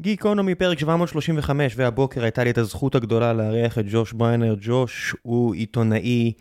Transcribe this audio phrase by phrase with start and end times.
[0.00, 4.54] גיקונומי פרק 735, והבוקר הייתה לי את הזכות הגדולה לארח את ג'וש בריינר.
[4.60, 6.32] ג'וש הוא עיתונאי,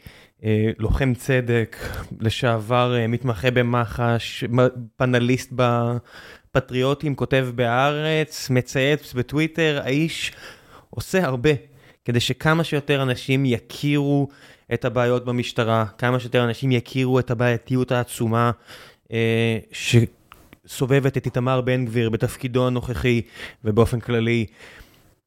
[0.44, 1.78] אה, לוחם צדק,
[2.20, 4.44] לשעבר אה, מתמחה במח"ש,
[4.98, 10.32] פנליסט בפטריוטים, כותב בהארץ, מצייץ בטוויטר, האיש
[10.90, 11.52] עושה הרבה
[12.06, 14.28] כדי שכמה שיותר אנשים יכירו
[14.74, 18.52] את הבעיות במשטרה, כמה שיותר אנשים יכירו את הבעייתיות העצומה.
[19.12, 19.96] אה, ש...
[20.70, 23.22] סובבת את איתמר בן גביר בתפקידו הנוכחי
[23.66, 24.46] ובאופן כללי.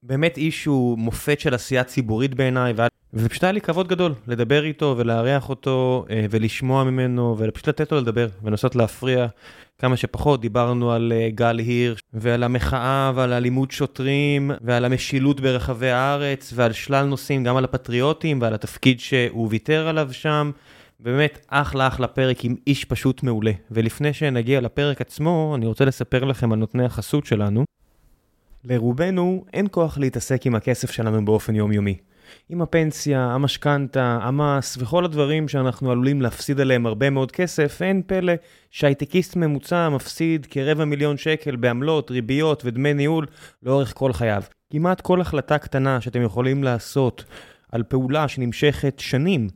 [0.03, 2.75] באמת איש שהוא מופת של עשייה ציבורית בעיניי,
[3.15, 7.99] ופשוט היה לי כבוד גדול לדבר איתו ולארח אותו אה, ולשמוע ממנו ופשוט לתת לו
[7.99, 9.27] לדבר ולנסות להפריע
[9.79, 10.41] כמה שפחות.
[10.41, 16.73] דיברנו על אה, גל הירש ועל המחאה ועל אלימות שוטרים ועל המשילות ברחבי הארץ ועל
[16.73, 20.51] שלל נושאים, גם על הפטריוטים ועל התפקיד שהוא ויתר עליו שם.
[21.03, 23.53] באמת אחלה אחלה פרק עם איש פשוט מעולה.
[23.71, 27.65] ולפני שנגיע לפרק עצמו, אני רוצה לספר לכם על נותני החסות שלנו.
[28.65, 31.97] לרובנו אין כוח להתעסק עם הכסף שלנו באופן יומיומי.
[32.49, 38.33] עם הפנסיה, המשכנתה, המס וכל הדברים שאנחנו עלולים להפסיד עליהם הרבה מאוד כסף, אין פלא
[38.71, 43.27] שהייטקיסט ממוצע מפסיד כרבע מיליון שקל בעמלות, ריביות ודמי ניהול
[43.63, 44.43] לאורך כל חייו.
[44.73, 47.25] כמעט כל החלטה קטנה שאתם יכולים לעשות
[47.73, 49.49] על פעולה שנמשכת שנים,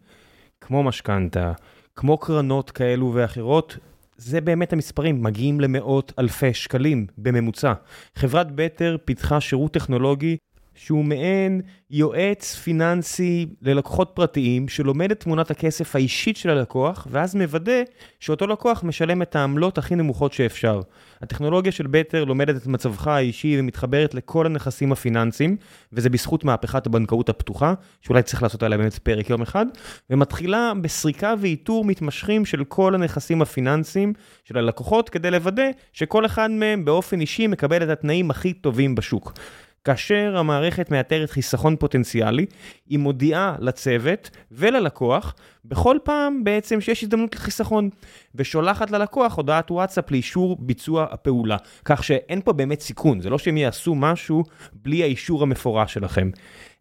[0.67, 1.53] כמו משכנתה,
[1.97, 3.77] כמו קרנות כאלו ואחרות,
[4.17, 7.73] זה באמת המספרים, מגיעים למאות אלפי שקלים בממוצע.
[8.15, 10.37] חברת בטר פיתחה שירות טכנולוגי
[10.77, 11.61] שהוא מעין
[11.91, 17.83] יועץ פיננסי ללקוחות פרטיים שלומד את תמונת הכסף האישית של הלקוח ואז מוודא
[18.21, 20.81] שאותו לקוח משלם את העמלות הכי נמוכות שאפשר.
[21.23, 25.57] הטכנולוגיה של בטר לומדת את מצבך האישי ומתחברת לכל הנכסים הפיננסיים
[25.93, 29.67] וזה בזכות מהפכת הבנקאות הפתוחה שאולי צריך לעשות עליה באמת פרק יום אחד
[30.11, 34.13] ומתחילה בסריקה ואיתור מתמשכים של כל הנכסים הפיננסיים
[34.45, 39.33] של הלקוחות כדי לוודא שכל אחד מהם באופן אישי מקבל את התנאים הכי טובים בשוק.
[39.87, 42.47] כאשר המערכת מאתרת חיסכון פוטנציאלי,
[42.89, 45.35] היא מודיעה לצוות וללקוח
[45.65, 47.91] בכל פעם בעצם שיש הזדמנות לחיסכון,
[48.35, 51.57] ושולחת ללקוח הודעת וואטסאפ לאישור ביצוע הפעולה.
[51.85, 56.31] כך שאין פה באמת סיכון, זה לא שהם יעשו משהו בלי האישור המפורש שלכם.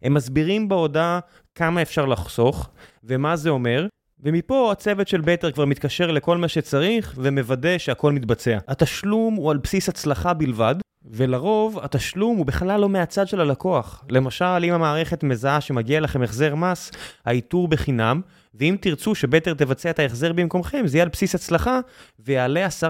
[0.02, 1.20] הם מסבירים בהודעה
[1.54, 2.70] כמה אפשר לחסוך
[3.04, 3.86] ומה זה אומר,
[4.20, 8.58] ומפה הצוות של בטר כבר מתקשר לכל מה שצריך ומוודא שהכל מתבצע.
[8.68, 10.74] התשלום הוא על בסיס הצלחה בלבד,
[11.10, 14.04] ולרוב התשלום הוא בכלל לא מהצד של הלקוח.
[14.10, 16.92] למשל, אם המערכת מזהה שמגיע לכם החזר מס,
[17.24, 18.20] האיתור בחינם,
[18.54, 21.80] ואם תרצו שבטר תבצע את ההחזר במקומכם, זה יהיה על בסיס הצלחה,
[22.18, 22.86] ויעלה 10%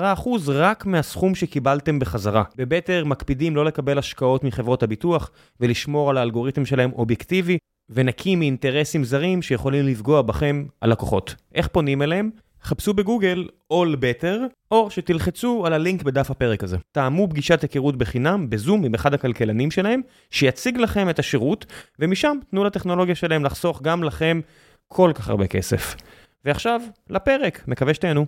[0.48, 2.42] רק מהסכום שקיבלתם בחזרה.
[2.56, 7.58] בבטר מקפידים לא לקבל השקעות מחברות הביטוח, ולשמור על האלגוריתם שלהם אובייקטיבי,
[7.90, 11.34] ונקי מאינטרסים זרים שיכולים לפגוע בכם, הלקוחות.
[11.54, 12.30] איך פונים אליהם?
[12.66, 14.36] חפשו בגוגל All Better,
[14.70, 16.76] או שתלחצו על הלינק בדף הפרק הזה.
[16.92, 20.00] תאמו פגישת היכרות בחינם בזום עם אחד הכלכלנים שלהם,
[20.30, 21.66] שיציג לכם את השירות,
[21.98, 24.40] ומשם תנו לטכנולוגיה שלהם לחסוך גם לכם
[24.88, 25.96] כל כך הרבה כסף.
[26.44, 28.26] ועכשיו, לפרק, מקווה שתהנו.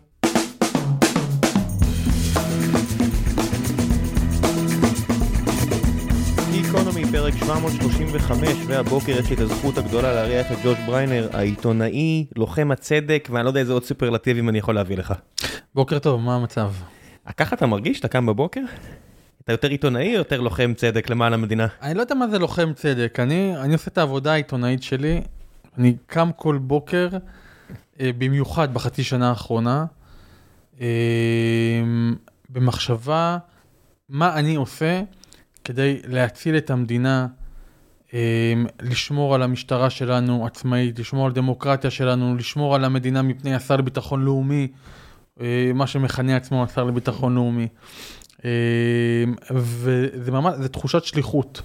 [7.31, 13.29] פרק 735, והבוקר יש לי את הזכות הגדולה להריח את ג'וש בריינר, העיתונאי, לוחם הצדק,
[13.33, 15.15] ואני לא יודע איזה עוד סופרלטיבים אני יכול להביא לך.
[15.75, 16.73] בוקר טוב, מה המצב?
[17.37, 18.01] ככה אתה מרגיש?
[18.01, 18.61] אתה קם בבוקר?
[19.45, 21.67] אתה יותר עיתונאי או יותר לוחם צדק למען המדינה?
[21.83, 25.21] אני לא יודע מה זה לוחם צדק, אני, אני עושה את העבודה העיתונאית שלי,
[25.79, 27.09] אני קם כל בוקר,
[28.01, 29.85] אה, במיוחד בחצי שנה האחרונה,
[30.81, 30.87] אה,
[32.51, 33.39] במחשבה
[34.09, 35.03] מה אני עושה
[35.69, 37.27] כדי להציל את המדינה,
[38.13, 38.19] אמ,
[38.83, 44.25] לשמור על המשטרה שלנו עצמאית, לשמור על דמוקרטיה שלנו, לשמור על המדינה מפני השר לביטחון
[44.25, 44.69] לאומי,
[45.41, 47.69] אה, מה שמכנה עצמו השר לביטחון לאומי.
[48.45, 48.51] אמ,
[49.51, 51.63] וזה ממש, זה תחושת שליחות.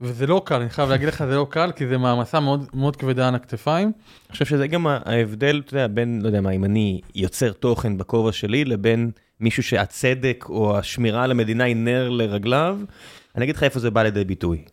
[0.00, 2.96] וזה לא קל, אני חייב להגיד לך, זה לא קל, כי זה מעמסה מאוד, מאוד
[2.96, 3.92] כבדה על הכתפיים.
[4.26, 7.98] אני חושב שזה גם ההבדל, אתה יודע, בין, לא יודע מה, אם אני יוצר תוכן
[7.98, 9.10] בכובע שלי, לבין
[9.40, 12.78] מישהו שהצדק או השמירה על המדינה היא נר לרגליו,
[13.36, 14.64] אני אגיד לך איפה זה בא לידי ביטוי.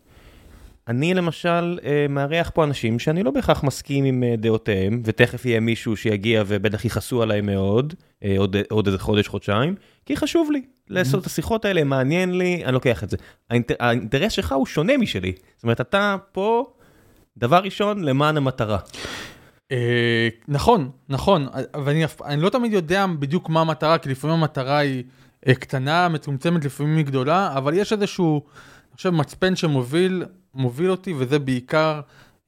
[0.88, 5.60] אני למשל אה, מארח פה אנשים שאני לא בהכרח מסכים עם אה, דעותיהם, ותכף יהיה
[5.60, 9.74] מישהו שיגיע ובטח יכעסו עליי מאוד, אה, עוד, עוד איזה חודש, חודשיים,
[10.04, 13.16] כי חשוב לי לעשות את השיחות האלה, מעניין לי, אני לוקח את זה.
[13.50, 15.32] האינטר, האינטרס שלך הוא שונה משלי.
[15.56, 16.66] זאת אומרת, אתה פה,
[17.36, 18.78] דבר ראשון, למען המטרה.
[19.72, 21.46] אה, נכון, נכון,
[21.84, 22.04] ואני
[22.36, 25.04] לא תמיד יודע בדיוק מה המטרה, כי לפעמים המטרה היא
[25.48, 28.42] אה, קטנה, מצומצמת, לפעמים היא גדולה, אבל יש איזשהו,
[28.90, 30.24] אני חושב, מצפן שמוביל
[30.54, 32.00] מוביל אותי, וזה בעיקר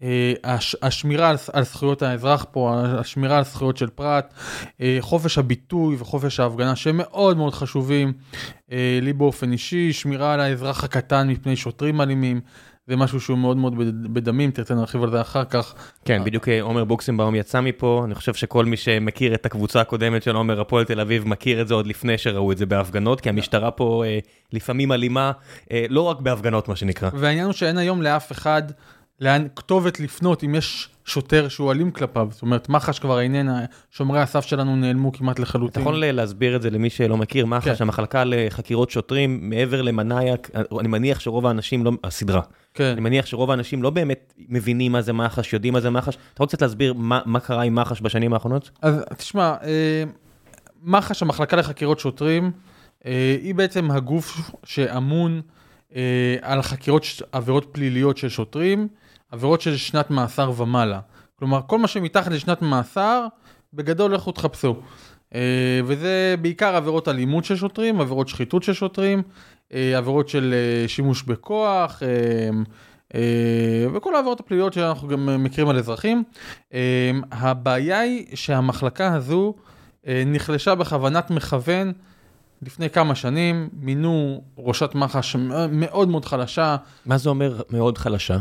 [0.03, 4.35] אה, הש, השמירה על, על זכויות האזרח פה, השמירה על זכויות של פרט,
[4.81, 8.13] אה, חופש הביטוי וחופש ההפגנה שהם מאוד מאוד חשובים
[8.73, 12.41] אה, לי באופן אישי, שמירה על האזרח הקטן מפני שוטרים אלימים.
[12.89, 13.75] זה משהו שהוא מאוד מאוד
[14.13, 15.75] בדמים, תרצה נרחיב על זה אחר כך.
[16.05, 20.37] כן, בדיוק עומר בוקסמבאום יצא מפה, אני חושב שכל מי שמכיר את הקבוצה הקודמת של
[20.37, 23.71] עומר הפועל תל אביב מכיר את זה עוד לפני שראו את זה בהפגנות, כי המשטרה
[23.71, 24.19] פה אה,
[24.53, 25.33] לפעמים אלימה,
[25.73, 27.11] אה, לא רק בהפגנות מה שנקרא.
[27.15, 28.63] והעניין הוא שאין היום לאף אחד
[29.21, 32.29] לאן כתובת לפנות אם יש שוטר שהוא אלים כלפיו.
[32.31, 35.71] זאת אומרת, מח"ש כבר איננה, שומרי הסף שלנו נעלמו כמעט לחלוטין.
[35.71, 37.75] אתה יכול להסביר את זה למי שלא מכיר, מח"ש, כן.
[37.81, 40.51] המחלקה לחקירות שוטרים, מעבר למנאייק,
[40.81, 42.41] אני מניח שרוב האנשים לא, הסדרה,
[42.75, 42.85] כן.
[42.85, 46.17] אני מניח שרוב האנשים לא באמת מבינים מה זה מח"ש, יודעים מה זה מח"ש.
[46.35, 48.71] אתה רוצה להסביר מה, מה קרה עם מח"ש בשנים האחרונות?
[48.83, 50.05] אז תשמע, אה,
[50.83, 52.51] מח"ש, המחלקה לחקירות שוטרים,
[53.07, 55.41] אה, היא בעצם הגוף שאמון
[55.97, 58.89] אה, על חקירות עבירות פליליות של שוטרים.
[59.31, 61.01] עבירות של שנת מאסר ומעלה.
[61.39, 63.27] כלומר, כל מה שמתחת לשנת מאסר,
[63.75, 64.77] בגדול לכו תחפשו.
[65.35, 69.23] אה, וזה בעיקר עבירות אלימות של שוטרים, עבירות שחיתות של שוטרים,
[69.75, 72.03] אה, עבירות של אה, שימוש בכוח,
[73.95, 76.25] וכל העבירות הפליליות שאנחנו גם מכירים על אזרחים.
[77.33, 79.55] הבעיה היא שהמחלקה הזו
[80.07, 81.93] נחלשה בכוונת מכוון.
[82.63, 85.37] לפני כמה שנים מינו ראשת מח"ש
[85.71, 86.77] מאוד מאוד חלשה.
[87.07, 88.39] מה זה אומר מאוד חלשה?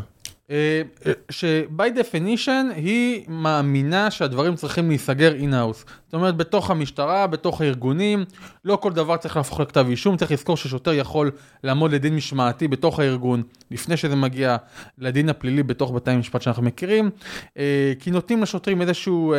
[0.51, 0.81] אה,
[1.29, 5.85] ש by definition היא מאמינה שהדברים צריכים להיסגר in-house.
[6.05, 8.25] זאת אומרת, בתוך המשטרה, בתוך הארגונים,
[8.65, 11.31] לא כל דבר צריך להפוך לכתב אישום, צריך לזכור ששוטר יכול
[11.63, 14.57] לעמוד לדין משמעתי בתוך הארגון, לפני שזה מגיע
[14.97, 17.09] לדין הפלילי בתוך בתי המשפט שאנחנו מכירים,
[17.57, 19.33] אה, כי נותנים לשוטרים איזשהו...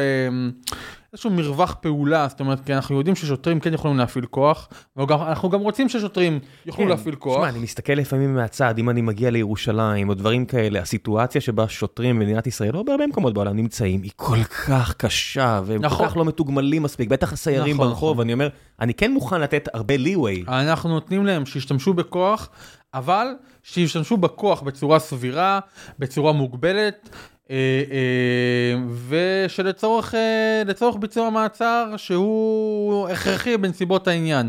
[1.19, 5.61] איזשהו מרווח פעולה, זאת אומרת, כי אנחנו יודעים ששוטרים כן יכולים להפעיל כוח, ואנחנו גם
[5.61, 6.91] רוצים ששוטרים יוכלו כן.
[6.91, 7.37] להפעיל כוח.
[7.37, 12.19] שמע, אני מסתכל לפעמים מהצד, אם אני מגיע לירושלים או דברים כאלה, הסיטואציה שבה שוטרים
[12.19, 16.06] במדינת ישראל, או בהרבה מקומות בעולם נמצאים, היא כל כך קשה, והם נכון.
[16.06, 18.25] כל כך לא מתוגמלים מספיק, בטח הסיירים נכון, ברחוב, נכון.
[18.26, 18.49] אני אומר,
[18.81, 20.49] אני כן מוכן לתת הרבה leeway.
[20.49, 22.49] אנחנו נותנים להם שישתמשו בכוח,
[22.94, 23.26] אבל
[23.62, 25.61] שישתמשו בכוח בצורה סבירה,
[25.99, 27.11] בצורה מוגבלת.
[27.50, 27.56] אה,
[27.90, 30.62] אה, ושלצורך אה,
[31.00, 34.48] ביצוע מעצר שהוא הכרחי בנסיבות העניין.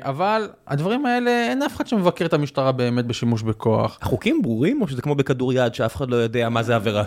[0.00, 3.98] אבל הדברים האלה, אין אף אחד שמבקר את המשטרה באמת בשימוש בכוח.
[4.02, 7.04] החוקים ברורים או שזה כמו בכדור יד שאף אחד לא יודע מה זה עבירה?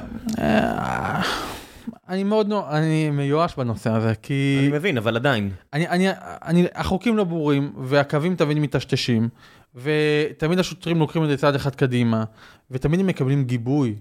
[2.10, 4.58] אני מאוד, אני מיואש בנושא הזה, כי...
[4.60, 5.50] אני מבין, אבל עדיין.
[5.74, 6.08] אני, אני,
[6.46, 9.30] אני, החוקים לא ברורים, והקווים תמיד מטשטשים,
[9.76, 12.24] ותמיד השוטרים לוקחים את זה צעד אחד קדימה,
[12.72, 13.96] ותמיד הם מקבלים גיבוי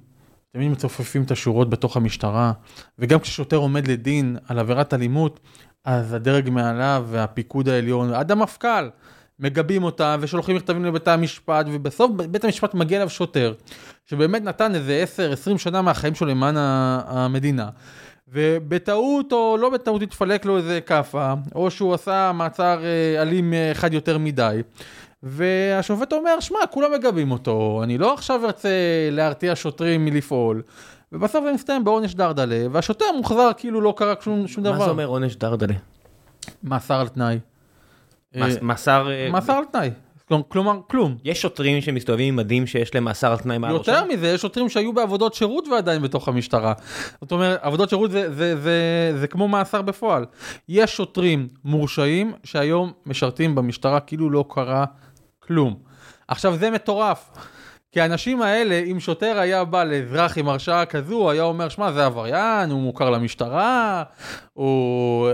[0.52, 2.52] תמיד מצופפים את השורות בתוך המשטרה,
[2.98, 5.40] וגם כששוטר עומד לדין על עבירת אלימות,
[5.84, 8.88] אז הדרג מעליו והפיקוד העליון, עד המפכ"ל,
[9.38, 13.54] מגבים אותה ושולחים מכתבים לבית המשפט, ובסוף בית המשפט מגיע אליו שוטר,
[14.06, 15.04] שבאמת נתן איזה
[15.54, 17.68] 10-20 שנה מהחיים שלו למען המדינה.
[18.32, 23.72] ובטעות או לא בטעות התפלק לו איזה כאפה, או שהוא עשה מעצר אה, אלים אה,
[23.72, 24.60] אחד יותר מדי.
[25.22, 28.68] והשופט אומר, שמע, כולם מגבים אותו, אני לא עכשיו ארצה
[29.10, 30.62] להרתיע שוטרים מלפעול.
[31.12, 34.78] ובסוף זה מסתיים בעונש דרדלה, והשוטר מוחזר כאילו לא קרה שום, שום דבר.
[34.78, 35.74] מה זה אומר עונש דרדלה?
[36.62, 37.38] מאסר על תנאי.
[38.62, 39.08] מאסר...
[39.30, 39.90] מאסר על תנאי.
[40.48, 41.16] כלומר, כלום.
[41.24, 43.92] יש שוטרים שמסתובבים עם מדים שיש להם מאסר על תנאי מעל ראשם?
[43.92, 46.72] יותר מזה, יש שוטרים שהיו בעבודות שירות ועדיין בתוך המשטרה.
[47.20, 50.24] זאת אומרת, עבודות שירות זה, זה, זה, זה כמו מאסר בפועל.
[50.68, 54.84] יש שוטרים מורשעים שהיום משרתים במשטרה כאילו לא קרה
[55.50, 55.74] כלום.
[56.28, 57.30] עכשיו זה מטורף.
[57.92, 61.92] כי האנשים האלה, אם שוטר היה בא לאזרח עם הרשעה כזו, הוא היה אומר, שמע,
[61.92, 64.02] זה עבריין, הוא מוכר למשטרה,
[64.52, 65.28] הוא,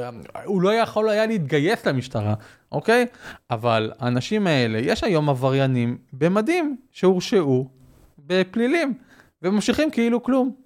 [0.44, 2.34] הוא לא יכול היה להתגייס למשטרה,
[2.72, 3.06] אוקיי?
[3.50, 7.68] אבל האנשים האלה, יש היום עבריינים במדים שהורשעו
[8.18, 8.94] בפלילים,
[9.42, 10.65] וממשיכים כאילו כלום.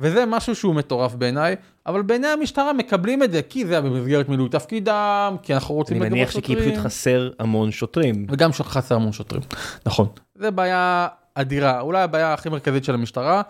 [0.00, 4.28] וזה משהו שהוא מטורף בעיניי, אבל בעיני המשטרה מקבלים את זה, כי זה היה במסגרת
[4.28, 6.58] מילוי תפקידם, כי אנחנו רוצים לגבות שוטרים.
[6.58, 8.26] אני מניח שכי פשוט חסר המון שוטרים.
[8.30, 9.42] וגם חסר המון שוטרים,
[9.86, 10.06] נכון.
[10.34, 13.42] זה בעיה אדירה, אולי הבעיה הכי מרכזית של המשטרה,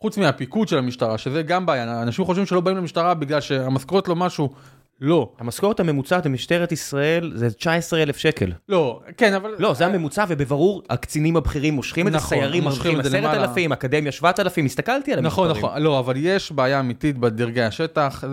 [0.00, 4.16] חוץ מהפיקוד של המשטרה, שזה גם בעיה, אנשים חושבים שלא באים למשטרה בגלל שהמשכורת לא
[4.16, 4.52] משהו.
[5.00, 5.32] לא.
[5.38, 8.52] המשכורת הממוצעת במשטרת ישראל זה 19 אלף שקל.
[8.68, 9.50] לא, כן, אבל...
[9.58, 14.64] לא, זה הממוצע, ובברור הקצינים הבכירים מושכים נכון, את זה, סיירים מושכים 10,000, אקדמיה 7,000,
[14.64, 15.50] הסתכלתי על המספרים.
[15.50, 18.24] נכון, נכון, לא, אבל יש בעיה אמיתית בדרגי השטח,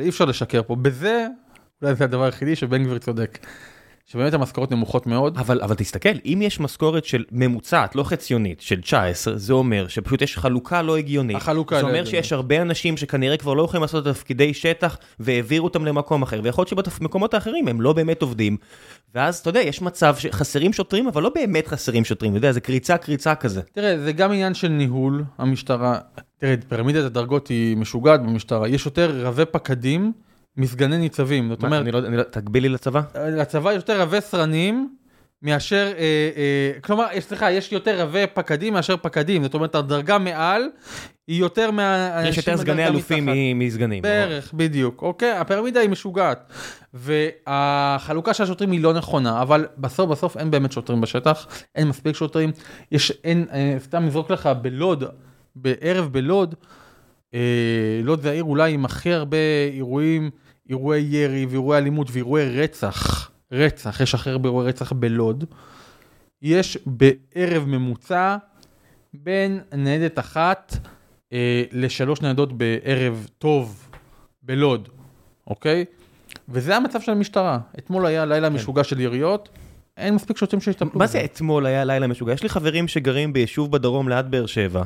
[0.00, 0.76] אי אפשר לשקר פה.
[0.76, 1.26] בזה,
[1.82, 3.38] אולי זה הדבר היחידי שבן גביר צודק.
[4.12, 5.38] שבאמת המשכורות נמוכות מאוד.
[5.38, 10.22] אבל, אבל תסתכל, אם יש משכורת של ממוצעת, לא חציונית, של 19, זה אומר שפשוט
[10.22, 11.36] יש חלוקה לא הגיונית.
[11.36, 12.24] החלוקה זה לא אומר הגיונית.
[12.24, 16.64] שיש הרבה אנשים שכנראה כבר לא יכולים לעשות תפקידי שטח, והעבירו אותם למקום אחר, ויכול
[16.76, 18.56] להיות שבמקומות האחרים הם לא באמת עובדים.
[19.14, 22.60] ואז, אתה יודע, יש מצב שחסרים שוטרים, אבל לא באמת חסרים שוטרים, אתה יודע, זה
[22.60, 23.62] קריצה קריצה כזה.
[23.62, 25.98] תראה, זה גם עניין של ניהול המשטרה.
[26.38, 28.68] תראה, פירמידת הדרגות היא משוגעת במשטרה.
[28.68, 30.12] יש יותר רבי פקדים
[30.56, 31.48] מסגני ניצבים.
[31.48, 33.00] זאת מה, אומרת, אני לא, אני לא, תגביל לי לצבא?
[33.14, 34.96] לצבא יותר רבי סרנים
[35.42, 36.02] מאשר, אה,
[36.36, 39.42] אה, כלומר, סליחה, יש יותר רבי פקדים מאשר פקדים.
[39.42, 40.62] זאת אומרת, הדרגה מעל
[41.26, 43.28] היא יותר מהאנשים יש יותר סגני אלופים
[43.58, 44.02] מסגנים.
[44.02, 45.32] בערך, בדיוק, אוקיי?
[45.32, 46.52] הפירמידה היא משוגעת.
[46.94, 52.16] והחלוקה של השוטרים היא לא נכונה, אבל בסוף בסוף אין באמת שוטרים בשטח, אין מספיק
[52.16, 52.50] שוטרים.
[52.92, 55.04] יש, אין, אה, סתם נזרוק לך בלוד,
[55.56, 56.54] בערב בלוד,
[57.34, 57.40] אה,
[58.04, 59.36] לוד זה העיר אולי עם הכי הרבה
[59.74, 60.30] אירועים,
[60.72, 65.44] אירועי ירי ואירועי אלימות ואירועי רצח, רצח, יש הכי הרבה אירועי רצח בלוד.
[66.42, 68.36] יש בערב ממוצע
[69.14, 70.76] בין ניידת אחת
[71.32, 73.88] אה, לשלוש ניידות בערב טוב
[74.42, 74.88] בלוד,
[75.46, 75.84] אוקיי?
[76.48, 77.58] וזה המצב של המשטרה.
[77.78, 79.48] אתמול היה לילה משוגע של יריות,
[79.96, 80.98] אין מספיק שוטרים שיטפלו כן.
[80.98, 81.12] מה בזה.
[81.12, 82.32] זה אתמול היה לילה משוגע?
[82.32, 84.82] יש לי חברים שגרים ביישוב בדרום ליד באר שבע,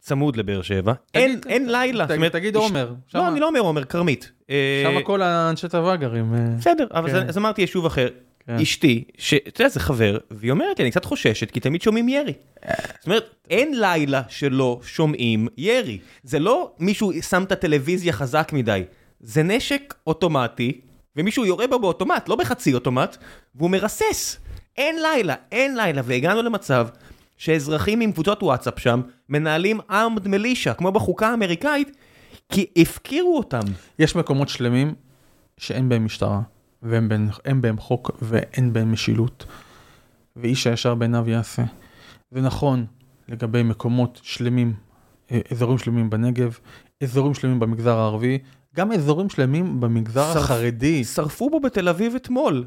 [0.00, 2.04] צמוד לבאר שבע, אין, אין לילה.
[2.06, 4.32] תגיד- אומרת, תגיד יש- עומר, לא, שמה- אני לא אומר עומר, כרמית.
[4.50, 6.34] אה, שם כל האנשי צבא גרים.
[6.34, 7.16] אה, בסדר, אבל כן.
[7.16, 8.08] אז- אז אמרתי יישוב אחר.
[8.46, 8.54] כן.
[8.54, 12.32] אשתי, שאתה יודע, זה חבר, והיא אומרת לי, אני קצת חוששת, כי תמיד שומעים ירי.
[12.98, 15.98] זאת אומרת, אין לילה שלא שומעים ירי.
[16.22, 18.82] זה לא מישהו שם את הטלוויזיה חזק מדי,
[19.20, 20.80] זה נשק אוטומטי,
[21.16, 23.16] ומישהו יורה בו באוטומט, לא בחצי אוטומט,
[23.54, 24.38] והוא מרסס.
[24.76, 26.88] אין לילה, אין לילה, והגענו למצב
[27.38, 31.96] שאזרחים עם קבוצות וואטסאפ שם, מנהלים armed militia, כמו בחוקה האמריקאית,
[32.52, 33.60] כי הפקירו אותם.
[33.98, 34.94] יש מקומות שלמים
[35.58, 36.40] שאין בהם משטרה,
[36.82, 37.28] ואין בהם,
[37.62, 39.44] בהם חוק ואין בהם משילות.
[40.36, 41.62] ואיש הישר בעיניו יעשה.
[42.30, 42.86] זה נכון
[43.28, 44.72] לגבי מקומות שלמים,
[45.30, 46.58] אה, אזורים שלמים בנגב,
[47.02, 48.38] אזורים שלמים במגזר הערבי,
[48.76, 51.04] גם אזורים שלמים במגזר שרף- החרדי.
[51.04, 52.64] שרפו בו בתל אביב אתמול.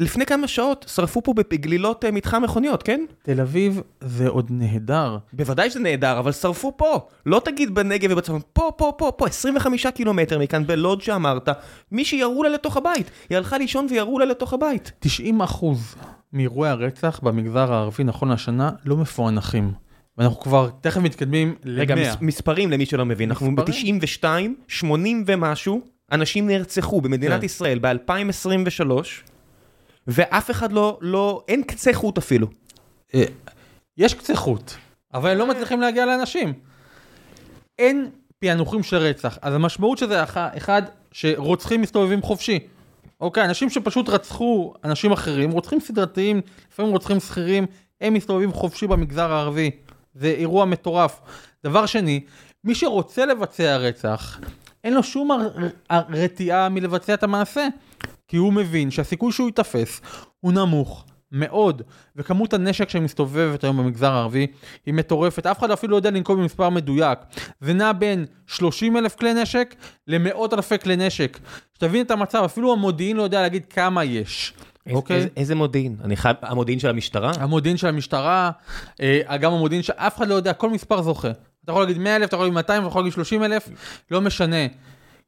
[0.00, 3.04] לפני כמה שעות שרפו פה בגלילות אה, מתחם מכוניות, כן?
[3.22, 5.18] תל אביב זה עוד נהדר.
[5.32, 7.00] בוודאי שזה נהדר, אבל שרפו פה.
[7.26, 11.48] לא תגיד בנגב ובצפון, פה, פה, פה, פה, 25 קילומטר מכאן, בלוד שאמרת,
[11.92, 13.10] מי שירו לה לתוך הבית.
[13.30, 14.92] היא הלכה לישון וירו לה לתוך הבית.
[15.00, 15.94] 90 אחוז
[16.32, 19.72] מאירועי הרצח במגזר הערבי נכון לשנה לא מפוענחים.
[20.18, 22.00] ואנחנו כבר תכף מתקדמים רגע, ל-100.
[22.00, 23.98] מס, מספרים למי שלא מבין, אנחנו מספרים?
[23.98, 24.24] ב-92,
[24.68, 25.80] 80 ומשהו,
[26.12, 27.46] אנשים נרצחו במדינת כן.
[27.46, 28.90] ישראל ב-2023,
[30.06, 32.46] ואף אחד לא, לא, אין קצה חוט אפילו.
[33.14, 33.24] אה,
[33.96, 34.72] יש קצה חוט,
[35.14, 36.52] אבל הם לא מצליחים להגיע לאנשים.
[37.78, 40.82] אין פענוחים של רצח, אז המשמעות של זה אח- אחד,
[41.12, 42.58] שרוצחים מסתובבים חופשי.
[43.20, 46.40] אוקיי, אנשים שפשוט רצחו אנשים אחרים, רוצחים סדרתיים,
[46.72, 47.66] לפעמים רוצחים שכירים,
[48.00, 49.70] הם מסתובבים חופשי במגזר הערבי.
[50.14, 51.20] זה אירוע מטורף.
[51.64, 52.20] דבר שני,
[52.64, 54.40] מי שרוצה לבצע רצח,
[54.84, 55.50] אין לו שום הר-
[55.90, 57.66] הר- רתיעה מלבצע את המעשה.
[58.34, 60.00] כי הוא מבין שהסיכוי שהוא ייתפס
[60.40, 61.82] הוא נמוך מאוד,
[62.16, 64.46] וכמות הנשק שמסתובבת היום במגזר הערבי
[64.86, 67.18] היא מטורפת, אף אחד אפילו לא יודע לנקוב במספר מדויק.
[67.60, 69.74] זה נע בין 30 אלף כלי נשק
[70.06, 71.38] למאות אלפי כלי נשק.
[71.74, 74.54] שתבין את המצב, אפילו המודיעין לא יודע להגיד כמה יש.
[74.90, 75.16] אוקיי?
[75.16, 75.96] איזה, איזה מודיעין?
[76.04, 77.32] אני חייב, המודיעין של המשטרה?
[77.38, 78.50] המודיעין של המשטרה,
[79.00, 81.30] אה, גם המודיעין שאף אחד לא יודע, כל מספר זוכה.
[81.64, 83.68] אתה יכול להגיד 100 אלף, אתה יכול להגיד 200, אתה יכול להגיד 30 אלף,
[84.10, 84.66] לא משנה.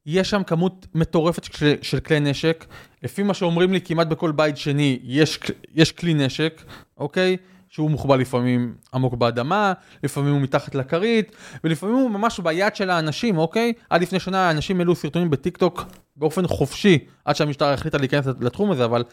[0.06, 2.66] יש שם כמות מטורפת של, של כלי נשק.
[3.02, 5.38] לפי מה שאומרים לי, כמעט בכל בית שני יש,
[5.74, 6.62] יש כלי נשק,
[6.98, 7.36] אוקיי?
[7.68, 9.72] שהוא מוחבא לפעמים עמוק באדמה,
[10.04, 13.72] לפעמים הוא מתחת לכרית, ולפעמים הוא ממש ביד של האנשים, אוקיי?
[13.90, 15.84] עד לפני שנה אנשים העלו סרטונים בטיק טוק
[16.16, 19.04] באופן חופשי, עד שהמשטרה החליטה להיכנס לתחום הזה, אבל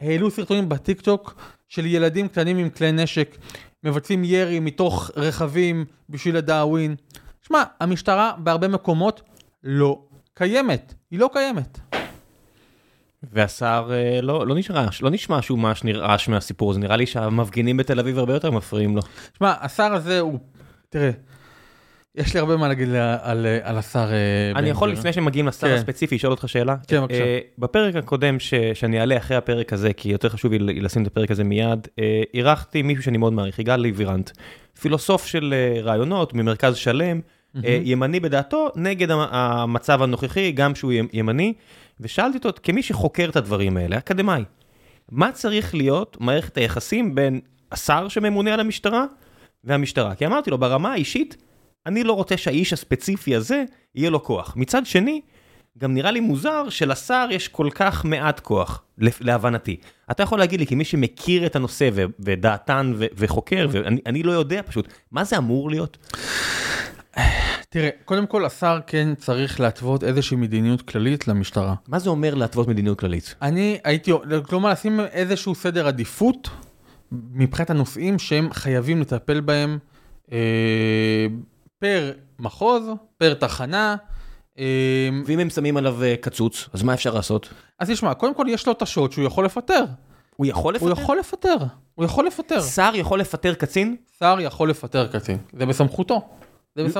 [0.00, 1.34] העלו סרטונים בטיק טוק
[1.68, 3.36] של ילדים קטנים עם כלי נשק,
[3.84, 6.94] מבצעים ירי מתוך רכבים בשביל הדאווין.
[7.42, 9.22] שמע, המשטרה בהרבה מקומות
[9.66, 9.98] לא
[10.34, 11.78] קיימת, היא לא קיימת.
[13.32, 17.76] והשר אה, לא, לא נשרש, לא נשמע שהוא ממש נרעש מהסיפור הזה, נראה לי שהמפגינים
[17.76, 19.02] בתל אביב הרבה יותר מפריעים לו.
[19.38, 20.38] שמע, השר הזה הוא,
[20.88, 21.10] תראה,
[22.14, 24.90] יש לי הרבה מה להגיד על, על, על השר אה, אני יכול.
[24.92, 25.74] לפני שמגיעים לשר כן.
[25.74, 26.76] הספציפי לשאול אותך שאלה?
[26.88, 27.20] כן, בבקשה.
[27.24, 31.06] אה, בפרק הקודם ש- שאני אעלה אחרי הפרק הזה, כי יותר חשוב לי לשים את
[31.06, 34.30] הפרק הזה מיד, אה, אירחתי מישהו שאני מאוד מעריך, יגאל ליבירנט,
[34.80, 40.92] פילוסוף של אה, רעיונות ממרכז שלם, אה, ימני בדעתו, נגד המ- המצב הנוכחי, גם שהוא
[40.92, 41.52] ימ- ימני,
[42.00, 44.44] ושאלתי אותו, כמי שחוקר את הדברים האלה, אקדמאי,
[45.10, 47.40] מה צריך להיות מערכת היחסים בין
[47.72, 49.04] השר שממונה על המשטרה
[49.64, 50.14] והמשטרה?
[50.14, 51.36] כי אמרתי לו, ברמה האישית,
[51.86, 54.52] אני לא רוצה שהאיש הספציפי הזה, יהיה לו כוח.
[54.56, 55.20] מצד שני,
[55.78, 58.82] גם נראה לי מוזר שלשר יש כל כך מעט כוח,
[59.20, 59.76] להבנתי.
[60.10, 61.88] אתה יכול להגיד לי, כמי שמכיר את הנושא
[62.20, 66.14] ודעתן וחוקר, ואני אני לא יודע פשוט, מה זה אמור להיות?
[67.68, 71.74] תראה, קודם כל השר כן צריך להתוות איזושהי מדיניות כללית למשטרה.
[71.88, 73.34] מה זה אומר להתוות מדיניות כללית?
[73.42, 74.12] אני הייתי,
[74.48, 76.48] כלומר לשים איזשהו סדר עדיפות
[77.12, 79.78] מבחינת הנושאים שהם חייבים לטפל בהם
[80.32, 81.26] אה,
[81.78, 82.82] פר מחוז,
[83.18, 83.96] פר תחנה.
[84.58, 87.48] אה, ואם הם שמים עליו אה, קצוץ, אז מה אפשר לעשות?
[87.78, 89.84] אז תשמע, קודם כל יש לו את השעות שהוא יכול לפטר.
[90.36, 90.86] הוא יכול לפטר?
[90.86, 91.56] הוא יכול לפטר,
[91.94, 92.60] הוא יכול לפטר.
[92.60, 93.96] שר יכול לפטר קצין?
[94.18, 96.28] שר יכול לפטר קצין, זה בסמכותו.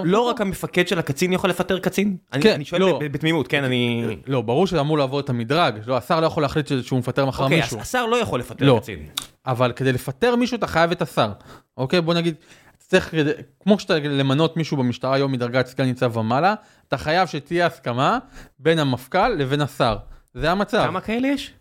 [0.04, 2.16] לא רק המפקד של הקצין יכול לפטר קצין?
[2.32, 3.00] אני- כן, אני שואל לא.
[3.12, 4.04] בתמימות, כן, אני...
[4.26, 7.44] לא, ברור שזה אמור לעבור את המדרג, לא, השר לא יכול להחליט שהוא מפטר מחר
[7.44, 7.80] אוקיי, מישהו.
[7.80, 8.78] השר לא יכול לפטר לא.
[8.82, 9.06] קצין.
[9.46, 11.32] אבל כדי לפטר מישהו אתה חייב את השר.
[11.76, 12.34] אוקיי, בוא נגיד,
[12.78, 13.14] צריך,
[13.60, 16.54] כמו שאתה למנות מישהו במשטרה היום מדרגת סגן ניצב ומעלה,
[16.88, 18.18] אתה חייב שתהיה הסכמה
[18.58, 19.96] בין המפכ"ל לבין השר.
[20.34, 20.84] זה המצב.
[20.86, 21.52] כמה כאלה יש?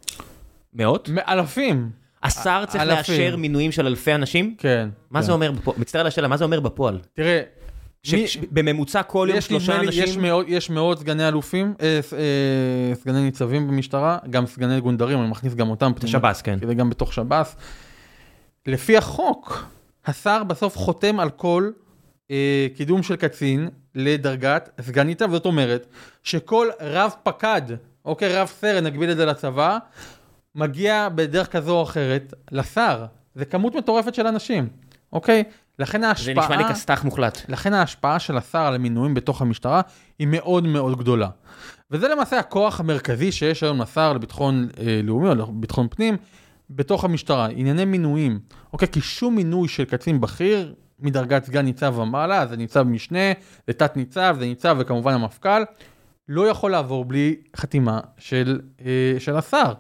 [0.74, 1.10] מאות?
[1.28, 1.90] אלפים.
[2.24, 3.16] השר צריך אלפים.
[3.22, 4.56] לאשר מינויים של אלפי אנשים?
[4.58, 4.90] כן.
[5.12, 5.26] מה כן.
[5.26, 5.78] זה אומר בפועל?
[5.80, 7.00] מצטער על השאלה, מה זה אומר בפועל?
[7.14, 7.42] תראה,
[8.06, 8.38] ש- מי- ש-
[9.08, 10.22] כל יום שלושה לי, יש אנשים?
[10.22, 15.54] מאות, יש מאות סגני אלופים, אה, אה, סגני ניצבים במשטרה, גם סגני גונדרים, אני מכניס
[15.56, 15.92] גם אותם.
[16.06, 16.60] שב"ס, כן.
[16.68, 17.56] זה גם בתוך שב"ס.
[18.68, 19.66] לפי החוק,
[20.06, 21.72] השר בסוף חותם על כל
[22.32, 25.86] אה, קידום של קצין לדרגת סגן ניצב, זאת אומרת
[26.24, 27.62] שכל רב פקד,
[28.06, 29.78] אוקיי, רב סרן, נגביל את זה לצבא,
[30.56, 33.06] מגיע בדרך כזו או אחרת לשר.
[33.36, 34.68] זה כמות מטורפת של אנשים,
[35.14, 35.44] אוקיי?
[35.80, 36.46] לכן זה ההשפעה...
[36.46, 37.42] נשמע לי כסת"ח מוחלט.
[37.50, 39.82] לכן ההשפעה של השר על המינויים בתוך המשטרה
[40.20, 41.30] היא מאוד מאוד גדולה.
[41.92, 46.18] וזה למעשה הכוח המרכזי שיש היום לשר לביטחון אה, לאומי או לביטחון פנים
[46.70, 48.40] בתוך המשטרה, ענייני מינויים.
[48.74, 53.34] אוקיי, כי שום מינוי של קצין בכיר מדרגת סגן ניצב ומעלה, זה ניצב משנה,
[53.68, 55.64] זה תת ניצב, זה ניצב וכמובן המפכ"ל,
[56.30, 59.74] לא יכול לעבור בלי חתימה של, אה, של השר.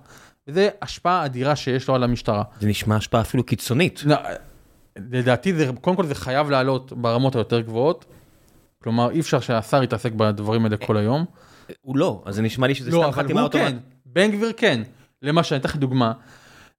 [0.48, 2.44] וזה השפעה אדירה שיש לו על המשטרה.
[2.60, 4.04] זה נשמע השפעה אפילו קיצונית.
[4.08, 4.14] נ-
[4.98, 8.06] לדעתי זה, קודם כל זה חייב לעלות ברמות היותר גבוהות.
[8.84, 11.26] כלומר, אי אפשר שהשר יתעסק בדברים האלה כל היום.
[11.82, 13.82] הוא לא, אז זה נשמע לי שזה לא, סתם חתימה הוא כן, אוטומטית.
[14.06, 14.82] בן גביר כן.
[15.22, 16.14] למשל, אני אתן לך דוגמה.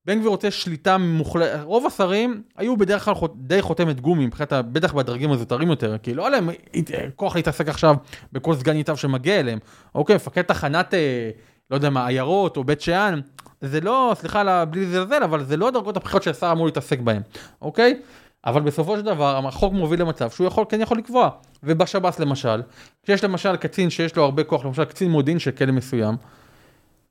[0.05, 4.53] בן גביר רוצה שליטה מוחלטת, רוב השרים היו בדרך כלל חות- די חותמת גומי, מבחינת,
[4.53, 6.51] בטח בדרגים הזוטרים יותר, כי לא היה להם
[7.17, 7.95] כוח להתעסק עכשיו
[8.33, 9.59] בכל סגן ניצב שמגיע אליהם.
[9.95, 11.31] אוקיי, מפקד תחנת, אה,
[11.71, 13.21] לא יודע מה, עיירות או בית שאן,
[13.61, 17.23] זה לא, סליחה בלי לזלזל, אבל זה לא הדרגות הבכירות שהשר אמור להתעסק בהן,
[17.63, 18.01] אוקיי?
[18.47, 21.31] אבל בסופו של דבר, החוק מוביל למצב שהוא יכול, כן יכול לקבוע.
[21.63, 22.63] ובשב"ס למשל,
[23.03, 26.15] כשיש למשל קצין שיש לו הרבה כוח, למשל קצין מודיעין של כלא מסוים,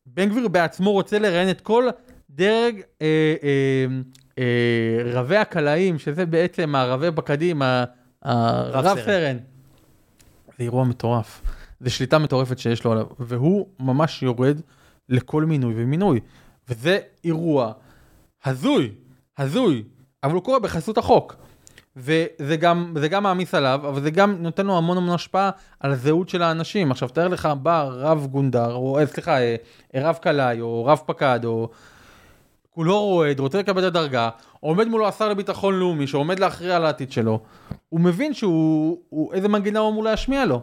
[0.06, 1.89] בן גביר בעצמו רוצה לראיין את כל
[2.30, 3.86] דרג אה, אה,
[4.39, 7.62] אה, רבי הקלעים, שזה בעצם הרבי בקדים,
[8.22, 9.00] הרב.
[9.06, 9.38] סרן.
[10.58, 11.41] זה אירוע מטורף.
[11.80, 14.62] זה שליטה מטורפת שיש לו עליו, והוא ממש יורד
[15.10, 16.19] לכל מינוי ומינוי.
[16.69, 17.71] וזה אירוע
[18.45, 18.91] הזוי,
[19.38, 19.84] הזוי,
[20.23, 21.36] אבל הוא קורה בחסות החוק.
[21.97, 25.49] וזה גם, גם מעמיס עליו, אבל זה גם נותן לו המון המון השפעה
[25.80, 26.91] על הזהות של האנשים.
[26.91, 29.56] עכשיו תאר לך, בא רב גונדר, או אה, סליחה, אה,
[29.95, 31.69] רב קלעי, או רב פקד, או
[32.69, 37.12] כולו רועד, רוצה לקבל את הדרגה, עומד מולו השר לביטחון לאומי, שעומד להכריע על העתיד
[37.12, 37.39] שלו,
[37.89, 40.62] הוא מבין שהוא, הוא, איזה מנגינה הוא אמור להשמיע לו.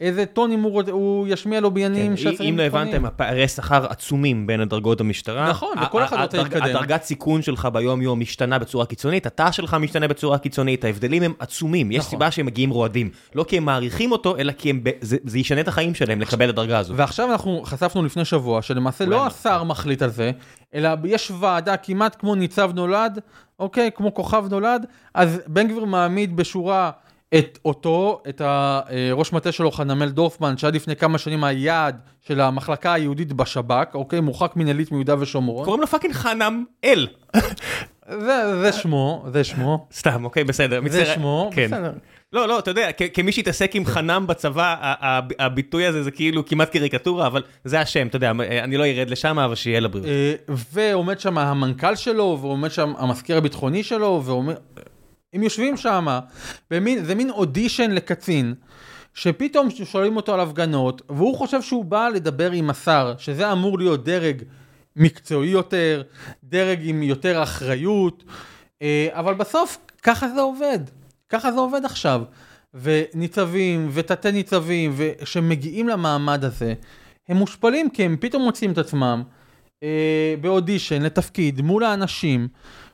[0.00, 2.62] איזה טונים הוא, הוא ישמיע לו בעניינים כן, של אם לא.
[2.62, 5.48] הבנתם, הפערי שכר עצומים בין הדרגות במשטרה.
[5.50, 6.62] נכון, וכל אחד רוצה להתקדם.
[6.62, 11.32] הדרגת סיכון שלך ביום יום משתנה בצורה קיצונית, התא שלך משתנה בצורה קיצונית, ההבדלים הם
[11.38, 12.10] עצומים, יש נכון.
[12.10, 13.10] סיבה שהם מגיעים רועדים.
[13.34, 16.44] לא כי הם מעריכים אותו, אלא כי הם זה זה ישנה את החיים שלהם לקבל
[16.44, 16.94] את הדרגה הזו.
[16.96, 19.26] ועכשיו אנחנו חשפנו לפני שבוע שלמעשה לא?
[19.26, 20.30] השר מחליט על זה,
[20.74, 23.20] אלא יש ועדה כמעט כמו ניצב נולד,
[23.58, 23.90] אוקיי?
[23.94, 26.90] כמו כוכב נולד, אז בן גביר מעמיד בשורה
[27.38, 32.92] את אותו, את הראש מטה שלו חנמאל דורפמן, שעד לפני כמה שנים היעד של המחלקה
[32.92, 34.20] היהודית בשב"כ, אוקיי?
[34.20, 35.64] מורחק מנהלית מיהודה ושומרון.
[35.64, 37.06] קוראים לו פאקינג חנם אל.
[38.08, 39.86] זה, זה שמו, זה שמו.
[39.92, 40.76] סתם, אוקיי, בסדר.
[40.76, 41.14] זה מצטער.
[41.14, 41.66] שמו, כן.
[41.66, 41.92] בסדר.
[42.32, 44.94] לא, לא, אתה יודע, כ- כמי שהתעסק עם חנם בצבא,
[45.38, 48.30] הביטוי הזה זה כאילו כמעט קריקטורה, אבל זה השם, אתה יודע,
[48.62, 50.08] אני לא ארד לשם, אבל שיהיה לבריאות.
[50.08, 50.34] אה,
[50.72, 54.54] ועומד שם המנכ"ל שלו, ועומד שם המזכיר הביטחוני שלו, ועומד...
[55.36, 56.18] הם יושבים שם,
[57.02, 58.54] זה מין אודישן לקצין,
[59.14, 64.04] שפתאום שואלים אותו על הפגנות, והוא חושב שהוא בא לדבר עם השר, שזה אמור להיות
[64.04, 64.42] דרג
[64.96, 66.02] מקצועי יותר,
[66.44, 68.24] דרג עם יותר אחריות,
[68.82, 70.78] אה, אבל בסוף ככה זה עובד,
[71.28, 72.22] ככה זה עובד עכשיו.
[72.74, 74.92] וניצבים ותתי ניצבים
[75.24, 76.74] שמגיעים למעמד הזה,
[77.28, 79.22] הם מושפלים כי הם פתאום מוצאים את עצמם
[79.82, 82.48] אה, באודישן לתפקיד מול האנשים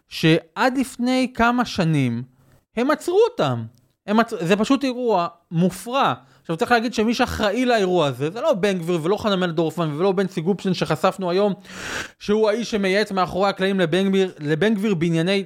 [0.09, 2.23] שעד לפני כמה שנים
[2.77, 3.63] הם עצרו אותם.
[4.07, 4.35] הם עצ...
[4.41, 8.99] זה פשוט אירוע מופרע, עכשיו צריך להגיד שמי שאחראי לאירוע הזה, זה לא בן גביר
[9.03, 11.55] ולא חנמאל דורפמן ולא בנצי גופשטיין שחשפנו היום,
[12.19, 15.45] שהוא האיש שמייעץ מאחורי הקלעים לבן גביר, לבן גביר בענייני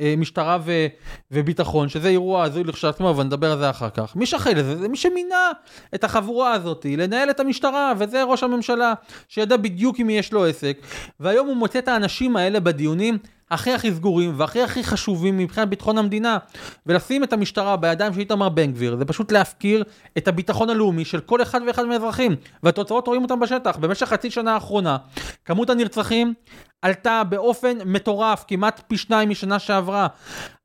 [0.00, 0.86] אה, משטרה ו,
[1.30, 4.16] וביטחון, שזה אירוע הזוי לכשעצמו, אבל נדבר על זה אחר כך.
[4.16, 5.50] מי שאחראי לזה זה מי שמינה
[5.94, 8.94] את החבורה הזאת לנהל את המשטרה, וזה ראש הממשלה,
[9.28, 10.78] שידע בדיוק עם מי יש לו עסק,
[11.20, 13.18] והיום הוא מוצא את האנשים האלה בדיונים
[13.50, 16.38] הכי הכי סגורים והכי הכי חשובים מבחינת ביטחון המדינה,
[16.86, 19.84] ולשים את המשטרה בידיים של איתמר בן גביר, זה פשוט להפקיר
[20.18, 23.76] את הביטחון הלאומי של כל אחד ואחד מהאזרחים, והתוצאות רואים אותם בשטח.
[23.76, 24.96] במשך חצי שנה האחרונה,
[25.44, 26.34] כמות הנרצחים
[26.82, 30.06] עלתה באופן מטורף, כמעט פי שניים משנה שעברה.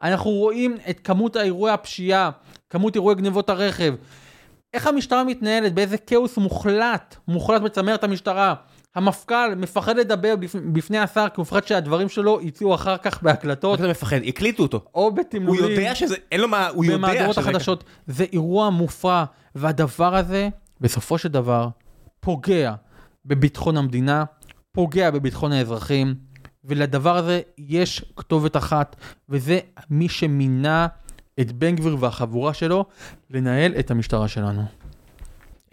[0.04, 2.30] אנחנו רואים את כמות אירועי הפשיעה,
[2.69, 3.93] כמות אירועי גנבות הרכב.
[4.74, 8.54] איך המשטרה מתנהלת, באיזה כאוס מוחלט, מוחלט בצמרת המשטרה.
[8.95, 10.36] המפכ"ל מפחד לדבר
[10.73, 13.79] בפני השר, כי הוא מפחד שהדברים שלו יצאו אחר כך בהקלטות.
[13.79, 14.17] אתה מפחד?
[14.27, 14.82] הקליטו אותו.
[14.95, 15.63] או בתמלולים.
[15.63, 17.08] הוא יודע שזה, אין לו מה, הוא יודע שזה...
[17.08, 17.84] במהדורות החדשות.
[18.08, 19.25] זה אירוע מופרע,
[19.56, 20.49] והדבר הזה,
[20.82, 21.67] בסופו של דבר,
[22.19, 22.73] פוגע
[23.25, 24.23] בביטחון המדינה,
[24.71, 26.15] פוגע בביטחון האזרחים,
[26.65, 28.95] ולדבר הזה יש כתובת אחת,
[29.29, 30.88] וזה מי שמינה
[31.39, 32.86] את בן גביר והחבורה שלו
[33.29, 34.83] לנהל את המשטרה שלנו.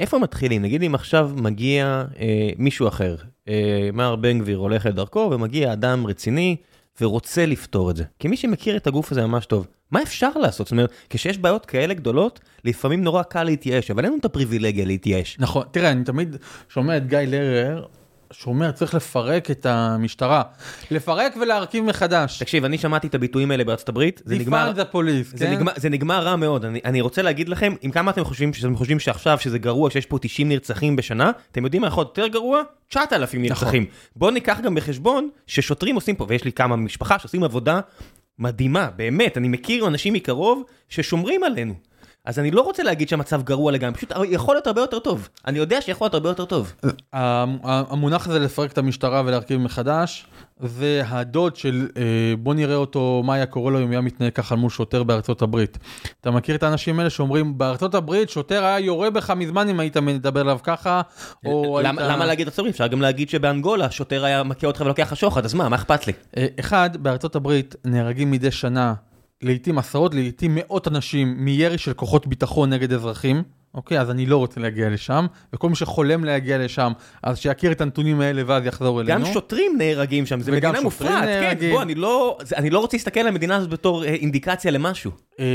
[0.00, 0.62] איפה מתחילים?
[0.62, 3.16] נגיד אם עכשיו מגיע אה, מישהו אחר,
[3.48, 6.56] אה, מר בן גביר הולך לדרכו ומגיע אדם רציני
[7.00, 8.04] ורוצה לפתור את זה.
[8.18, 10.66] כי מי שמכיר את הגוף הזה ממש טוב, מה אפשר לעשות?
[10.66, 14.84] זאת אומרת, כשיש בעיות כאלה גדולות, לפעמים נורא קל להתייאש, אבל אין לנו את הפריבילגיה
[14.84, 15.36] להתייאש.
[15.38, 16.36] נכון, תראה, אני תמיד
[16.68, 17.86] שומע את גיא לרר
[18.32, 20.42] שאומר צריך לפרק את המשטרה,
[20.90, 22.38] לפרק ולהרכיב מחדש.
[22.38, 24.72] תקשיב, אני שמעתי את הביטויים האלה בארצות הברית, זה נגמר...
[24.74, 25.52] זה פוליס, זה, כן?
[25.52, 28.76] נגמר, זה נגמר רע מאוד, אני, אני רוצה להגיד לכם, אם כמה אתם חושבים, שאתם
[28.76, 32.32] חושבים שעכשיו שזה גרוע, שיש פה 90 נרצחים בשנה, אתם יודעים מה יכול להיות יותר
[32.32, 32.62] גרוע?
[32.88, 33.82] 9,000 נרצחים.
[33.82, 33.94] נכון.
[34.16, 37.80] בואו ניקח גם בחשבון ששוטרים עושים פה, ויש לי כמה משפחה שעושים עבודה
[38.38, 41.74] מדהימה, באמת, אני מכיר אנשים מקרוב ששומרים עלינו.
[42.24, 45.28] אז אני לא רוצה להגיד שהמצב גרוע לגמרי, פשוט יכול להיות הרבה יותר טוב.
[45.46, 46.72] אני יודע שיכול להיות הרבה יותר טוב.
[47.12, 50.26] המונח הזה לפרק את המשטרה ולהרכיב מחדש,
[50.62, 52.02] זה הדוד של אה,
[52.38, 55.78] בוא נראה אותו, מה היה קורה לו אם היה מתנהג ככה מול שוטר בארצות הברית.
[56.20, 59.96] אתה מכיר את האנשים האלה שאומרים, בארצות הברית שוטר היה יורה בך מזמן אם היית
[59.96, 61.00] מדבר אליו ככה,
[61.44, 62.12] או למה, היית...
[62.12, 62.74] למה להגיד ארצות הברית?
[62.74, 66.06] אפשר גם להגיד שבאנגולה שוטר היה מכה אותך ולוקח לך שוחד, אז מה, מה אכפת
[66.06, 66.12] לי?
[66.36, 68.94] אה, אחד, בארצות הברית נהרגים מדי שנה
[69.42, 73.42] לעיתים עשרות, לעיתים מאות אנשים מירי של כוחות ביטחון נגד אזרחים.
[73.74, 77.80] אוקיי, אז אני לא רוצה להגיע לשם, וכל מי שחולם להגיע לשם, אז שיכיר את
[77.80, 79.26] הנתונים האלה ואז יחזור אלינו.
[79.26, 81.28] גם שוטרים נהרגים שם, זו מדינה מופרעת,
[81.60, 85.10] כן, בוא, אני לא, אני לא רוצה להסתכל על המדינה הזאת בתור אה, אינדיקציה למשהו.
[85.40, 85.46] אה,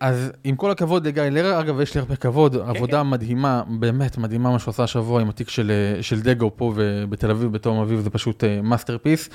[0.00, 3.06] אז עם כל הכבוד לגיא לרר, אגב, יש לי הרבה כבוד, כן, עבודה כן.
[3.06, 6.72] מדהימה, באמת מדהימה מה שעושה השבוע עם התיק של, אה, של דגו פה
[7.08, 9.28] בתל אביב, בתום אביב, זה פשוט masterpiece,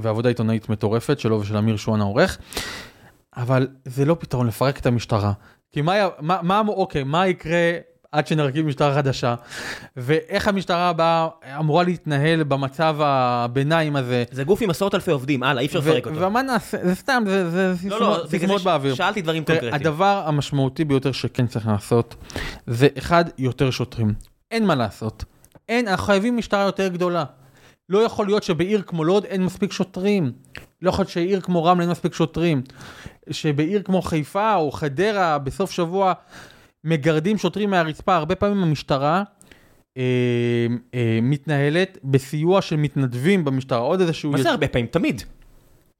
[0.00, 2.38] ועבודה עיתונאית מטורפת שלו ושל אמיר שואן העורך.
[3.36, 5.32] אבל זה לא פתרון לפרק את המשטרה.
[5.72, 7.72] כי מה, מה, מה, אוקיי, מה יקרה
[8.12, 9.34] עד שנרכיב משטרה חדשה,
[9.96, 14.24] ואיך המשטרה הבאה אמורה להתנהל במצב הביניים הזה.
[14.30, 16.20] זה גוף עם עשרות אלפי עובדים, הלאה, אי אפשר לפרק אותו.
[16.20, 18.94] ומה נעשה, זה סתם, זה, זה לא, לא, סיסמאות באוויר.
[18.94, 19.74] שאלתי דברים קונקרטיים.
[19.74, 22.14] הדבר המשמעותי ביותר שכן צריך לעשות,
[22.66, 24.14] זה אחד, יותר שוטרים.
[24.50, 25.24] אין מה לעשות.
[25.68, 27.24] אין, אנחנו חייבים משטרה יותר גדולה.
[27.88, 30.32] לא יכול להיות שבעיר כמו לוד אין מספיק שוטרים.
[30.82, 32.62] לא יכול להיות שעיר כמו רמלה אין מספיק שוטרים.
[33.30, 36.12] שבעיר כמו חיפה או חדרה בסוף שבוע
[36.84, 38.16] מגרדים שוטרים מהרצפה.
[38.16, 39.22] הרבה פעמים המשטרה
[39.96, 40.02] אה,
[40.94, 43.78] אה, מתנהלת בסיוע של מתנדבים במשטרה.
[43.78, 44.32] עוד איזשהו...
[44.32, 44.86] מה זה הרבה פעמים?
[44.86, 45.22] תמיד.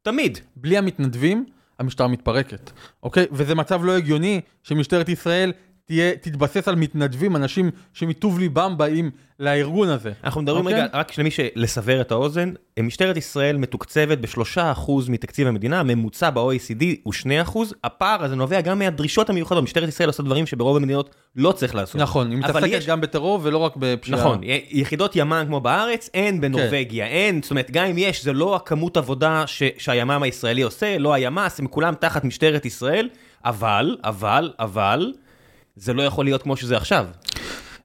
[0.03, 0.39] תמיד.
[0.57, 1.45] בלי המתנדבים,
[1.79, 2.71] המשטרה מתפרקת,
[3.03, 3.27] אוקיי?
[3.33, 5.53] וזה מצב לא הגיוני שמשטרת ישראל
[5.87, 10.13] תהיה, תתבסס על מתנדבים, אנשים שמטוב ליבם באים לארגון הזה.
[10.25, 10.71] אנחנו מדברים okay?
[10.71, 10.85] אוקיי?
[10.85, 16.85] רגע, רק למי שלסבר את האוזן, משטרת ישראל מתוקצבת בשלושה אחוז מתקציב המדינה, הממוצע ב-OECD
[17.03, 21.15] הוא שני אחוז, הפער הזה נובע גם מהדרישות המיוחדות, משטרת ישראל עושה דברים שברוב המדינות
[21.37, 22.01] לא צריך לעשות.
[22.01, 22.87] נכון, היא מתעסקת יש...
[22.87, 24.21] גם בטרור ולא רק בפשיעה.
[24.21, 27.09] נכון, יחידות ימ"ן כמו בארץ, אין בנורבגיה, okay.
[27.09, 29.63] אין, זאת אומרת, גם אם יש, זה לא הכמות עבודה ש...
[29.79, 33.09] שהימ"מ הישראלי עושה, לא הימ"ס, הם כולם תחת משטרת ישראל,
[33.45, 35.13] אבל, אבל, אבל,
[35.77, 37.07] זה לא יכול להיות כמו שזה עכשיו.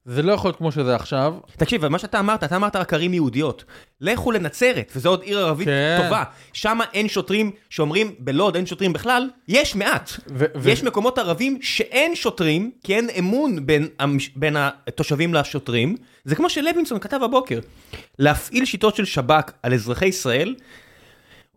[0.05, 1.35] זה לא יכול להיות כמו שזה עכשיו.
[1.57, 3.63] תקשיב, מה שאתה אמרת, אתה אמרת רק ערים יהודיות.
[4.01, 5.99] לכו לנצרת, וזו עוד עיר ערבית כן.
[6.03, 6.23] טובה.
[6.53, 10.11] שם אין שוטרים שאומרים, בלוד אין שוטרים בכלל, יש מעט.
[10.27, 13.87] ו- יש ו- מקומות ערבים שאין שוטרים, כי אין אמון בין,
[14.35, 15.95] בין התושבים לשוטרים.
[16.25, 17.59] זה כמו שלוינסון כתב הבוקר.
[18.19, 20.55] להפעיל שיטות של שב"כ על אזרחי ישראל,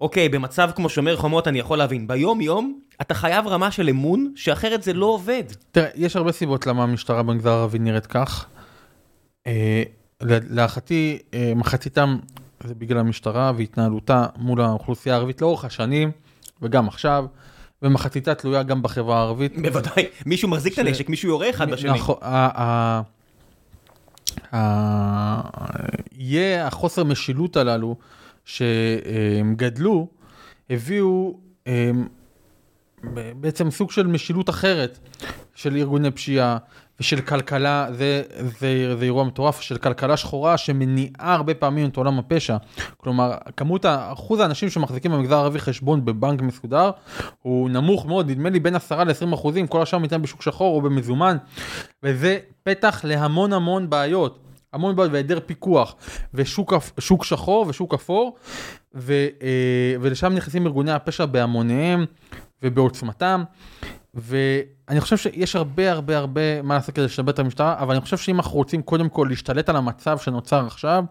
[0.00, 2.06] אוקיי, במצב כמו שומר חומות אני יכול להבין.
[2.06, 5.42] ביום יום, אתה חייב רמה של אמון, שאחרת זה לא עובד.
[5.70, 8.46] תראה, יש הרבה סיבות למה המשטרה במגזר הערבי נראית כך.
[9.46, 9.82] אה,
[10.20, 12.18] להערכתי, אה, מחציתם
[12.64, 16.10] זה בגלל המשטרה והתנהלותה מול האוכלוסייה הערבית לאורך השנים,
[16.62, 17.24] וגם עכשיו.
[17.82, 19.58] ומחציתה תלויה גם בחברה הערבית.
[19.62, 21.90] בוודאי, מישהו מחזיק את הנשק, מישהו יורה אחד בשני.
[21.90, 22.16] נכון,
[26.12, 27.96] יהיה החוסר משילות הללו
[28.44, 30.08] שהם גדלו,
[30.70, 31.38] הביאו
[33.36, 34.98] בעצם סוג של משילות אחרת
[35.54, 36.58] של ארגוני פשיעה
[37.00, 38.22] ושל כלכלה, זה,
[38.58, 42.56] זה, זה אירוע מטורף, של כלכלה שחורה שמניעה הרבה פעמים את עולם הפשע.
[42.96, 46.90] כלומר, כמות, אחוז האנשים שמחזיקים במגזר הערבי חשבון בבנק מסודר
[47.42, 50.82] הוא נמוך מאוד, נדמה לי בין 10 ל-20 אחוזים, כל השאר מתנהל בשוק שחור או
[50.82, 51.36] במזומן,
[52.02, 54.38] וזה פתח להמון המון בעיות.
[54.72, 55.94] המון בעיות והיעדר פיקוח
[56.34, 58.36] ושוק שחור ושוק אפור
[58.94, 59.12] ו,
[59.42, 62.04] אה, ולשם נכנסים ארגוני הפשע בהמוניהם
[62.62, 63.42] ובעוצמתם
[64.14, 68.16] ואני חושב שיש הרבה הרבה הרבה מה לעשות כדי לשבת את המשטרה אבל אני חושב
[68.16, 71.04] שאם אנחנו רוצים קודם כל להשתלט על המצב שנוצר עכשיו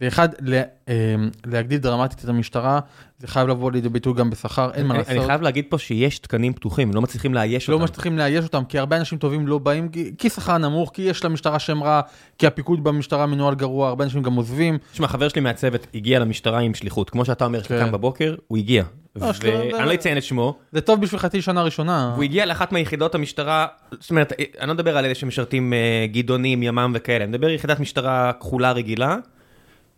[0.00, 0.54] ואחד ל,
[0.88, 1.14] אה,
[1.46, 2.80] להגדיל דרמטית את המשטרה
[3.18, 5.10] זה חייב לבוא לידי ביטוי גם בשכר אין מה לעשות.
[5.10, 7.84] אני חייב להגיד פה שיש תקנים פתוחים, לא מצליחים לאייש לא אותם.
[7.84, 9.88] מצליחים לאייש אותם, כי הרבה אנשים טובים לא באים,
[10.18, 12.00] כי- שכר נמוך, כי יש למשטרה שם רע,
[12.38, 14.78] כי הפיקוד במשטרה מנוהל גרוע, הרבה אנשים גם עוזבים.
[14.92, 17.92] תשמע, חבר שלי מהצוות הגיע למשטרה עם שליחות, כמו שאתה אומר, כן.
[17.92, 18.84] בבוקר, הוא הגיע.
[19.16, 19.26] לא,
[19.72, 22.10] ואני לא אציין את שמו, זה טוב בשביל חצי שנה ראשונה.
[22.12, 23.66] והוא הגיע לאחת מיחידות המשטרה,
[24.00, 27.54] זאת אומרת, אני לא מדבר על אלה שמשרתים אה, גדעונים, ימ"מ וכאלה, אני מדבר על
[27.54, 29.16] יחידת משטרה כחולה רגילה,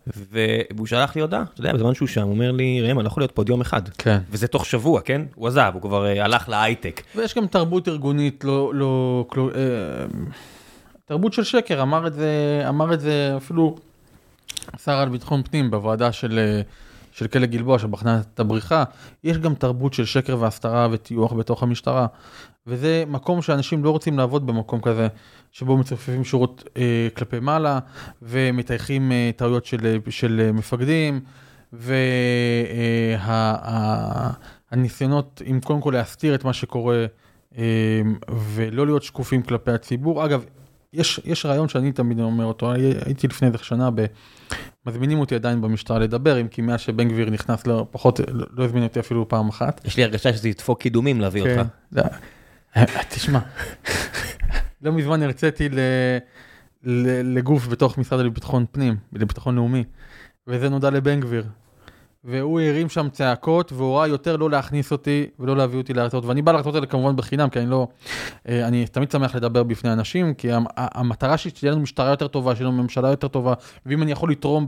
[0.07, 3.09] והוא שלח לי הודעה, אתה יודע, בזמן שהוא שם, הוא אומר לי, ראם, אני לא
[3.09, 3.88] יכול להיות פה עוד יום אחד.
[3.88, 4.18] כן.
[4.31, 5.22] וזה תוך שבוע, כן?
[5.35, 7.03] הוא עזב, הוא כבר אה, הלך להייטק.
[7.16, 9.61] ויש גם תרבות ארגונית לא, לא, אה,
[11.05, 13.77] תרבות של שקר, אמר את זה, אמר את זה אפילו
[14.75, 16.62] השר לביטחון פנים בוועדה של, אה,
[17.12, 18.85] של כלא גלבוע שבחנה את הבריחה,
[19.25, 22.07] יש גם תרבות של שקר והסתרה וטיוח בתוך המשטרה.
[22.66, 25.09] וזה מקום שאנשים לא רוצים לעבוד במקום כזה,
[25.53, 27.79] שבו מצופפים שורות אה, כלפי מעלה
[28.22, 31.20] ומטייחים אה, טעויות של, אה, של אה, מפקדים,
[34.72, 37.07] והניסיונות, אם קודם כל להסתיר את מה שקורה
[37.59, 38.03] אה,
[38.55, 40.25] ולא להיות שקופים כלפי הציבור.
[40.25, 40.44] אגב,
[40.92, 44.07] יש, יש רעיון שאני תמיד אומר אותו, הייתי לפני איזה שנה, ב,
[44.86, 48.64] מזמינים אותי עדיין במשטרה לדבר, אם כי מאז שבן גביר נכנס, לא, פחות, לא, לא
[48.64, 49.80] הזמין אותי אפילו פעם אחת.
[49.84, 51.58] יש לי הרגשה שזה ידפוק קידומים להביא כן.
[51.58, 51.68] אותך.
[52.76, 53.38] לא, תשמע,
[54.82, 55.78] לא מזמן הרציתי ל-
[56.84, 59.84] ל- לגוף בתוך משרד לביטחון פנים, לביטחון לאומי,
[60.46, 61.44] וזה נודע לבן גביר.
[62.24, 66.52] והוא הרים שם צעקות והורה יותר לא להכניס אותי ולא להביא אותי להרצאות ואני בא
[66.52, 67.88] להרצאות האלה כמובן בחינם כי אני לא
[68.48, 72.56] אה, אני תמיד שמח לדבר בפני אנשים כי המטרה שלי שתהיה לנו משטרה יותר טובה
[72.56, 73.54] שיהיה לנו ממשלה יותר טובה
[73.87, 74.66] ואם אני יכול לתרום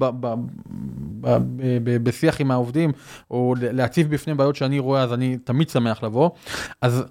[1.84, 2.92] בשיח עם העובדים
[3.30, 6.30] או להציב בפני בעיות שאני רואה אז אני תמיד שמח לבוא
[6.82, 7.04] אז.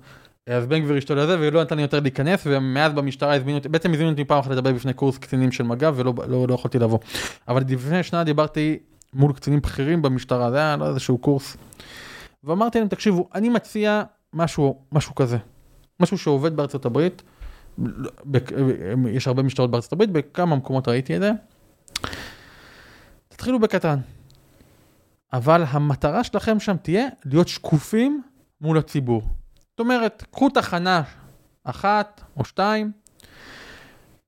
[0.48, 3.94] אז בן גביר אשתו לזה ולא נתן לי יותר להיכנס ומאז במשטרה הזמינו אותי בעצם
[3.94, 7.00] הזמינו אותי פעם אחת לדבר בפני קורס קצינים של מג"ב ולא לא, לא יכולתי לבוא.
[7.48, 8.78] אבל לפני שנה דיברתי
[9.16, 11.58] מול קצינים בכירים במשטרה זה היה לא איזשהו קורס.
[12.44, 15.38] ואמרתי להם תקשיבו אני מציע משהו משהו כזה
[16.00, 17.24] משהו שעובד בארצות הברית.
[19.10, 21.32] יש הרבה משטרות בארצות הברית בכמה מקומות ראיתי את זה.
[23.28, 24.00] תתחילו בקטן.
[25.34, 28.22] אבל המטרה שלכם שם תהיה להיות שקופים
[28.62, 29.22] מול הציבור.
[29.70, 31.02] זאת אומרת, קחו תחנה
[31.64, 32.92] אחת או שתיים,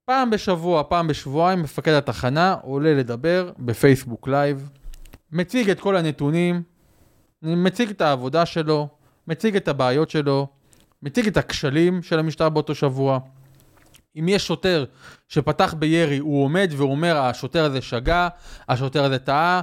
[0.06, 4.70] פעם בשבוע, פעם בשבועיים, מפקד התחנה עולה לדבר בפייסבוק live,
[5.32, 6.64] מציג את כל הנתונים,
[7.42, 8.88] מציג את העבודה שלו,
[9.28, 10.48] מציג את הבעיות שלו,
[11.04, 13.20] מציג את הכשלים של המשטרה באותו שבוע.
[14.20, 14.86] אם יש שוטר
[15.28, 18.28] שפתח בירי, הוא עומד ואומר, השוטר הזה שגה,
[18.70, 19.62] השוטר הזה טעה,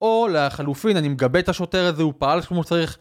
[0.00, 2.98] או לחלופין, אני מגבה את השוטר הזה, הוא פעל כמו שצריך.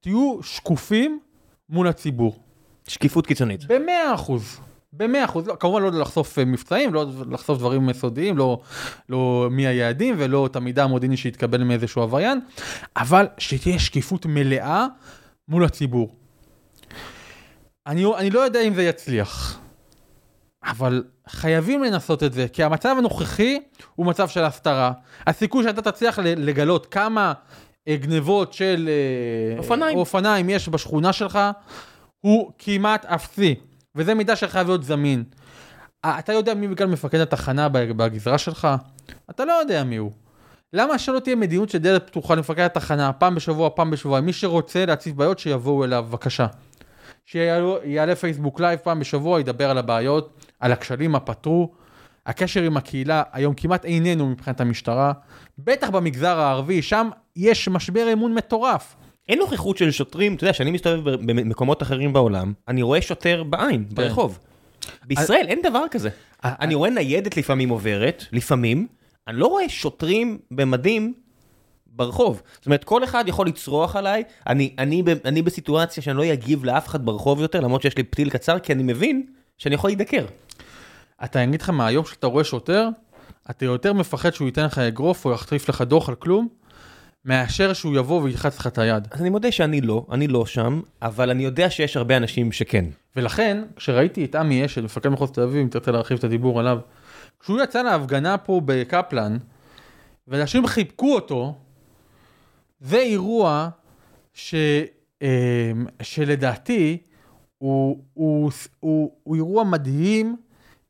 [0.00, 1.20] תהיו שקופים
[1.68, 2.42] מול הציבור.
[2.88, 3.64] שקיפות קיצונית.
[3.64, 4.60] במאה אחוז.
[4.92, 8.60] במאה אחוז, לא, כמובן לא לחשוף אה, מבצעים, לא לחשוף דברים סודיים, לא,
[9.08, 12.40] לא מי היעדים ולא את המידע המודיעיני שהתקבל מאיזשהו עבריין,
[12.96, 14.86] אבל שתהיה שקיפות מלאה
[15.48, 16.16] מול הציבור.
[17.86, 19.58] אני, אני לא יודע אם זה יצליח,
[20.64, 23.58] אבל חייבים לנסות את זה, כי המצב הנוכחי
[23.94, 24.92] הוא מצב של הסתרה.
[25.26, 27.32] הסיכוי שאתה תצליח לגלות כמה
[27.88, 29.98] אה, גנבות של אה, אופניים.
[29.98, 31.38] אופניים יש בשכונה שלך,
[32.20, 33.54] הוא כמעט אפסי,
[33.98, 35.24] וזה מידע שחייב להיות זמין.
[36.04, 38.68] אה, אתה יודע מי בכלל מפקד התחנה בגזרה שלך?
[39.30, 40.12] אתה לא יודע מי הוא.
[40.72, 44.86] למה שלא תהיה מדיניות של דלת פתוחה למפקד התחנה, פעם בשבוע, פעם בשבוע, מי שרוצה
[44.86, 46.46] להציף בעיות שיבואו אליו, בבקשה.
[47.26, 51.72] שיעלה פייסבוק live פעם בשבוע, ידבר על הבעיות, על הכשלים, מה פתרו.
[52.26, 55.12] הקשר עם הקהילה היום כמעט איננו מבחינת המשטרה,
[55.58, 58.96] בטח במגזר הערבי, שם יש משבר אמון מטורף.
[59.28, 63.84] אין נוכחות של שוטרים, אתה יודע, כשאני מסתובב במקומות אחרים בעולם, אני רואה שוטר בעין,
[63.90, 64.38] ברחוב.
[65.04, 66.08] בישראל אין דבר כזה.
[66.44, 68.86] אה, אני רואה ניידת לפעמים עוברת, לפעמים,
[69.28, 71.14] אני לא רואה שוטרים במדים
[71.86, 72.42] ברחוב.
[72.54, 76.88] זאת אומרת, כל אחד יכול לצרוח עליי, אני, אני, אני בסיטואציה שאני לא אגיב לאף
[76.88, 79.26] אחד ברחוב יותר, למרות שיש לי פתיל קצר, כי אני מבין
[79.58, 80.24] שאני יכול להידקר.
[81.24, 82.88] אתה אגיד לך מה, היום שאתה רואה שוטר,
[83.50, 86.48] אתה יותר מפחד שהוא ייתן לך אגרוף או יחטריף לך דוח על כלום,
[87.24, 89.08] מאשר שהוא יבוא וילחץ לך את היד.
[89.10, 92.84] אז אני מודה שאני לא, אני לא שם, אבל אני יודע שיש הרבה אנשים שכן.
[93.16, 96.78] ולכן, כשראיתי את עמי אשל, מפקד מחוז תל אביב, אם תרצה להרחיב את הדיבור עליו,
[97.40, 99.36] כשהוא יצא להפגנה פה בקפלן,
[100.28, 101.54] ואנשים חיבקו אותו,
[102.80, 103.68] זה אירוע
[104.34, 104.54] ש,
[105.22, 106.98] אה, שלדעתי
[107.58, 108.50] הוא, הוא,
[108.80, 110.36] הוא, הוא אירוע מדהים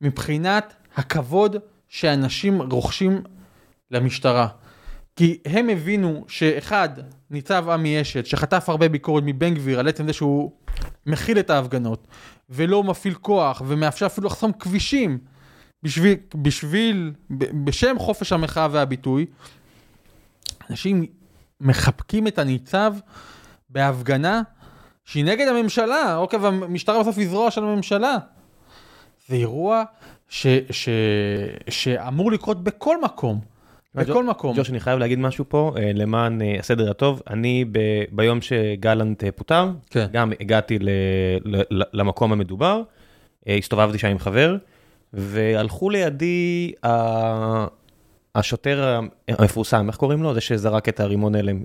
[0.01, 1.57] מבחינת הכבוד
[1.89, 3.23] שאנשים רוכשים
[3.91, 4.49] למשטרה.
[5.19, 6.89] כי הם הבינו שאחד,
[7.31, 10.53] ניצב עמי אשת, שחטף הרבה ביקורת מבן גביר על עצם זה שהוא
[11.07, 12.07] מכיל את ההפגנות,
[12.51, 15.19] ולא מפעיל כוח, ומאפשר אפילו לחסום כבישים
[15.83, 17.13] בשביל, בשביל,
[17.65, 19.27] בשם חופש המחאה והביטוי,
[20.71, 21.07] אנשים
[21.61, 22.95] מחבקים את הניצב
[23.71, 24.43] בהפגנה
[25.05, 28.17] שהיא נגד הממשלה, אוקיי, והמשטרה בסוף היא זרוע של הממשלה.
[29.29, 29.85] זה אירוע
[30.29, 30.89] ש, ש,
[31.69, 33.58] שאמור לקרות בכל מקום.
[33.95, 34.57] בכל מקום.
[34.57, 37.23] ג'וש, אני חייב להגיד משהו פה, אה, למען אה, הסדר הטוב.
[37.31, 37.65] אני
[38.13, 40.07] ביום שגלנט אה, פוטר, כן.
[40.13, 40.79] גם הגעתי
[41.93, 42.83] למקום המדובר,
[43.47, 44.57] הסתובבתי שם עם חבר,
[45.13, 46.73] והלכו לידי
[48.35, 50.35] השוטר המפורסם, איך קוראים לו?
[50.35, 51.63] זה שזרק את הרימון הלם,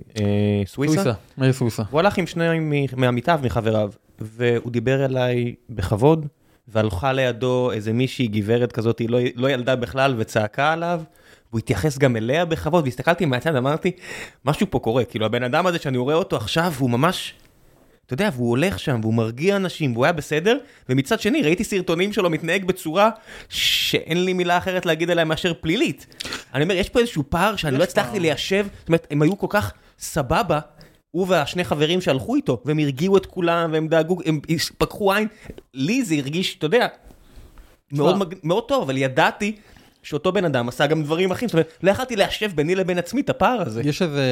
[0.66, 0.94] סוויסה?
[0.94, 1.82] סוויסה, מאיר סוויסה.
[1.90, 2.60] הוא הלך עם שני
[2.96, 6.26] מעמיתיו, מחבריו, והוא דיבר אליי בכבוד,
[6.68, 11.02] והלכה לידו איזה מישהי, גברת כזאת, היא לא, לא ילדה בכלל, וצעקה עליו,
[11.54, 13.90] והוא התייחס גם אליה בכבוד, והסתכלתי מהצד, אמרתי,
[14.44, 17.34] משהו פה קורה, כאילו הבן אדם הזה שאני רואה אותו עכשיו, הוא ממש,
[18.06, 22.12] אתה יודע, והוא הולך שם, והוא מרגיע אנשים, והוא היה בסדר, ומצד שני, ראיתי סרטונים
[22.12, 23.10] שלו מתנהג בצורה
[23.48, 26.06] שאין לי מילה אחרת להגיד עליה מאשר פלילית.
[26.54, 28.20] אני אומר, יש פה איזשהו פער שאני לא הצלחתי.
[28.20, 30.60] ליישב, זאת אומרת, הם היו כל כך סבבה,
[31.10, 34.40] הוא והשני חברים שהלכו איתו, והם הרגיעו את כולם, והם דאגו, הם
[34.78, 35.28] פקחו עין.
[35.74, 36.86] לי זה הרגיש, אתה יודע,
[37.92, 38.34] מאוד, מג...
[38.42, 39.56] מאוד טוב, אבל ידעתי
[40.04, 43.20] שאותו בן אדם עשה גם דברים אחרים, זאת אומרת, לא יכלתי ליישב ביני לבין עצמי
[43.20, 43.82] את הפער הזה.
[43.84, 44.22] יש איזה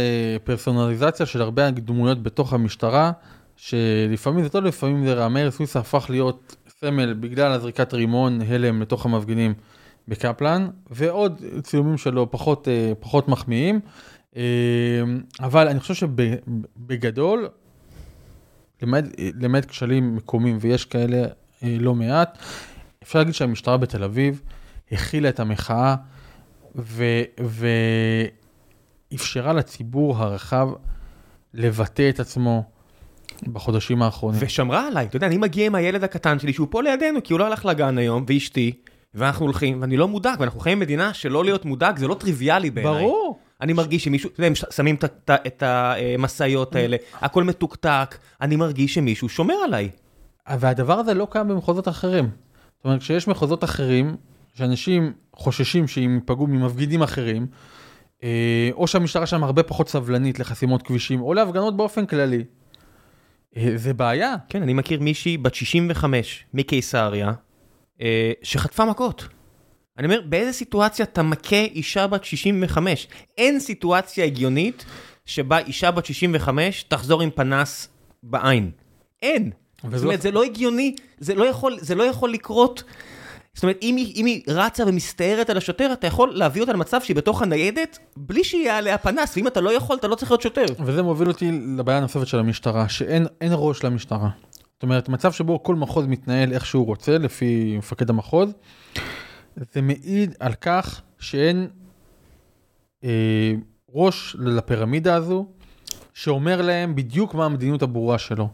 [0.45, 3.13] פרסונליזציה של הרבה דמויות בתוך המשטרה,
[3.57, 5.29] שלפעמים זה טוב, לפעמים זה רע.
[5.29, 9.55] מאיר סוויסה הפך להיות סמל בגלל הזריקת רימון הלם לתוך המפגינים
[10.09, 13.81] בקפלן, ועוד צילומים שלו פחות, אה, פחות מחמיאים.
[14.37, 14.43] אה,
[15.41, 17.49] אבל אני חושב שבגדול,
[18.83, 19.05] למעט,
[19.41, 21.25] למעט כשלים מקומיים, ויש כאלה
[21.63, 22.39] אה, לא מעט,
[23.03, 24.43] אפשר להגיד שהמשטרה בתל אביב
[24.93, 25.95] הכילה את המחאה
[26.77, 27.23] ו-
[29.13, 30.69] ואפשרה לציבור הרחב
[31.55, 32.65] לבטא את עצמו
[33.47, 34.41] בחודשים האחרונים.
[34.43, 37.41] ושמרה עליי, אתה יודע, אני מגיע עם הילד הקטן שלי שהוא פה לידינו, כי הוא
[37.41, 38.73] לא הלך לגן היום, ואשתי,
[39.15, 43.05] ואנחנו הולכים, ואני לא מודאג, ואנחנו חיים במדינה שלא להיות מודאג זה לא טריוויאלי בעיניי.
[43.05, 43.39] ברור.
[43.61, 49.29] אני מרגיש שמישהו, אתה יודע, הם שמים את המשאיות האלה, הכל מתוקתק, אני מרגיש שמישהו
[49.29, 49.91] שומר עליי.
[50.59, 52.25] והדבר הזה לא קיים במחוזות אחרים.
[52.25, 54.17] זאת אומרת, כשיש מחוזות אחרים,
[54.55, 57.47] שאנשים חוששים שהם ייפגעו ממפגינים אחרים,
[58.23, 58.29] אה,
[58.73, 62.45] או שהמשטרה שם הרבה פחות סבלנית לחסימות כבישים, או להפגנות באופן כללי,
[63.57, 64.35] אה, זה בעיה.
[64.49, 67.33] כן, אני מכיר מישהי בת 65 מקיסריה,
[68.01, 69.29] אה, שחטפה מכות.
[69.99, 73.09] אני אומר, באיזה סיטואציה אתה מכה אישה בת 65?
[73.39, 74.85] אין סיטואציה הגיונית
[75.27, 77.89] שבה אישה בת 65 תחזור עם פנס
[78.23, 78.71] בעין.
[79.23, 79.51] אין.
[79.85, 82.83] וזו- זאת אומרת, זה לא הגיוני, זה לא יכול, זה לא יכול לקרות.
[83.55, 87.01] זאת אומרת, אם היא, אם היא רצה ומסתערת על השוטר, אתה יכול להביא אותה למצב
[87.01, 90.43] שהיא בתוך הניידת, בלי שיהיה עליה פנס, ואם אתה לא יכול, אתה לא צריך להיות
[90.43, 90.65] שוטר.
[90.85, 94.29] וזה מוביל אותי לבעיה הנוספת של המשטרה, שאין אין ראש למשטרה.
[94.75, 98.53] זאת אומרת, מצב שבו כל מחוז מתנהל איך שהוא רוצה, לפי מפקד המחוז,
[99.57, 101.69] זה מעיד על כך שאין
[103.05, 103.53] אה,
[103.95, 105.47] ראש לפירמידה הזו,
[106.15, 108.49] שאומר להם בדיוק מה המדיניות הברורה שלו.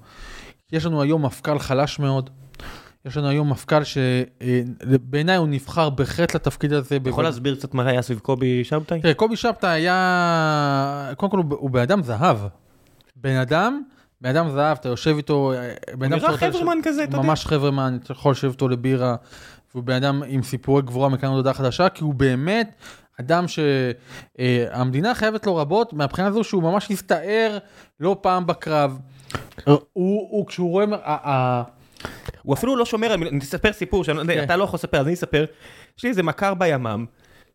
[0.72, 2.30] יש לנו היום מפכ"ל חלש מאוד,
[3.04, 6.96] יש לנו היום מפכ"ל שבעיניי הוא נבחר בחטא לתפקיד הזה.
[6.96, 9.00] אתה יכול להסביר קצת מה היה סביב קובי שבתאי?
[9.00, 12.38] תראה, קובי שבתא היה, קודם כל הוא, הוא בן אדם זהב.
[13.16, 13.82] בן אדם,
[14.20, 17.26] בן אדם זהב, אתה יושב איתו, אה, בן אדם נראה חברמן כזה, אתה יודע.
[17.26, 19.16] ממש חברמן, אתה יכול לשבת איתו לבירה,
[19.74, 22.74] והוא בן אדם עם סיפורי גבורה מכאן הודעה חדשה, כי הוא באמת
[23.20, 27.58] אדם שהמדינה חייבת לו רבות, מהבחינה הזו שהוא ממש הסתער
[28.00, 28.98] לא פעם בקרב.
[29.64, 30.86] הוא, הוא כשהוא רואה,
[32.42, 34.58] הוא אפילו לא שומר, על מיל- אני אספר סיפור, שאני לא כן.
[34.58, 35.44] לא יכול לספר, אז אני אספר.
[35.98, 37.04] יש לי איזה מכר בימ"מ,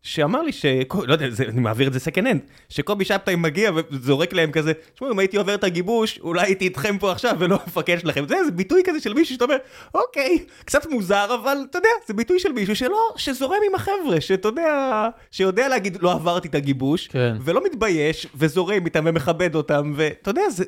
[0.02, 0.64] שאמר לי ש...
[1.06, 4.72] לא יודע, זה, אני מעביר את זה second hand, שקובי שבתאי מגיע וזורק להם כזה,
[4.94, 8.24] תשמעו, אם הייתי עובר את הגיבוש, אולי הייתי איתכם פה עכשיו ולא המפקד שלכם.
[8.28, 9.56] זה, זה ביטוי כזה של מישהו שאתה אומר,
[9.94, 14.48] אוקיי, קצת מוזר, אבל אתה יודע, זה ביטוי של מישהו שלא, שזורם עם החבר'ה, שאתה
[14.48, 17.36] יודע, שיודע להגיד, לא עברתי את הגיבוש, כן.
[17.40, 20.64] ולא מתבייש, וזורם איתם ומכבד אותם, ואתה יודע, זה...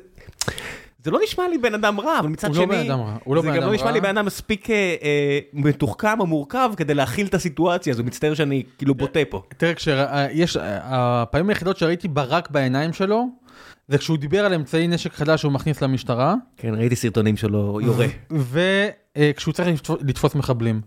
[1.07, 3.17] זה לא נשמע לי בן אדם רע, אבל מצד הוא שני, לא בן אדם רע,
[3.23, 3.91] הוא לא זה בן גם אדם לא נשמע רע.
[3.91, 8.33] לי בן אדם מספיק אה, אה, מתוחכם או מורכב כדי להכיל את הסיטואציה הזו, מצטער
[8.33, 9.41] שאני כאילו בוטה פה.
[9.57, 13.25] תראה, כשיש, הפעמים היחידות שראיתי ברק בעיניים שלו,
[13.87, 18.05] זה כשהוא דיבר על אמצעי נשק חדש שהוא מכניס למשטרה, כן, ראיתי סרטונים שלו יורה.
[18.31, 20.81] וכשהוא צריך לתפוס- לתפוס מחבלים.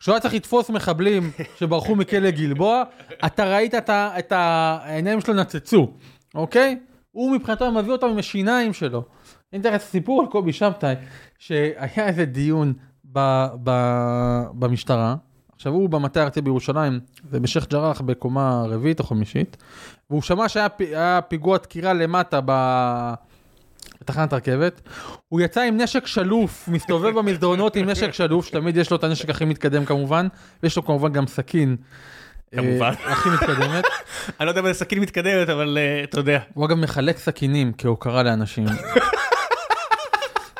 [0.00, 2.82] כשהוא היה צריך לתפוס מחבלים שברחו מכלא גלבוע,
[3.26, 5.92] אתה ראית את ה- את העיניים שלו נצצו,
[6.34, 6.78] אוקיי?
[7.10, 9.02] הוא מבחינתו מביא אותם עם השיניים שלו.
[9.52, 10.94] אני אתן לך סיפור על קובי שבתאי,
[11.38, 12.72] שהיה איזה דיון
[13.12, 13.70] ב, ב,
[14.52, 15.14] במשטרה,
[15.56, 19.56] עכשיו הוא במטה הארצי בירושלים, זה בשייח' ג'ראח בקומה רביעית או חמישית,
[20.10, 22.52] והוא שמע שהיה פיגוע דקירה למטה ב...
[24.00, 24.80] בתחנת רכבת,
[25.28, 29.30] הוא יצא עם נשק שלוף, מסתובב במסדרונות עם נשק שלוף, שתמיד יש לו את הנשק
[29.30, 30.26] הכי מתקדם כמובן,
[30.62, 31.76] ויש לו כמובן גם סכין.
[32.54, 32.92] אה, כמובן.
[33.04, 33.84] הכי מתקדמת.
[34.40, 36.38] אני לא יודע מה זה סכין מתקדמת, אבל אה, אתה יודע.
[36.54, 38.66] הוא אגב מחלק סכינים כהוקרה לאנשים.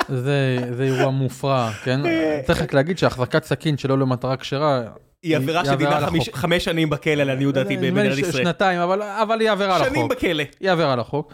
[0.08, 2.00] זה, זה אירוע מופרע, כן?
[2.46, 4.82] צריך רק להגיד שהחזקת סכין שלא למטרה כשרה,
[5.22, 6.00] היא עבירה שדינה.
[6.32, 8.44] חמש שנים בכלא, לעניות דעתי, נדמה לי במדינת ישראל.
[8.44, 9.94] שנתיים, אבל, אבל היא עבירה על החוק.
[9.94, 10.44] שנים בכלא.
[10.60, 11.32] היא עבירה על החוק.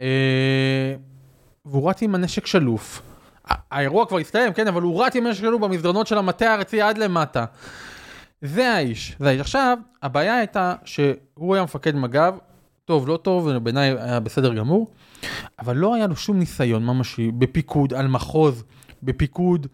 [0.00, 0.94] אה,
[1.64, 3.02] והוא רץ עם הנשק שלוף.
[3.70, 6.98] האירוע כבר הסתיים, כן, אבל הוא רץ עם הנשק שלוף במסדרונות של המטה הארצי עד
[6.98, 7.44] למטה.
[8.42, 9.16] זה האיש.
[9.20, 9.40] זה האיש.
[9.40, 12.34] עכשיו, הבעיה הייתה שהוא היה מפקד מג"ב,
[12.84, 14.90] טוב, לא טוב, בעיניי היה בסדר גמור,
[15.58, 18.64] אבל לא היה לו שום ניסיון ממשי בפיקוד על מחוז,
[19.02, 19.66] בפיקוד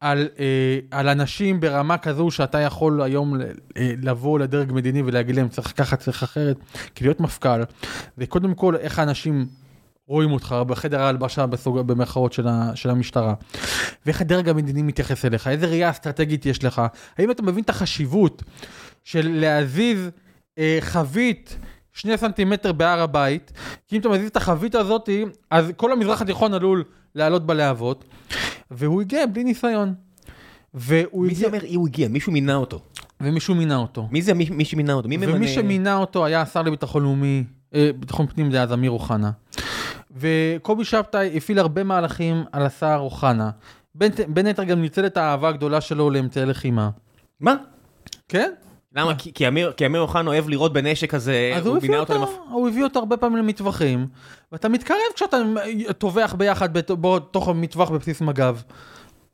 [0.00, 3.40] על, אה, על אנשים ברמה כזו שאתה יכול היום
[3.76, 6.58] אה, לבוא לדרג מדיני ולהגיד להם צריך ככה, צריך אחרת,
[6.94, 7.62] כי להיות מפכ"ל,
[8.16, 9.46] זה קודם כל איך האנשים
[10.08, 13.34] רואים אותך בחדר ההלבשה בסוג, במרכאות של, ה, של המשטרה.
[14.06, 16.82] ואיך הדרג המדיני מתייחס אליך, איזה ראייה אסטרטגית יש לך,
[17.18, 18.42] האם אתה מבין את החשיבות
[19.04, 20.10] של להזיז
[20.58, 21.58] אה, חבית
[21.98, 23.52] שני סנטימטר בהר הבית,
[23.86, 26.84] כי אם אתה מזיז את החבית הזאתי, אז כל המזרח התיכון עלול
[27.14, 28.04] לעלות בלהבות,
[28.70, 29.94] והוא הגיע בלי ניסיון.
[30.74, 32.80] והוא מי זה הגיע, אומר, הוא הגיע, מישהו מינה אותו.
[33.20, 34.08] ומישהו מינה אותו.
[34.10, 35.08] מי זה מי מי שמינה אותו?
[35.08, 35.34] מי ממנה?
[35.34, 37.44] ומי שמינה אותו היה השר לביטחון לאומי,
[37.74, 39.30] אה, ביטחון פנים דאז אמיר אוחנה.
[40.16, 43.50] וקובי שבתאי הפעיל הרבה מהלכים על השר אוחנה.
[44.28, 46.90] בין היתר גם ניצל את האהבה הגדולה שלו לאמצעי לחימה.
[47.40, 47.54] מה?
[48.28, 48.52] כן?
[48.94, 49.14] למה?
[49.14, 49.46] כי-
[49.86, 51.28] אמיר אוחנה אוהב לירות בנשק אז
[51.66, 54.06] הוא הביא מינה אותו, למפ- הוא הביא אותו הרבה פעמים למטווחים,
[54.52, 55.36] ואתה מתקרב כשאתה
[55.98, 58.56] טובח ביחד בת- בתוך המטווח בבסיס מג"ב.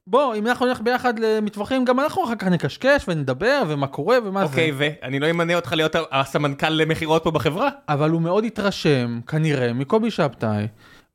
[0.07, 4.41] בוא, אם אנחנו נלך ביחד למטווחים, גם אנחנו אחר כך נקשקש ונדבר ומה קורה ומה
[4.41, 4.47] זה.
[4.53, 7.69] אוקיי, ואני לא אמנה אותך להיות הסמנכ"ל למכירות פה בחברה?
[7.89, 10.67] אבל הוא מאוד התרשם, כנראה, מקובי שבתאי,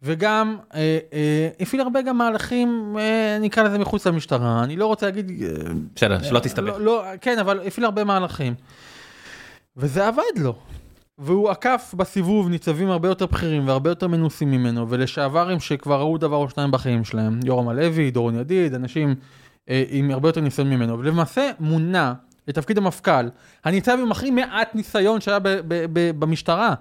[0.01, 5.05] וגם אה, אה, הפעיל הרבה גם מהלכים, אה, נקרא לזה מחוץ למשטרה, אני לא רוצה
[5.05, 5.31] להגיד...
[5.43, 5.47] אה,
[5.95, 6.67] בסדר, שלא תסתבך.
[6.67, 8.53] לא, לא, כן, אבל הפעיל הרבה מהלכים.
[9.77, 10.55] וזה עבד לו.
[11.17, 16.35] והוא עקף בסיבוב ניצבים הרבה יותר בכירים והרבה יותר מנוסים ממנו, ולשעברים שכבר ראו דבר
[16.35, 19.15] או שניים בחיים שלהם, יורם הלוי, דורון ידיד, אנשים
[19.69, 22.13] אה, עם הרבה יותר ניסיון ממנו, ולמעשה מונה
[22.47, 23.29] לתפקיד המפכ"ל,
[23.65, 26.73] הניצב עם הכי מעט ניסיון שהיה ב- ב- ב- במשטרה.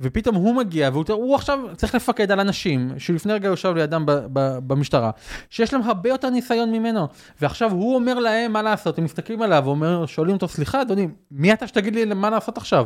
[0.00, 4.12] ופתאום הוא מגיע, והוא הוא עכשיו צריך לפקד על אנשים, שלפני רגע יושב לידם ב,
[4.32, 5.10] ב, במשטרה,
[5.50, 7.08] שיש להם הרבה יותר ניסיון ממנו,
[7.40, 11.52] ועכשיו הוא אומר להם מה לעשות, הם מסתכלים עליו ואומר, שואלים אותו, סליחה אדוני, מי
[11.52, 12.84] אתה שתגיד לי מה לעשות עכשיו?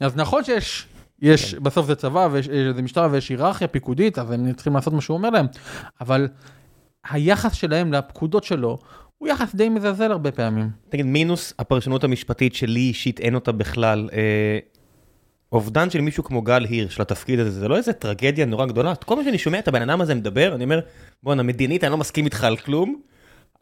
[0.00, 0.86] אז נכון שיש,
[1.22, 1.62] יש, כן.
[1.62, 5.16] בסוף זה צבא, ויש זה משטרה ויש היררכיה פיקודית, אז הם צריכים לעשות מה שהוא
[5.16, 5.46] אומר להם,
[6.00, 6.28] אבל
[7.10, 8.78] היחס שלהם לפקודות שלו,
[9.18, 10.70] הוא יחס די מזלזל הרבה פעמים.
[10.88, 14.08] תגיד, מינוס הפרשנות המשפטית שלי אישית אין אותה בכלל.
[14.12, 14.58] אה,
[15.52, 18.94] אובדן של מישהו כמו גל הירש לתפקיד הזה, זה לא איזה טרגדיה נורא גדולה.
[18.94, 20.80] כל פעם שאני שומע את הבן אדם הזה מדבר, אני אומר,
[21.22, 23.00] בואנה, מדינית אני לא מסכים איתך על כלום,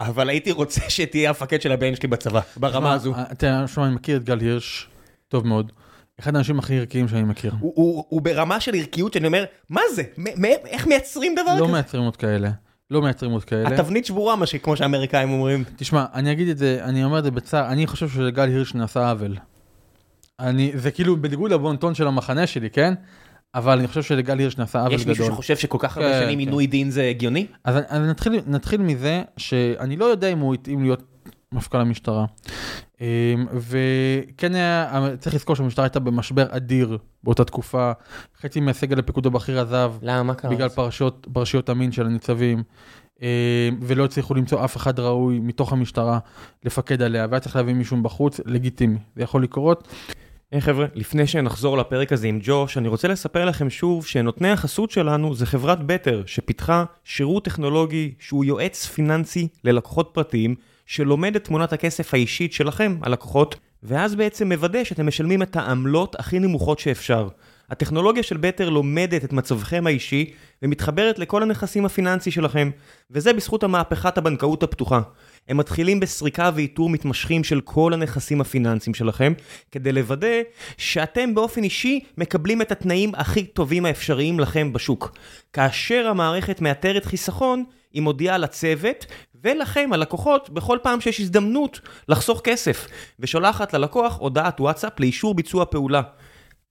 [0.01, 3.15] אבל הייתי רוצה שתהיה המפקד של הבן שלי בצבא, ברמה הזו.
[3.15, 4.89] אה, תראה, שמע, אני מכיר את גל הירש
[5.29, 5.73] טוב מאוד.
[6.21, 7.53] אחד האנשים הכי ערכיים שאני מכיר.
[7.61, 10.03] הוא- הוא הוא ברמה של ערכיות שאני אומר, מה זה?
[10.19, 11.73] מ- מ- איך מייצרים דבר לא כזה?
[11.73, 12.51] מייצרים עוד כאלה.
[12.91, 13.69] לא מייצרים עוד כאלה.
[13.69, 15.65] התבנית שבורה, מה שכמו שהאמריקאים אומרים.
[15.77, 19.11] תשמע, אני אגיד את זה, אני אומר את זה בצער, אני חושב שלגל הירש נעשה
[19.11, 19.37] עוול.
[20.41, 22.95] אני, זה כאילו בניגוד לבונטון של המחנה שלי, כן?
[23.55, 25.35] אבל אני חושב שלגל הירש נעשה עוול יש מישהו גדול.
[25.35, 26.39] שחושב שכל כך הרבה כן, שנים כן.
[26.39, 27.47] עינוי דין זה הגיוני?
[27.65, 31.03] אז, נתחיל, נתחיל מזה שאני לא יודע אם הוא התאים להיות
[31.53, 32.25] מפכ"ל המשטרה.
[33.01, 33.07] אמ,
[33.53, 37.93] וכן היה, צריך לזכור שהמשטרה הייתה במשבר אדיר באותה תקופה.
[38.41, 40.23] חצי מהסגל הפיקוד הבכיר עזב למה?
[40.23, 40.51] מה קרה?
[40.51, 42.63] בגלל פרשיות, פרשיות המין של הניצבים.
[43.23, 46.19] אה, ולא הצליחו למצוא אף אחד ראוי מתוך המשטרה
[46.65, 49.89] לפקד עליה, והיה צריך להביא מישהו מבחוץ, לגיטימי, זה יכול לקרות.
[50.53, 54.91] היי חבר'ה, לפני שנחזור לפרק הזה עם ג'וש, אני רוצה לספר לכם שוב שנותני החסות
[54.91, 60.55] שלנו זה חברת בטר, שפיתחה שירות טכנולוגי שהוא יועץ פיננסי ללקוחות פרטיים,
[60.87, 66.39] שלומד את תמונת הכסף האישית שלכם, הלקוחות, ואז בעצם מוודא שאתם משלמים את העמלות הכי
[66.39, 67.29] נמוכות שאפשר.
[67.71, 70.33] הטכנולוגיה של בטר לומדת את מצבכם האישי
[70.63, 72.71] ומתחברת לכל הנכסים הפיננסי שלכם,
[73.11, 75.01] וזה בזכות המהפכת הבנקאות הפתוחה.
[75.49, 79.33] הם מתחילים בסריקה ואיתור מתמשכים של כל הנכסים הפיננסיים שלכם,
[79.71, 80.37] כדי לוודא
[80.79, 85.17] שאתם באופן אישי מקבלים את התנאים הכי טובים האפשריים לכם בשוק.
[85.53, 89.07] כאשר המערכת מאתרת חיסכון, היא מודיעה לצוות
[89.45, 92.87] ולכם, הלקוחות, בכל פעם שיש הזדמנות לחסוך כסף,
[93.21, 96.03] ושולחת ללקוח הודעת וואטסאפ לאישור ביצוע פעולה.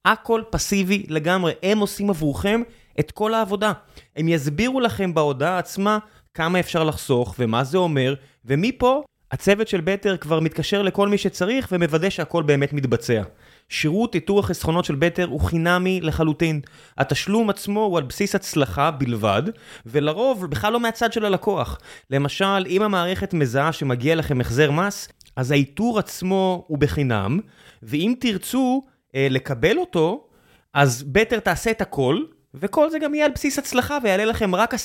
[0.04, 2.62] הכל פסיבי לגמרי, הם עושים עבורכם
[3.00, 3.72] את כל העבודה.
[4.16, 5.98] הם יסבירו לכם בהודעה עצמה
[6.34, 8.14] כמה אפשר לחסוך ומה זה אומר,
[8.44, 13.22] ומפה הצוות של בטר כבר מתקשר לכל מי שצריך ומוודא שהכל באמת מתבצע.
[13.68, 16.60] שירות איתור החסכונות של בטר הוא חינמי לחלוטין.
[16.98, 19.42] התשלום עצמו הוא על בסיס הצלחה בלבד,
[19.86, 21.78] ולרוב בכלל לא מהצד של הלקוח.
[22.10, 27.40] למשל, אם המערכת מזהה שמגיע לכם החזר מס, אז האיתור עצמו הוא בחינם,
[27.82, 28.82] ואם תרצו
[29.14, 30.26] אה, לקבל אותו,
[30.74, 32.22] אז בטר תעשה את הכל,
[32.54, 34.76] וכל זה גם יהיה על בסיס הצלחה ויעלה לכם רק 10%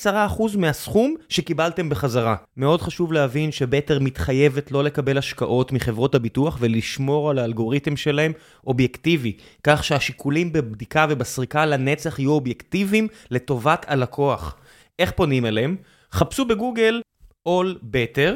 [0.58, 2.36] מהסכום שקיבלתם בחזרה.
[2.58, 8.32] מאוד חשוב להבין שבטר מתחייבת לא לקבל השקעות מחברות הביטוח ולשמור על האלגוריתם שלהם
[8.68, 14.56] אובייקטיבי, כך שהשיקולים בבדיקה ובסריקה לנצח יהיו אובייקטיביים לטובת הלקוח.
[15.00, 15.76] איך פונים אליהם?
[16.12, 17.02] חפשו בגוגל
[17.48, 18.34] All Better,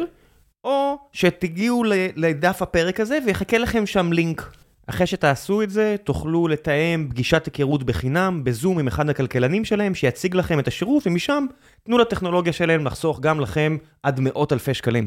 [0.63, 1.83] או שתגיעו
[2.15, 4.51] לדף הפרק הזה ויחכה לכם שם לינק.
[4.89, 10.35] אחרי שתעשו את זה, תוכלו לתאם פגישת היכרות בחינם, בזום עם אחד הכלכלנים שלהם, שיציג
[10.35, 11.45] לכם את השירות, ומשם
[11.83, 15.05] תנו לטכנולוגיה שלהם לחסוך גם לכם עד מאות אלפי שקלים.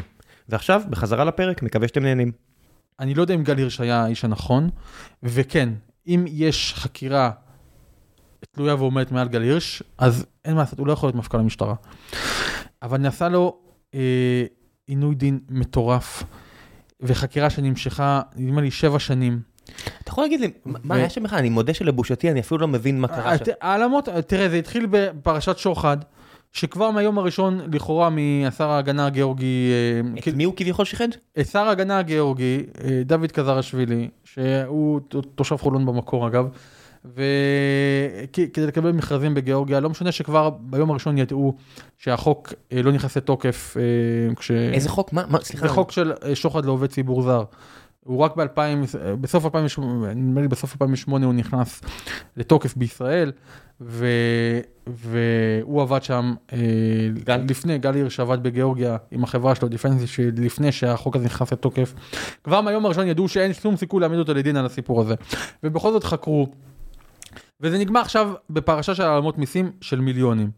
[0.48, 2.32] ועכשיו, בחזרה לפרק, מקווה שאתם נהנים.
[3.00, 4.70] אני לא יודע אם גל הירש היה האיש הנכון,
[5.22, 5.68] וכן,
[6.06, 7.30] אם יש חקירה
[8.50, 11.74] תלויה ועומדת מעל גל הירש, אז אין מה לעשות, הוא לא יכול להיות מפכ"ל המשטרה.
[12.82, 13.58] אבל נעשה לו
[13.94, 14.44] אה,
[14.86, 16.22] עינוי דין מטורף,
[17.00, 19.51] וחקירה שנמשכה, נדמה לי, שבע שנים.
[20.02, 21.38] אתה יכול להגיד לי, מה היה שם בכלל?
[21.38, 23.44] אני מודה שלבושתי אני אפילו לא מבין מה קרה שם.
[23.60, 25.96] העלמות, תראה, זה התחיל בפרשת שוחד,
[26.52, 29.70] שכבר מהיום הראשון, לכאורה, משר ההגנה הגיאורגי...
[30.28, 31.08] את מי הוא כביכול שיחד?
[31.40, 32.62] את שר ההגנה הגיאורגי,
[33.04, 35.00] דוד קזרשווילי, שהוא
[35.34, 36.48] תושב חולון במקור אגב,
[37.04, 41.56] וכדי לקבל מכרזים בגיאורגיה, לא משנה שכבר ביום הראשון ידעו
[41.98, 43.76] שהחוק לא נכנס לתוקף
[44.36, 44.50] כש...
[44.50, 45.12] איזה חוק?
[45.12, 45.24] מה?
[45.42, 45.68] סליחה.
[45.68, 47.44] זה חוק של שוחד לעובד ציבור זר.
[48.04, 51.80] הוא רק ב-2000, בסוף 2008, נדמה לי בסוף 2008 הוא נכנס
[52.36, 53.32] לתוקף בישראל,
[53.80, 54.06] ו,
[54.86, 56.58] והוא עבד שם אה,
[57.24, 57.40] גל.
[57.48, 61.94] לפני, גל הירש עבד בגיאורגיה עם החברה שלו, דיפנסיב, לפני שהחוק הזה נכנס לתוקף.
[62.44, 65.14] כבר מהיום הראשון ידעו שאין שום סיכוי להעמיד אותו לדין על הסיפור הזה.
[65.62, 66.48] ובכל זאת חקרו.
[67.62, 70.50] וזה נגמר עכשיו בפרשה של העלמות מיסים של מיליונים.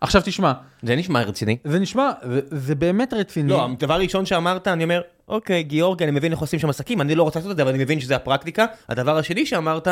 [0.00, 0.52] עכשיו תשמע.
[0.82, 1.56] זה נשמע רציני.
[1.64, 3.50] זה נשמע, זה, זה באמת רציני.
[3.50, 7.14] לא, הדבר הראשון שאמרת, אני אומר, אוקיי, גיאורגיה, אני מבין איך עושים שם עסקים, אני
[7.14, 8.66] לא רוצה לעשות את זה, אבל אני מבין שזה הפרקטיקה.
[8.88, 9.88] הדבר השני שאמרת,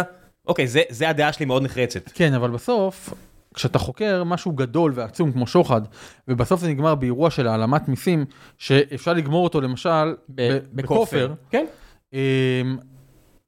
[0.46, 2.10] אוקיי, זה, זה הדעה שלי מאוד נחרצת.
[2.14, 3.14] כן, אבל בסוף,
[3.54, 5.82] כשאתה חוקר משהו גדול ועצום כמו שוחד,
[6.28, 8.24] ובסוף זה נגמר באירוע של העלמת מיסים,
[8.58, 10.14] שאפשר לגמור אותו למשל
[10.72, 11.32] בכופר.
[11.50, 11.66] כן.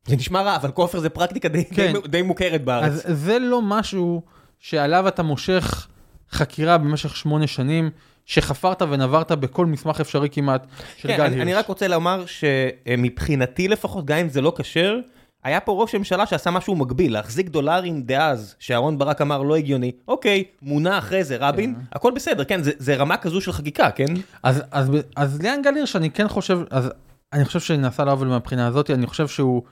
[0.07, 1.93] זה נשמע רע, אבל כופר זה פרקטיקה די, כן.
[1.93, 2.93] די, די מוכרת בארץ.
[2.93, 4.23] אז זה לא משהו
[4.59, 5.87] שעליו אתה מושך
[6.31, 7.91] חקירה במשך שמונה שנים,
[8.27, 11.41] שחפרת ונברת בכל מסמך אפשרי כמעט של כן, גל הירש.
[11.41, 14.99] אני רק רוצה לומר שמבחינתי לפחות, גם אם זה לא כשר,
[15.45, 19.93] היה פה ראש ממשלה שעשה משהו מקביל, להחזיק דולרים דאז, שאהרן ברק אמר לא הגיוני,
[20.09, 21.81] אוקיי, מונה אחרי זה רבין, כן.
[21.93, 24.15] הכל בסדר, כן, זה, זה רמה כזו של חקיקה, כן?
[24.43, 26.91] אז, אז, אז ליאן גל הירש, אני כן חושב, אז
[27.33, 29.63] אני חושב שנעשה לעוול מהבחינה הזאת, אני חושב שהוא...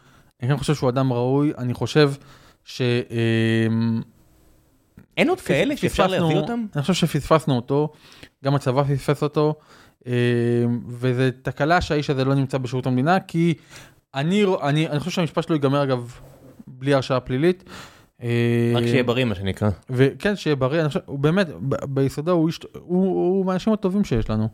[0.43, 2.13] אני כן חושב שהוא אדם ראוי, אני חושב
[2.65, 2.83] ש...
[3.71, 4.03] אמ,
[5.17, 6.67] אין עוד כאלה שאפשר להביא אותם?
[6.75, 7.93] אני חושב שפספסנו אותו,
[8.45, 9.55] גם הצבא פספס אותו,
[10.07, 10.13] אמ,
[10.89, 13.55] וזו תקלה שהאיש הזה לא נמצא בשירות המדינה, כי
[14.15, 16.19] אני, אני, אני חושב שהמשפט שלו ייגמר אגב
[16.67, 17.65] בלי הרשעה פלילית.
[18.75, 19.71] רק שיהיה בריא מה שנקרא.
[19.91, 21.47] וכן, שיהיה בריא, אני חושב, הוא באמת,
[21.89, 24.43] ביסודו הוא, הוא, הוא מהאנשים הטובים שיש לנו.
[24.43, 24.51] הוא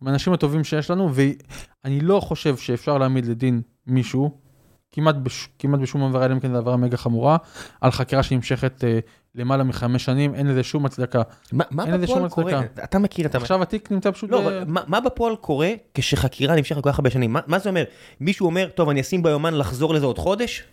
[0.00, 4.45] מהאנשים הטובים שיש לנו, ואני לא חושב שאפשר להעמיד לדין מישהו
[4.92, 7.36] כמעט, בש, כמעט בשום עבירה, אלא אם כן זו עבירה מגה חמורה,
[7.80, 8.98] על חקירה שנמשכת אה,
[9.34, 11.22] למעלה מחמש שנים, אין לזה שום הצדקה.
[11.52, 12.60] מה, מה בפועל קורה?
[12.84, 13.38] אתה מכיר את ה...
[13.38, 14.30] עכשיו התיק נמצא פשוט...
[14.30, 14.64] לא, ב...
[14.66, 17.32] מה, מה בפועל קורה כשחקירה נמשכת כל כך הרבה שנים?
[17.32, 17.84] מה, מה זה אומר?
[18.20, 20.64] מישהו אומר, טוב, אני אשים ביומן לחזור לזה עוד חודש?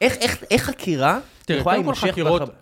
[0.00, 1.18] איך, איך, איך חקירה
[1.54, 2.06] יכולה להימשך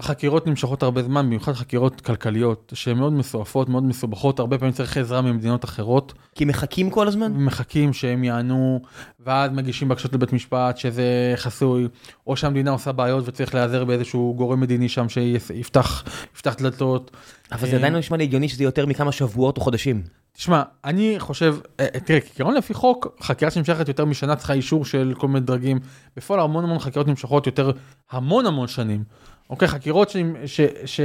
[0.01, 4.97] חקירות, נמשכות הרבה זמן, במיוחד חקירות כלכליות, שהן מאוד מסועפות, מאוד מסובכות, הרבה פעמים צריך
[4.97, 7.33] עזרה ממדינות אחרות, כי מחכים כל הזמן?
[7.33, 8.81] ומחכים שהם יענו,
[9.21, 11.89] ואז מגישים בקשות לבית משפט שזה חסוי,
[12.27, 16.05] או שהמדינה עושה בעיות וצריך להיעזר באיזשהו גורם מדיני שם שיפתח
[16.35, 17.11] יפתח דלתות.
[17.53, 20.03] אבל זה אה, עדיין לא נשמע לי הגיוני שזה יותר מכמה שבועות או חודשים.
[20.37, 24.85] תשמע, אני חושב, אה, אה, תראה, כעיקרון לפי חוק, חקירה שנמשכת יותר משנה צריכה אישור
[24.85, 25.81] של כל מיני דרגים.
[26.17, 27.71] בפועל המון המון חקירות נמשכות יותר
[28.11, 29.05] המון המון שנים.
[29.51, 30.17] אוקיי, חקירות ש...
[30.47, 31.01] ש, ש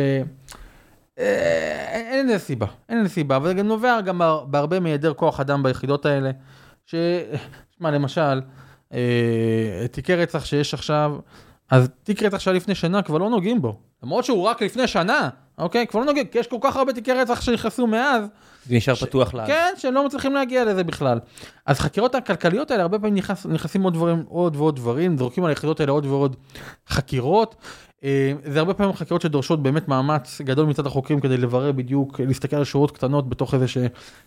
[1.20, 5.14] אה, אין לזה סיבה, אין לזה סיבה, אבל זה גם נובע גם בהר- בהרבה מהיעדר
[5.14, 6.32] כוח אדם ביחידות האלה.
[6.86, 6.96] ש...
[7.72, 8.42] תשמע, למשל,
[8.94, 11.18] אה, תיקי רצח שיש עכשיו,
[11.70, 13.80] אז תיק רצח שהיה לפני שנה כבר לא נוגעים בו.
[14.04, 15.30] למרות שהוא רק לפני שנה,
[15.60, 15.88] אוקיי?
[15.88, 18.24] כבר לא נוגעים, כי יש כל כך הרבה תיקי רצח שנכנסו מאז,
[18.66, 19.48] זה נשאר פתוח לעד.
[19.48, 21.20] כן, שהם לא מצליחים להגיע לזה בכלל.
[21.66, 25.50] אז חקירות הכלכליות האלה, הרבה פעמים נכנס, נכנסים עוד דברים, עוד ועוד דברים, זורקים על
[25.50, 26.36] היחידות האלה עוד ועוד
[26.88, 27.56] חקירות.
[28.04, 32.56] אה, זה הרבה פעמים חקירות שדורשות באמת מאמץ גדול מצד החוקרים כדי לברר בדיוק, להסתכל
[32.56, 33.78] על שורות קטנות בתוך איזה ש...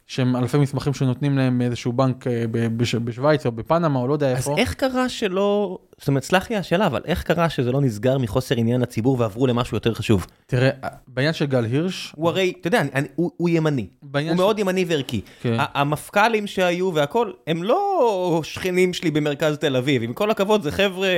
[0.06, 4.36] שהם אלפי מסמכים שנותנים להם מאיזשהו בנק אה, בשוויץ או בפנמה או לא יודע אז
[4.36, 4.56] איפה.
[4.58, 8.54] איך קרה שלא, זאת אומרת, סלח לי השאלה, אבל איך קרה שזה לא נסגר מחוסר
[8.58, 10.26] עניין לציבור ועברו למשהו יותר חשוב?
[10.46, 10.70] תראה,
[11.08, 13.86] בעניין של גל הירש, הוא הרי, אתה יודע, אני- אני- הוא הוא ימני.
[14.12, 15.20] הוא מאוד ימני וערכי.
[15.42, 15.56] כן.
[15.58, 18.00] המפכ"לים שהיו והכל, הם לא
[18.44, 20.02] שכנים שלי במרכז תל אביב.
[20.02, 21.08] עם כל הכבוד, זה חבר'ה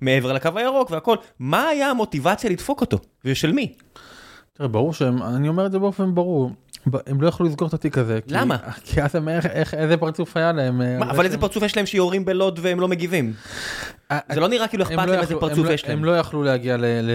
[0.00, 1.16] מעבר לקו הירוק והכל.
[1.38, 2.98] מה היה המוטיבציה לדפוק אותו?
[3.24, 3.72] ושל מי?
[4.52, 6.50] תראה, ברור שהם, אני אומר את זה באופן ברור,
[7.06, 8.18] הם לא יכלו לסגור את התיק הזה.
[8.28, 8.56] כי- למה?
[8.84, 10.82] כי אז הם, איך, איך, איזה פרצוף היה להם.
[10.82, 13.32] אה, מה, אבל זה איזה פרצוף יש להם שיורים בלוד והם לא מגיבים?
[14.10, 15.98] אה, זה לא נראה כאילו אכפת לא להם איזה פרצוף לא- יש להם.
[15.98, 16.84] הם לא יכלו להגיע ל...
[16.84, 17.10] ל...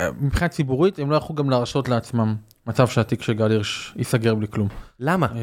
[0.00, 2.34] אה, מבחינה ציבורית, הם לא יכלו גם להרשות לעצמם
[2.66, 4.68] מצב שהתיק של גל הירש ייסגר בלי כלום.
[5.00, 5.26] למה?
[5.26, 5.40] אה,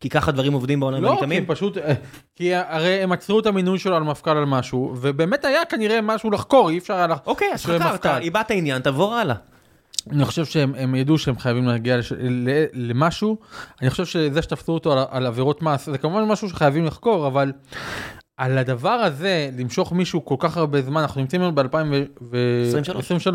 [0.00, 1.42] כי ככה דברים עובדים בעולם לא, כי המתאמים?
[1.42, 1.92] הם פשוט, אה,
[2.36, 6.30] כי הרי הם עצרו את המינוי שלו על מפכ"ל על משהו, ובאמת היה כנראה משהו
[6.30, 7.32] לחקור, אי אפשר היה לחקור.
[7.32, 8.18] אוקיי, אז חקרת, מפכ"ל.
[8.20, 9.34] איבדת עניין, תעבור הלאה.
[10.10, 12.12] אני חושב שהם הם ידעו שהם חייבים להגיע לש...
[12.72, 13.36] למשהו,
[13.82, 17.52] אני חושב שזה שתפסו אותו על, על עבירות מס, זה כמובן משהו שחייבים לחקור, אבל
[18.36, 23.34] על הדבר הזה, למשוך מישהו כל כך הרבה זמן, אנחנו נמצאים היום ב-2023,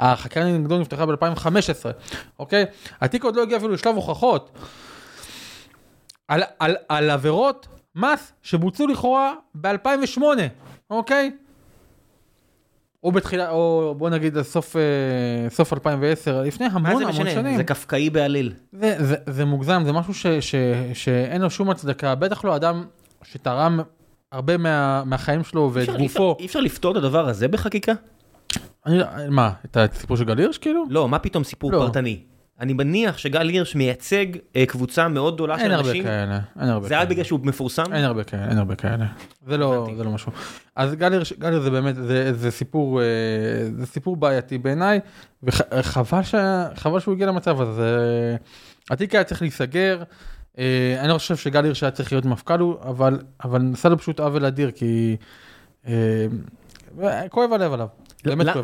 [0.00, 1.48] החקירה נגדו נפתחה ב-2015,
[2.38, 2.64] אוקיי?
[3.00, 4.58] התיק עוד לא הגיע אפילו לשלב הוכחות.
[6.28, 10.22] על, על, על עבירות מס שבוצעו לכאורה ב-2008,
[10.90, 11.30] אוקיי?
[13.04, 14.80] או בתחילה, או בוא נגיד סוף, אה,
[15.50, 17.30] סוף 2010, לפני המון זה המון משנה?
[17.30, 17.56] שנים.
[17.56, 18.52] זה קפקאי בעליל.
[18.72, 20.54] זה, זה, זה מוגזם, זה משהו ש, ש,
[20.94, 22.84] שאין לו שום הצדקה, בטח לא אדם
[23.24, 23.80] שתרם
[24.32, 26.36] הרבה מה, מהחיים שלו ואת אפשר- גופו.
[26.40, 27.92] אי אפשר לפתור את הדבר הזה בחקיקה?
[28.86, 28.98] אני,
[29.30, 30.84] מה, את הסיפור של גל הירש כאילו?
[30.90, 31.78] לא, מה פתאום סיפור לא.
[31.78, 32.20] פרטני?
[32.60, 34.26] אני מניח שגל הירש מייצג
[34.56, 36.02] אה, קבוצה מאוד גדולה אין של הרבה אנשים.
[36.02, 37.10] כאלה, אין הרבה זה היה כאלה.
[37.10, 37.92] בגלל שהוא מפורסם?
[37.92, 39.06] אין הרבה כאלה, אין הרבה כאלה.
[39.46, 39.88] זה לא.
[39.96, 40.32] זה לא משהו.
[40.76, 43.06] אז גל הירש, גל הירש זה באמת, זה, זה סיפור, אה,
[43.78, 45.00] זה סיפור בעייתי בעיניי,
[45.42, 46.34] וחבל ש,
[46.74, 48.36] חבל שהוא הגיע למצב הזה.
[48.90, 50.02] התיק היה צריך להיסגר,
[50.58, 54.20] אה, אני לא חושב שגל הירש היה צריך להיות מפכ"ל, אבל, אבל נעשה לו פשוט
[54.20, 55.16] עוול אדיר, כי
[57.30, 57.88] כואב הלב עליו.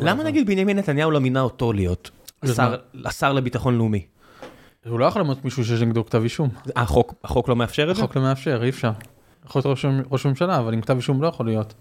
[0.01, 0.23] למה.
[0.23, 2.11] נגיד בנימין נתניהו לא מינה אותו להיות
[3.05, 4.05] השר- לביטחון לאומי?
[4.87, 6.49] הוא לא יכול למנות מישהו שיש נגדו כתב אישום.
[6.75, 8.01] החוק החוק לא מאפשר את זה?
[8.01, 8.91] החוק לא מאפשר, אי אפשר.
[9.45, 11.73] יכול להיות ראש, ראש ממשלה, אבל עם כתב אישום לא יכול להיות.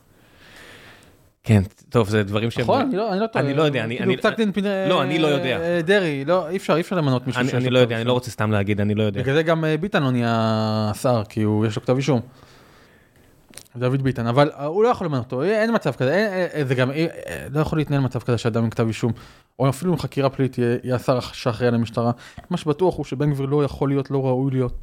[1.45, 2.63] כן, טוב, זה דברים שהם...
[2.63, 3.45] נכון, אני לא, אני לא טועה.
[3.45, 5.61] אני לא יודע, אני- כאילו אני- פסק דין פינ- לא, אני לא יודע.
[5.61, 7.83] אה, דרעי, לא, אי אפשר, אי אפשר למנות מישהו אני שיש אני לו לא כתב
[7.91, 8.05] יודע, אני.
[8.05, 9.23] לא רוצה סתם להגיד, אני לא יודע.
[9.23, 12.21] בגלל זה גם אה, ביטן לא נהיה שר, כי הוא, יש לו כתב אישום.
[13.77, 16.65] דוד ביטן, אבל אה, הוא לא יכול למנות אותו, אה, אין מצב כזה, אין- אה,
[16.65, 19.13] זה גם, אה, אה, לא יכול להתנהל מצב כזה שאדם עם כתב אישום,
[19.59, 22.11] או אפילו עם חקירה פלילית יהיה השר שאחראי על המשטרה.
[22.51, 24.75] מה שבטוח הוא שבן גביר לא יכול להיות, לא ראוי להיות.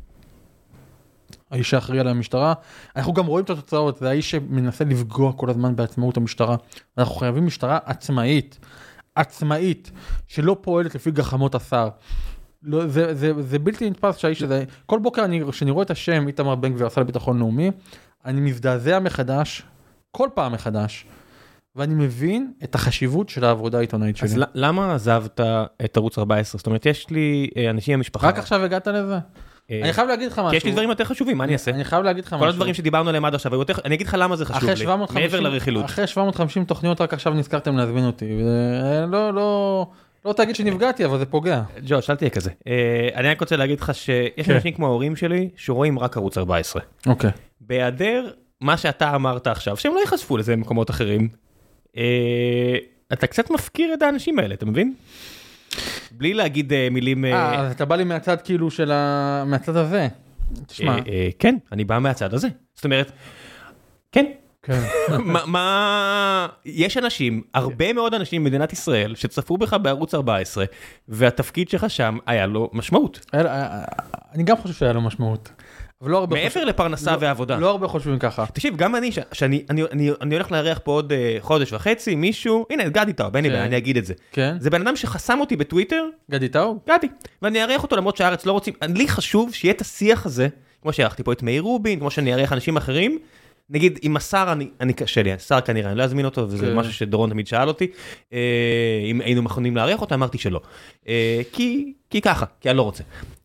[1.51, 2.53] האיש שאחראי על המשטרה,
[2.95, 6.55] אנחנו גם רואים את התוצאות, זה האיש שמנסה לפגוע כל הזמן בעצמאות המשטרה.
[6.97, 8.59] אנחנו חייבים משטרה עצמאית,
[9.15, 9.91] עצמאית,
[10.27, 11.89] שלא פועלת לפי גחמות השר.
[12.63, 16.27] לא, זה, זה, זה בלתי נתפס שהאיש הזה, כל בוקר אני, כשאני רואה את השם
[16.27, 17.71] איתמר בן גביר השר לביטחון לאומי,
[18.25, 19.63] אני מזדעזע מחדש,
[20.11, 21.05] כל פעם מחדש,
[21.75, 24.27] ואני מבין את החשיבות של העבודה העיתונאית שלי.
[24.29, 25.39] אז למה עזבת
[25.85, 26.57] את ערוץ 14?
[26.59, 28.27] זאת אומרת, יש לי אה, אנשים במשפחה...
[28.27, 29.17] רק עכשיו הגעת לזה?
[29.71, 30.49] אה, אני חייב להגיד לך משהו.
[30.49, 31.71] כי יש לי דברים יותר חשובים, מה אני אעשה?
[31.71, 32.39] אני חייב להגיד לך משהו.
[32.45, 34.75] כל הדברים שדיברנו עליהם עד עכשיו, היו יותר- אני אגיד לך למה זה חשוב לי,
[34.77, 35.85] 750, מעבר לרכילות.
[35.85, 38.25] אחרי 750 תוכניות רק עכשיו נזכרתם להזמין אותי.
[38.41, 39.87] וזה- לא, לא,
[40.25, 41.61] לא תגיד שנפגעתי, אבל זה פוגע.
[41.85, 42.51] ג'וש, אל תהיה כזה.
[42.67, 44.53] אה, אני רק רוצה להגיד לך שיש כן.
[44.53, 46.81] אנשים כמו ההורים שלי שרואים רק ערוץ 14.
[47.07, 47.31] אוקיי.
[47.61, 51.29] בהיעדר מה שאתה אמרת עכשיו, שהם לא ייחשפו לזה במקומות אחרים,
[51.97, 52.77] אה,
[53.13, 54.93] אתה קצת מפקיר את האנשים האלה, אתה מבין?
[56.11, 57.25] בלי להגיד אה, מילים...
[57.25, 59.43] אה, אז אתה בא לי מהצד כאילו של ה...
[59.47, 60.07] מהצד הזה.
[60.67, 60.97] תשמע,
[61.39, 62.47] כן, אני בא מהצד הזה.
[62.75, 63.11] זאת אומרת,
[64.11, 64.25] כן.
[65.25, 66.47] מה- מה...
[66.65, 70.65] יש אנשים, הרבה מאוד אנשים במדינת ישראל, שצפו בך בערוץ 14,
[71.07, 73.19] והתפקיד שלך שם היה לו משמעות.
[73.33, 73.83] היה- היה-
[74.35, 75.51] אני גם חושב שהיה לו משמעות.
[76.01, 77.57] אבל לא הרבה מעבר חושבים- לפרנסה לא- ועבודה.
[77.57, 78.45] לא הרבה חושבים ככה.
[78.45, 82.15] תקשיב, גם אני, ש- שאני אני, אני, אני הולך לארח פה עוד אה, חודש וחצי,
[82.15, 83.55] מישהו, הנה, גדי טאוב, אין לי כן.
[83.55, 84.13] בעיה, אני אגיד את זה.
[84.31, 84.55] כן?
[84.59, 86.77] זה בן אדם שחסם אותי בטוויטר, גדי טאוב?
[86.89, 87.07] גדי,
[87.41, 90.47] ואני אארח אותו למרות שהארץ לא רוצים, לי חשוב שיהיה את השיח הזה,
[90.81, 93.19] כמו שאירחתי פה את מאיר רובין, כמו שאני אארח אנשים אחרים,
[93.69, 96.75] נגיד עם השר אני, אני קשה לי, השר כנראה, אני לא אזמין אותו, וזה כן.
[96.75, 97.87] משהו שדורון תמיד שאל אותי,
[98.33, 98.39] אה,
[99.05, 100.61] אם היינו מוכנים לארח אותו, אמרתי שלא.
[101.07, 103.03] אה, כי, כי ככה, כי אני לא רוצה.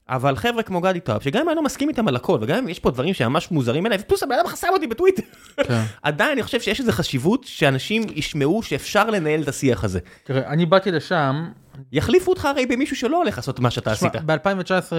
[0.09, 2.69] אבל חבר'ה כמו גדי טאוב, שגם אם אני לא מסכים איתם על הכל, וגם אם
[2.69, 5.23] יש פה דברים שממש מוזרים אליי, ופלוס הבן אדם חסם אותי בטוויטר.
[5.57, 5.83] כן.
[6.03, 9.99] עדיין אני חושב שיש איזו חשיבות שאנשים ישמעו שאפשר לנהל את השיח הזה.
[10.25, 11.49] תראה, אני באתי לשם,
[11.93, 14.13] יחליפו אותך הרי במישהו שלא הולך לעשות מה שאתה עשית.
[14.27, 14.93] ב-2019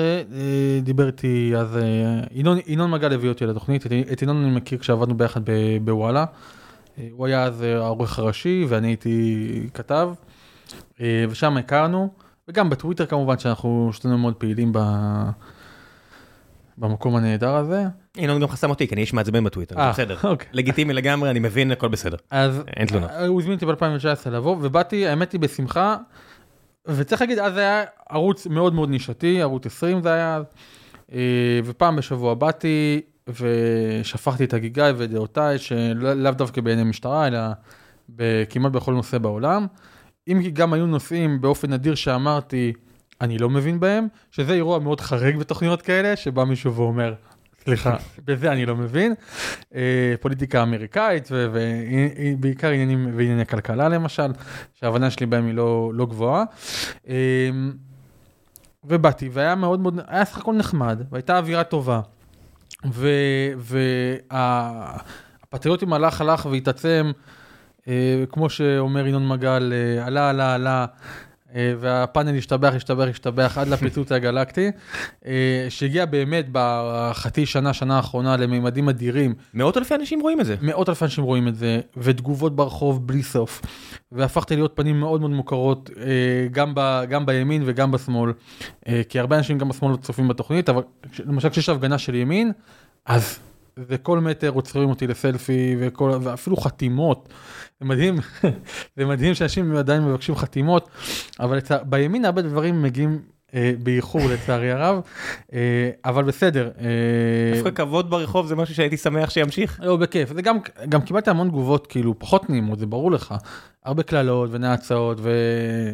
[0.84, 1.82] דיבר איתי אז אה,
[2.32, 5.51] ינון- ינון מגל הביא אותי לתוכנית, את- את ינון אני מכיר כשעבדנו ביחד ב-
[5.82, 6.26] בוואלה.
[6.99, 10.09] אה, הוא היה אז אה, העורך הראשי ואני הייתי כתב,
[11.01, 12.09] אה, ושם הכרנו,
[12.47, 15.30] וגם בטוויטר כמובן שאנחנו שנינו מאוד פעילים ב-
[16.78, 17.84] במקום הנהדר הזה.
[18.17, 20.17] ינון גם חסם אותי, כי אני איש מעצבן בטוויטר, זה אה, בסדר.
[20.23, 20.47] אוקיי.
[20.53, 22.17] לגיטימי לגמרי, אני מבין, הכל בסדר.
[22.32, 23.09] אז אין תלונות.
[23.09, 25.97] אה, הוא הזמין אותי ב-2019 לבוא, ובאתי, האמת היא, בשמחה,
[26.88, 30.41] וצריך להגיד, אז זה היה ערוץ מאוד מאוד נישתי, ערוץ 20 זה היה,
[31.13, 37.39] אה, ופעם בשבוע באתי ושפכתי את הגיגיי ודעותיי, שלאו לאו דווקא בעיני משטרה, אלא
[38.49, 39.67] כמעט בכל נושא בעולם.
[40.27, 42.73] אם כי גם היו נושאים באופן נדיר שאמרתי,
[43.21, 47.13] אני לא מבין בהם, שזה אירוע מאוד חריג בתוכניות כאלה, שבא מישהו ואומר,
[47.66, 47.95] סליחה,
[48.26, 49.13] בזה אני לא מבין.
[49.76, 54.32] אה, פוליטיקה אמריקאית ובעיקר עניינים וענייני כלכלה למשל,
[54.74, 56.43] שההבנה שלי בהם היא לא, לא גבוהה.
[57.09, 57.49] אה,
[58.84, 62.01] ובאתי והיה מאוד מאוד, היה סך הכל נחמד והייתה אווירה טובה.
[64.32, 67.11] והפטריוטים הלך הלך והתעצם,
[67.88, 70.86] אה, כמו שאומר ינון מגל, אה, עלה עלה עלה.
[71.56, 74.72] אה, והפאנל השתבח, השתבח, השתבח עד לפיצוץ הגלקטי,
[75.26, 79.34] אה, שהגיע באמת בחצי שנה, שנה האחרונה לממדים אדירים.
[79.53, 80.56] מאות אלפי אנשים רואים את זה.
[80.62, 83.62] מאות אלפי אנשים רואים את זה, ותגובות ברחוב בלי סוף.
[84.12, 88.32] והפכתי להיות פנים מאוד מאוד מוכרות, אה, גם, ב, גם בימין וגם בשמאל.
[89.10, 90.82] כי הרבה אנשים גם בשמאל צופים בתוכנית, אבל
[91.26, 92.51] למשל כשיש הפגנה של ימין,
[93.06, 93.39] אז
[93.80, 97.30] וכל מטר עוצרים אותי לסלפי, וכל, ואפילו חתימות.
[97.80, 98.15] זה מדהים,
[98.97, 100.89] זה מדהים שאנשים עדיין מבקשים חתימות,
[101.39, 101.78] אבל לצע...
[101.84, 103.19] בימין הרבה דברים מגיעים
[103.53, 105.01] אה, באיחור לצערי הרב,
[105.53, 106.69] אה, אבל בסדר.
[106.80, 109.80] אה, דווקא כבוד ברחוב זה משהו שהייתי שמח שימשיך.
[109.84, 110.34] לא, בכיף.
[110.34, 110.57] זה גם,
[110.89, 113.36] גם קיבלתי המון תגובות, כאילו, פחות נעימות, זה ברור לך.
[113.86, 115.32] הרבה קללות ונאצות ו...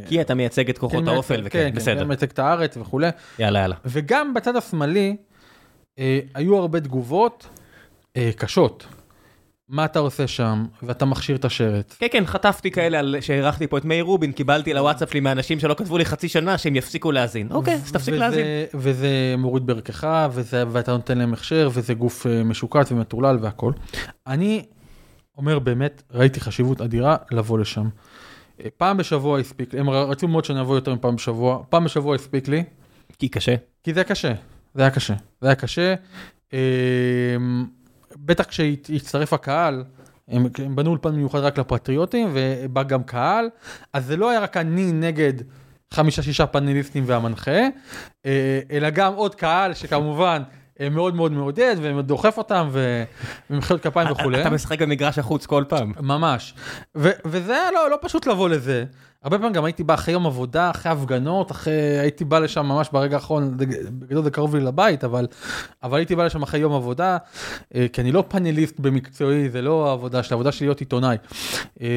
[0.08, 2.00] כי אתה מייצג את כוחות כן, האופל, כן, וכן, כן, בסדר.
[2.00, 3.10] כן, מייצג את הארץ וכולי.
[3.40, 3.76] יאללה, יאללה.
[3.86, 5.16] וגם בצד השמאלי,
[6.00, 7.61] אה, היו הרבה תגובות אה,
[8.38, 8.88] קשות.
[9.72, 11.98] מה אתה עושה שם, ואתה מכשיר את השרץ.
[12.00, 15.74] כן, כן, חטפתי כאלה על שהערכתי פה את מאיר רובין, קיבלתי לוואטסאפ שלי מאנשים שלא
[15.74, 17.48] כתבו לי חצי שנה שהם יפסיקו להאזין.
[17.52, 18.46] אוקיי, אז תפסיק להאזין.
[18.74, 23.72] וזה מוריד בערכך, וזה, ואתה נותן להם הכשר, וזה גוף אה, משוקץ ומטורלל והכל.
[24.28, 24.66] אני
[25.38, 27.90] אומר באמת, ראיתי חשיבות אדירה לבוא לשם.
[28.64, 32.48] אה, פעם בשבוע הספיק, הם רצו מאוד שאני אבוא יותר מפעם בשבוע, פעם בשבוע הספיק
[32.48, 32.64] לי,
[33.20, 33.56] כי קשה.
[33.84, 34.34] כי זה קשה,
[34.76, 35.94] זה היה קשה, זה היה קשה.
[38.12, 39.84] אה, בטח כשהצטרף הקהל,
[40.28, 43.50] הם, הם בנו אולפן מיוחד רק לפטריוטים, ובא גם קהל,
[43.94, 45.34] אז זה לא היה רק אני נגד
[45.94, 47.62] חמישה-שישה פאנליסטים והמנחה,
[48.26, 50.42] אה, אלא גם עוד קהל שכמובן
[50.82, 52.70] אה, מאוד מאוד מעודד ודוחף אותם
[53.50, 54.42] ומחיאות כפיים וכולי.
[54.42, 55.94] אתה משחק במגרש החוץ כל פעם.
[56.00, 56.54] ממש.
[57.26, 58.86] וזה היה לא, לא פשוט לבוא לזה.
[59.24, 62.90] הרבה פעמים גם הייתי בא אחרי יום עבודה, אחרי הפגנות, אחרי, הייתי בא לשם ממש
[62.92, 63.54] ברגע האחרון,
[64.00, 65.28] בגדול זה קרוב לי לבית, אבל,
[65.84, 67.18] אבל הייתי בא לשם אחרי יום עבודה,
[67.76, 71.18] אה, כי אני לא פאנליסט במקצועי, זה לא העבודה שלי, העבודה שלי להיות עיתונאי.
[71.82, 71.88] אה,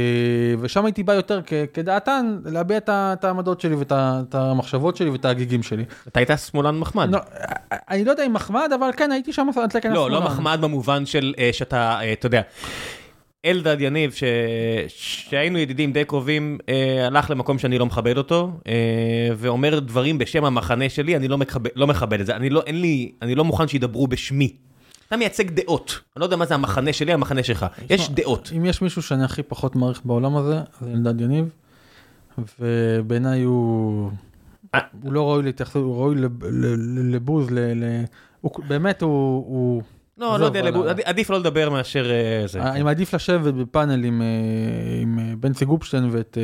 [0.61, 3.93] ושם הייתי בא יותר כ- כדעתן, להביע את העמדות שלי ואת
[4.35, 5.85] המחשבות שלי ואת ההגיגים שלי.
[6.09, 7.11] אתה היית שמאלן מחמד.
[7.11, 7.19] לא,
[7.91, 10.35] אני לא יודע אם מחמד, אבל כן, הייתי שם על תקן לא, לא השמאלן.
[10.35, 12.41] מחמד במובן של אה, שאתה, אתה יודע,
[13.45, 14.25] אלדד יניב, ש...
[14.89, 20.45] שהיינו ידידים די קרובים, אה, הלך למקום שאני לא מכבד אותו, אה, ואומר דברים בשם
[20.45, 22.37] המחנה שלי, אני לא מכבד, לא מכבד את זה.
[22.37, 24.57] אני לא, אין לי, אני לא מוכן שידברו בשמי.
[25.09, 26.01] אתה מייצג דעות.
[26.17, 27.67] אני לא יודע מה זה המחנה שלי, המחנה שלך.
[27.91, 28.51] יש דעות.
[28.57, 31.49] אם יש מישהו שאני הכי פחות מעריך בעולם הזה, זה אלדד יניב,
[32.61, 34.11] ובעיניי הוא...
[34.75, 34.81] אה.
[35.03, 36.17] הוא לא ראוי להתייחסות, הוא ראוי
[37.13, 37.85] לבוז, ל...
[38.69, 39.83] באמת הוא...
[40.19, 40.61] לא, לא יודע,
[41.05, 42.63] עדיף לא לדבר מאשר אה, זה.
[42.63, 44.27] אני מעדיף לשבת בפאנל עם, אה,
[45.23, 46.05] אה, בנצי גופשטיין
[46.37, 46.43] אה,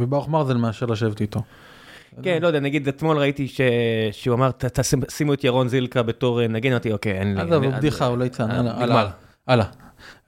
[0.00, 1.42] וברוך מרזל מאשר לשבת איתו.
[2.22, 3.60] כן, לא יודע, נגיד אתמול ראיתי ש-
[4.12, 7.40] שהוא אמר, "ת- תשים- שימו את ירון זילקה בתור אה, נגן, אמרתי, אוקיי, אין לי...
[7.40, 8.82] עזוב, בדיחה, הוא לא יצא, אה.
[8.82, 9.08] הלאה,
[9.46, 9.66] הלאה.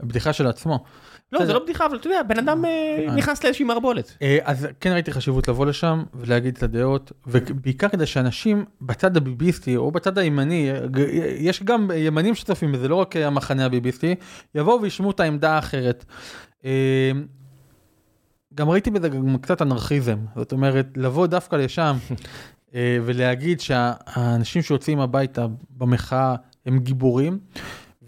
[0.01, 0.84] בדיחה של עצמו.
[1.32, 1.52] לא, זה.
[1.52, 2.70] לא בדיחה, אבל אתה יודע, בן אדם אה,
[3.08, 3.14] אה.
[3.14, 4.16] נכנס לאיזושהי מערבולת.
[4.22, 9.76] אה, אז כן ראיתי חשיבות לבוא לשם ולהגיד את הדעות, ובעיקר כדי שאנשים בצד הביביסטי
[9.76, 10.70] או בצד הימני,
[11.38, 14.14] יש גם ימנים שצופים בזה, לא רק המחנה הביביסטי,
[14.54, 16.04] יבואו וישמעו את העמדה האחרת.
[18.54, 21.96] גם ראיתי בזה גם קצת אנרכיזם, זאת אומרת, לבוא דווקא לשם
[22.74, 26.34] ולהגיד שהאנשים שיוצאים הביתה במחאה
[26.66, 27.38] הם גיבורים.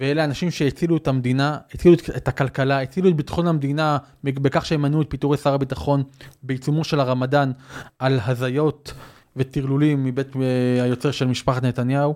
[0.03, 5.03] ואלה אנשים שהצילו את המדינה, הצילו את- הכלכלה, הצילו את ביטחון המדינה בכך שהם מנעו
[5.03, 6.03] את פיטורי שר הביטחון
[6.43, 7.53] בעיצומו של הרמדאן
[7.99, 8.93] על הזיות
[9.37, 12.15] וטרלולים מבית אה, היוצר של משפחת נתניהו.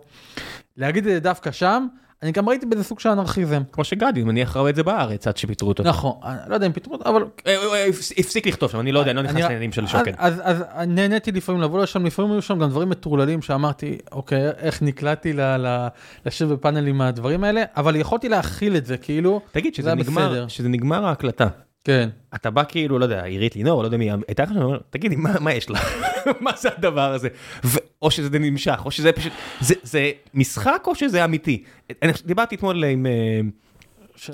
[0.76, 1.86] להגיד את זה דווקא שם,
[2.22, 3.62] אני גם ראיתי בזה סוג של אנרכיזם.
[3.72, 5.82] כמו שגדי, אני מניח ראו את זה בארץ עד שפיטרו אותו.
[5.82, 6.12] נכון,
[6.46, 9.10] לא יודע אם פיטרו, אבל אה, אה, אה, הפס- הפסיק לכתוב שם, אני לא יודע,
[9.10, 10.10] אני לא נכנס לעניינים של שוקן.
[10.18, 10.42] אז,
[10.86, 15.32] נהניתי לפעמים לבוא לשם, לפעמים היו שם גם דברים מטורללים שאמרתי, אוקיי, איך נקלעתי
[16.26, 20.48] לשבת בפאנל עם הדברים האלה, אבל יכולתי להכיל את זה, כאילו, תגיד, זה היה בסדר.
[20.48, 21.46] שזה נגמר ההקלטה.
[21.86, 22.08] כן.
[22.34, 24.60] אתה בא כאילו, לא יודע, עירית לינור, לא יודע מי, הייתה לך שם,
[24.90, 26.06] תגידי, מה מה יש לך?
[26.40, 27.28] מה זה הדבר הזה?
[27.64, 31.62] ו- או שזה נמשך, או שזה פשוט, זה- זה משחק או שזה אמיתי?
[32.02, 33.40] אני דיברתי אתמול עם, אה,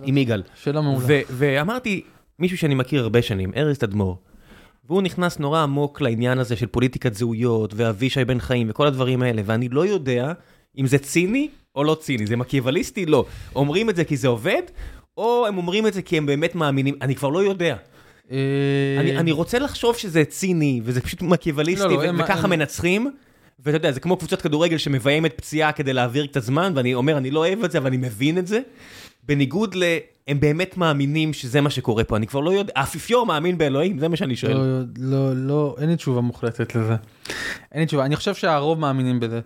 [0.05, 1.05] עם יגאל, שאלה מעולה.
[1.09, 2.03] ו- ואמרתי,
[2.39, 4.19] מישהו שאני מכיר הרבה שנים, ארז תדמור,
[4.87, 9.43] והוא נכנס נורא עמוק לעניין הזה של פוליטיקת זהויות, ואבישי בן חיים, וכל הדברים האלה,
[9.45, 10.33] ואני לא יודע
[10.79, 13.07] אם זה ציני או לא ציני, זה מקיאווליסטי?
[13.07, 13.25] לא.
[13.57, 14.63] אומרים את זה כי זה עובד,
[15.17, 17.77] או הם אומרים את זה כי הם באמת מאמינים, אני כבר לא יודע.
[18.31, 18.37] אה,
[18.99, 23.11] אני, אני רוצה לחשוב שזה ציני, וזה פשוט מקיאווליסטי, לא, לא, ו- וככה הם- מנצחים.
[23.65, 27.31] ואתה יודע, זה כמו קבוצת כדורגל שמביימת פציעה כדי להעביר קצת זמן, ואני אומר, אני
[27.31, 28.61] לא אוהב את זה, אבל אני מבין את זה.
[29.27, 29.83] בניגוד ל...
[30.29, 34.09] הם באמת מאמינים שזה מה שקורה פה, אני כבר לא יודע, האפיפיור מאמין באלוהים, זה
[34.09, 34.57] מה שאני שואל.
[34.57, 36.95] לא, לא, לא, אין לי תשובה מוחלטת לזה.
[37.73, 39.41] אין לי תשובה, אני חושב שהרוב מאמינים בזה.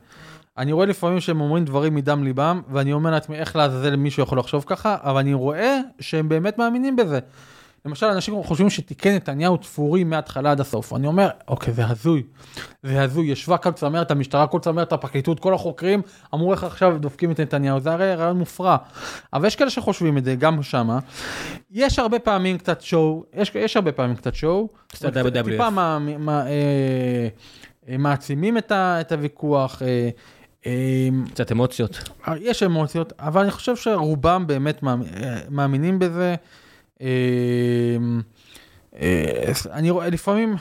[0.59, 4.39] אני רואה לפעמים שהם אומרים דברים מדם ליבם, ואני אומר לעצמי איך לעזאזל מישהו יכול
[4.39, 7.19] לחשוב ככה, אבל אני רואה שהם באמת מאמינים בזה.
[7.87, 10.93] למשל, אנשים חושבים שתיקי נתניהו תפורים מההתחלה עד הסוף.
[10.93, 12.23] אני אומר, אוקיי, זה הזוי.
[12.83, 13.27] זה הזוי.
[13.27, 16.03] ישבה כל צמרת המשטרה, כל צמרת הפרקליטות, כל החוקרים,
[16.35, 17.81] אמרו איך עכשיו דופקים את נתניהו.
[17.81, 18.77] זה הרי רעיון מופרע.
[19.33, 20.99] אבל יש כאלה שחושבים את זה, גם שמה.
[21.71, 24.69] יש הרבה פעמים קצת שואו, יש, יש הרבה פעמים קצת שואו.
[24.89, 25.45] קצת WWF.
[25.45, 27.29] טיפה מה, מה, אה,
[27.89, 29.83] אה, מעצימים את, ה, את הוויכוח.
[29.83, 30.09] אה,
[31.31, 32.09] קצת אמוציות.
[32.41, 34.95] יש אמוציות, אבל אני חושב שרובם באמת אה,
[35.51, 36.35] מאמינים בזה.
[37.03, 37.07] אה,
[39.01, 40.57] אה, אני רואה, לפעמים,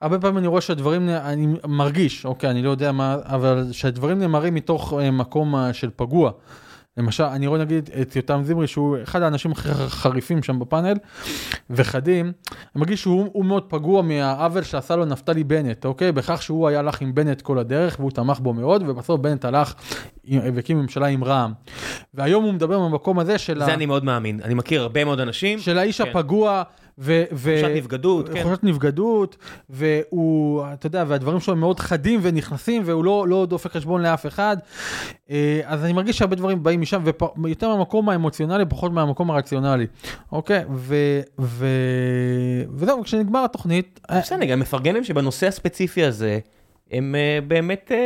[0.00, 4.54] הרבה פעמים אני רואה שהדברים, אני מרגיש, אוקיי, אני לא יודע מה, אבל שהדברים נאמרים
[4.54, 6.30] מתוך אה, מקום אה, של פגוע.
[6.96, 10.94] למשל, אני רואה נגיד את יותם זמרי, שהוא אחד האנשים הכי חריפים שם בפאנל,
[11.70, 16.12] וחדים, אני מרגיש שהוא הוא מאוד פגוע מהעוול שעשה לו נפתלי בנט, אוקיי?
[16.12, 19.74] בכך שהוא היה הלך עם בנט כל הדרך, והוא תמך בו מאוד, ובסוף בנט הלך
[20.28, 21.52] והקים ממשלה עם רע"מ.
[22.14, 23.74] והיום הוא מדבר במקום הזה של, זה ה...
[23.74, 25.58] אני מאוד מאמין, אני מכיר הרבה מאוד אנשים.
[25.58, 26.10] של האיש כן.
[26.10, 26.62] הפגוע,
[26.98, 27.24] ו...
[27.32, 27.54] ו...
[27.74, 28.40] נבגדות, כן.
[28.40, 29.36] תחושת נבגדות,
[29.70, 34.26] והוא, אתה יודע, והדברים שלו הם מאוד חדים ונכנסים, והוא לא, לא דופק חשבון לאף
[34.26, 34.56] אחד.
[35.30, 37.04] אה, אז אני מרגיש שהרבה דברים באים משם,
[37.42, 39.86] ויותר מהמקום האמוציונלי, פחות מהמקום הרציונלי.
[40.32, 40.64] אוקיי?
[40.74, 40.96] ו...
[41.40, 41.66] ו...
[42.74, 46.38] וזהו, כשנגמר התוכנית, אה, בסדר, גם מפרגן להם שבנושא הספציפי הזה,
[46.92, 47.96] הם אה, באמת, אה,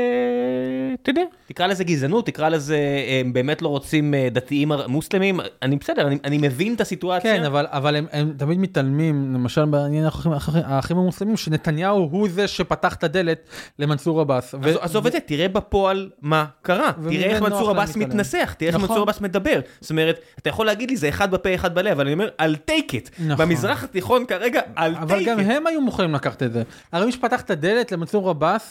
[1.03, 2.79] אתה יודע, תקרא לזה גזענות, תקרא לזה,
[3.25, 7.37] הם באמת לא רוצים אה, דתיים מוסלמים, אני בסדר, אני- אני מבין את הסיטואציה.
[7.37, 12.29] כן, אבל, אבל הם, הם תמיד מתעלמים, למשל בעניין האחים- האחים האחים המוסלמים, שנתניהו הוא
[12.31, 13.39] זה שפתח את הדלת
[13.79, 14.55] למנסור עבאס.
[14.55, 16.91] אז עזוב את זה, תראה בפועל מה קרה.
[17.11, 17.97] תראה איך מנסור עבאס.
[17.97, 18.89] מתנסח, תראה איך נכון.
[18.89, 19.61] מנסור עבאס מדבר.
[19.81, 22.71] זאת אומרת, אתה יכול להגיד לי, זה אחד בפה, אחד בלב, אבל אני אומר, I'll
[22.71, 23.11] take it.
[23.27, 23.47] נכון.
[23.47, 25.43] במזרח התיכון כרגע, I'll אבל take גם it.
[25.43, 26.63] הם היו מוכנים לקחת את זה.
[26.93, 28.70] הרי מי שפתח את הדלת למנסור עבאס,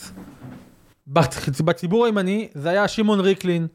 [1.14, 3.68] בצ- בציבור הימני, זה היה שמעון ריקלין,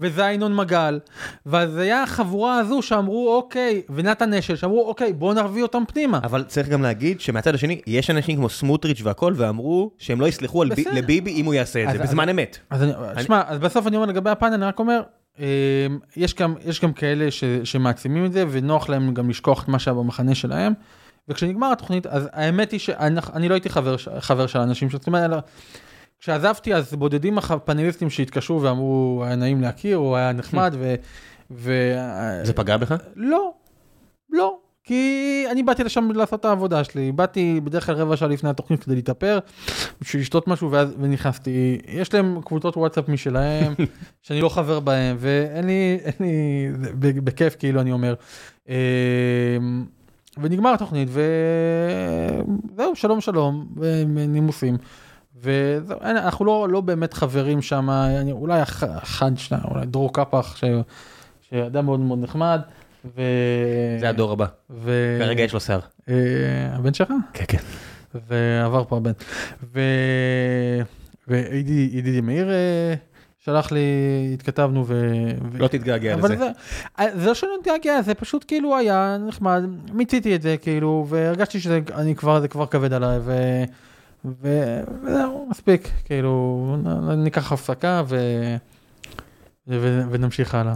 [0.00, 1.00] וזה היה ינון מגל,
[1.46, 6.20] וזה היה החבורה הזו שאמרו אוקיי, ונתן אשל, שאמרו אוקיי, בואו נביא אותם פנימה.
[6.22, 10.62] אבל צריך גם להגיד שמהצד השני, יש אנשים כמו סמוטריץ' והכל, ואמרו שהם לא יסלחו
[10.62, 10.84] על בי-.
[10.92, 12.58] לביבי אם הוא יעשה את אז- זה, אז- בזמן אמת.
[12.70, 15.02] אז אני, שמע, אז בסוף אני אומר לגבי הפאנל, אני רק אומר,
[15.40, 15.46] אה,
[16.16, 19.78] יש גם, יש גם כאלה ש, שמעצימים את זה, ונוח להם גם לשכוח את מה
[19.78, 20.72] שהיה במחנה שלהם.
[21.28, 25.30] וכשנגמר התוכנית, אז האמת היא שאני אני לא הייתי חבר, חבר של האנשים, זאת אומרת,
[26.20, 30.94] כשעזבתי אז בודדים הפאנליסטים שהתקשרו ואמרו, היה נעים להכיר, או היה נחמד, ו...
[31.50, 31.92] ו...
[32.42, 32.94] זה פגע בך?
[33.16, 33.52] לא,
[34.30, 38.50] לא, כי אני באתי לשם לעשות את העבודה שלי, באתי בדרך כלל רבע שעה לפני
[38.50, 39.38] התוכנית כדי להתאפר,
[40.00, 43.74] בשביל לשתות משהו ואז ונכנסתי, יש להם קבוצות וואטסאפ משלהם,
[44.22, 46.68] שאני לא חבר בהם, ואין לי, אין לי,
[46.98, 48.14] בכיף כאילו אני אומר.
[50.42, 51.08] ונגמר התוכנית,
[52.74, 53.66] וזהו, שלום שלום,
[54.28, 54.76] נימוסים.
[55.42, 57.88] וזהו, אין, אנחנו לא, לא באמת חברים שם,
[58.32, 60.64] אולי אח- אחד, שניים, אולי דרור קפח, ש,
[61.50, 62.60] שאדם מאוד מאוד נחמד,
[63.16, 63.22] ו...
[64.00, 64.46] זה הדור הבא.
[64.70, 65.16] ו...
[65.20, 65.80] כרגע יש לו שיער.
[66.08, 66.14] אה,
[66.72, 67.08] הבן שלך?
[67.32, 67.58] כן, כן.
[68.28, 69.12] ועבר פה הבן.
[69.74, 69.80] ו...
[71.28, 72.94] וידידי מאיר אה,
[73.44, 73.80] שלח לי,
[74.34, 75.04] התכתבנו ו...
[75.52, 76.36] ו- לא תתגעגע אבל לזה.
[76.36, 76.50] זה,
[76.98, 79.62] אה, זה לא שאני מתגעגע, זה פשוט כאילו היה נחמד,
[79.92, 81.80] מיציתי את זה כאילו, והרגשתי שזה
[82.16, 83.32] כבר, זה כבר כבד עליי, ו...
[84.24, 86.76] ו- וזהו, מספיק, כאילו,
[87.16, 88.18] ניקח הפסקה ו...
[89.68, 90.02] ו...
[90.10, 90.74] ונמשיך הלאה.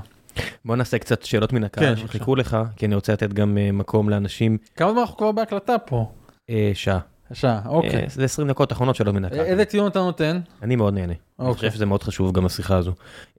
[0.64, 2.06] בוא נעשה קצת שאלות מן כן, הקהל בבקשה.
[2.08, 5.78] שחיכו לך, כי אני רוצה לתת גם אה, מקום לאנשים כמה זמן אנחנו כבר בהקלטה
[5.78, 6.12] פה?
[6.50, 6.98] אה, שעה.
[7.32, 8.02] שעה, אוקיי.
[8.02, 9.40] אה, זה 20 דקות אחרונות שאלות מן הקהל.
[9.40, 10.40] איזה ציון אתה נותן?
[10.62, 11.12] אני מאוד נהנה.
[11.12, 11.54] אני אוקיי.
[11.54, 12.92] חושב שזה מאוד חשוב גם בשיחה הזו.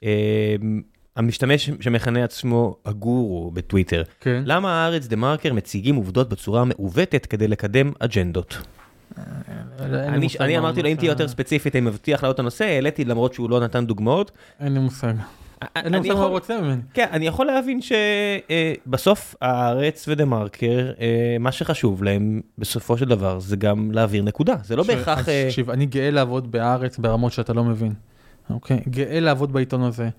[0.04, 0.56] אה,
[1.16, 4.44] המשתמש שמכנה עצמו הגורו בטוויטר, כן.
[4.46, 8.58] למה הארץ דה מרקר מציגים עובדות בצורה מעוותת כדי לקדם אג'נדות?
[10.40, 10.96] אני אמרתי לו אם.
[10.96, 14.32] תהיה יותר ספציפית אני מבטיח להעלות את הנושא, העליתי למרות שהוא לא נתן דוגמאות.
[14.60, 15.14] אין לי מושג.
[15.62, 16.82] אין אני מושג מה יכול- הוא רוצה ממני.
[16.94, 23.40] כן, אני יכול להבין שבסוף הארץ ודה מרקר, אה, מה שחשוב להם בסופו של דבר
[23.40, 25.30] זה גם להעביר נקודה, זה לא בהכרח...
[25.30, 27.94] אה, תקשיב, אני גאה לעבוד בארץ ברמות שאתה לא מבין.
[28.50, 28.80] אוקיי?
[28.90, 30.10] גאה לעבוד בעיתון הזה.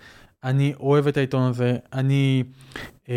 [0.45, 1.76] אני אוהב את העיתון הזה.
[1.93, 2.43] אני...
[3.09, 3.14] אה,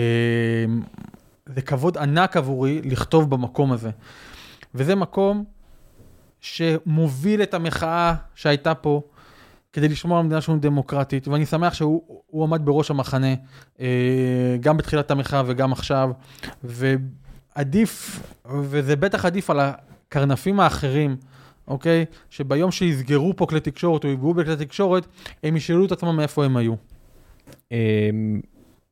[1.45, 3.89] זה כבוד ענק עבורי לכתוב במקום הזה.
[4.75, 5.43] וזה מקום
[6.41, 9.01] שמוביל את המחאה שהייתה פה.
[9.73, 13.33] כדי לשמור על המדינה שלנו דמוקרטית, ואני שמח שהוא הוא עמד בראש המחנה,
[13.79, 16.11] אה, גם בתחילת המחאה וגם עכשיו,
[16.63, 21.15] ועדיף, וזה בטח עדיף על הקרנפים האחרים,
[21.67, 22.05] אוקיי?
[22.29, 25.07] שביום שיסגרו פה כלי תקשורת או יפגעו בכלי תקשורת,
[25.43, 26.73] הם ישאלו את עצמם מאיפה הם היו.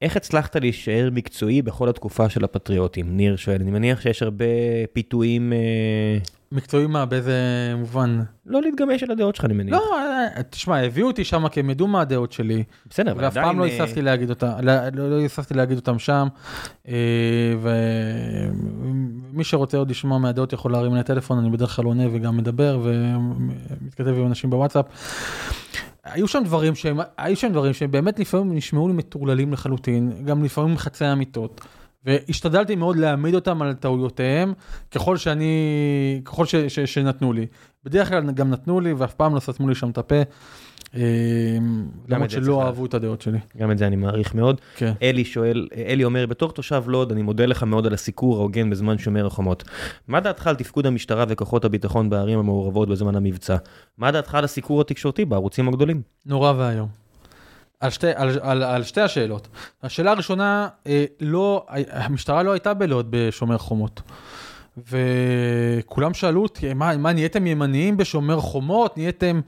[0.01, 3.17] איך הצלחת להישאר מקצועי בכל התקופה של הפטריוטים?
[3.17, 4.45] ניר שואל, אני מניח שיש הרבה
[4.93, 6.17] פיתויים, אה,
[6.51, 7.33] מקצועי מה, באיזה
[7.77, 8.21] מובן?
[8.45, 9.73] לא להתגמש על הדעות שלך אני מניח.
[9.73, 12.63] לא, אה, תשמע, הביאו אותי שם כי הם ידעו מה הדעות שלי.
[12.89, 15.99] בסדר, אבל ואף פעם לא עדיין, אה, היססתי להגיד אותה, לא, לא, היססתי להגיד אותם
[15.99, 16.27] שם,
[17.61, 22.79] ומי שרוצה עוד לשמוע מהדעות יכול להרים לי טלפון, אני בדרך כלל עונה וגם מדבר
[22.83, 24.85] ומתכתב עם אנשים בוואטסאפ.
[26.11, 30.43] היו שם דברים שהם, היו שם דברים שהם באמת לפעמים נשמעו לי מטורללים לחלוטין, גם
[30.43, 31.61] לפעמים חצי אמיתות.
[32.05, 34.53] והשתדלתי מאוד להעמיד אותם על טעויותיהם
[34.91, 37.45] ככל שאני, ככל ש, ש, שנתנו לי.
[37.83, 40.15] בדרך כלל גם נתנו לי ואף פעם לא סתמו לי שם את הפה.
[40.95, 41.01] אה,
[42.07, 43.37] למרות שלא אהבו את הדעות שלי.
[43.57, 44.61] גם את זה אני מעריך מאוד.
[44.75, 44.93] כן.
[45.01, 48.97] אלי שואל, אלי אומר, בתור תושב לוד, אני מודה לך מאוד על הסיקור ההוגן בזמן
[48.97, 49.63] שומר החומות.
[50.07, 53.55] מה דעתך על תפקוד המשטרה וכוחות הביטחון בערים המעורבות בזמן המבצע?
[53.97, 56.01] מה דעתך על הסיקור התקשורתי בערוצים הגדולים?
[56.25, 56.87] נורא ואיום.
[57.79, 59.47] על שתי, על, על, על שתי השאלות.
[59.83, 64.01] השאלה הראשונה, אה, לא, המשטרה לא הייתה בלוד בשומר חומות.
[64.91, 68.97] וכולם שאלו אותי, מה, מה נהייתם ימניים בשומר חומות?
[68.97, 69.41] נהייתם...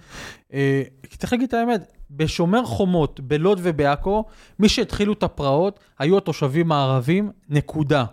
[0.53, 4.25] אה, כי צריך להגיד את האמת, בשומר חומות, בלוד ובעכו,
[4.59, 8.05] מי שהתחילו את הפרעות היו התושבים הערבים, נקודה.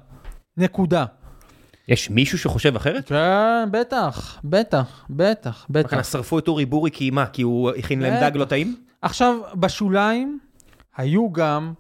[0.57, 1.05] נקודה.
[1.89, 3.09] יש מישהו שחושב אחרת?
[3.09, 5.91] כן, בטח, בטח, בטח, בטח.
[5.91, 7.27] כאן, שרפו את אורי בורי כי מה?
[7.27, 8.31] כי הוא הכין להם.
[8.31, 8.77] דג לא טעים?
[9.03, 10.39] עכשיו, בשוליים
[10.97, 11.73] היו גם,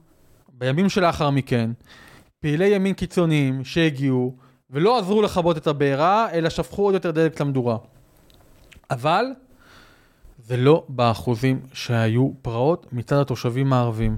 [0.48, 1.70] בימים שלאחר מכן,
[2.40, 4.36] פעילי ימין קיצוניים שהגיעו
[4.70, 7.76] ולא עזרו לכבות את הבעירה, אלא שפכו עוד יותר דלק למדורה.
[8.90, 9.26] אבל
[10.46, 14.16] זה לא באחוזים שהיו פרעות מצד התושבים הערבים.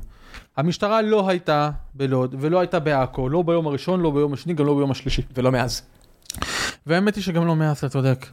[0.57, 4.75] המשטרה לא הייתה בלוד ולא הייתה בעכו, לא ביום הראשון, לא ביום השני, גם לא
[4.75, 5.23] ביום השלישי.
[5.35, 5.83] ולא מאז.
[6.87, 8.27] והאמת היא שגם לא מאז, אתה צודק.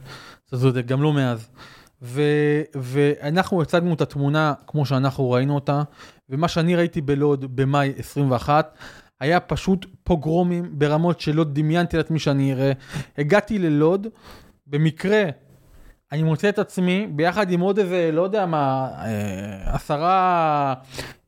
[0.48, 1.48] אתה צודק, גם לא מאז.
[2.02, 2.22] ו,
[2.74, 5.82] ואנחנו הצגנו את התמונה כמו שאנחנו ראינו אותה,
[6.30, 8.78] ומה שאני ראיתי בלוד במאי 21,
[9.20, 12.72] היה פשוט פוגרומים ברמות שלא דמיינתי לעצמי שאני אראה.
[13.18, 14.06] הגעתי ללוד,
[14.66, 15.22] במקרה,
[16.12, 20.74] אני מוצא את עצמי ביחד עם עוד איזה, לא יודע מה, אה, עשרה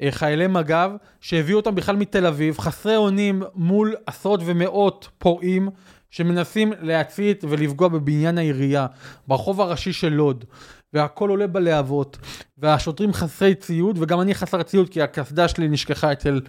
[0.02, 5.68] אה, חיילי מג"ב, שהביאו אותם בכלל מתל אביב, חסרי אונים מול עשרות ומאות פורעים.
[6.10, 8.86] שמנסים להצית ולפגוע בבניין העירייה,
[9.26, 10.44] ברחוב הראשי של לוד,
[10.92, 12.18] והכל עולה בלהבות,
[12.58, 16.40] והשוטרים חסרי ציוד, וגם אני חסר ציוד כי הקסדה שלי נשכחה אצל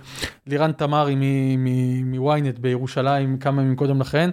[0.48, 1.16] לירן תמרי
[2.06, 4.30] מוויינט בירושלים כמה ימים קודם לכן,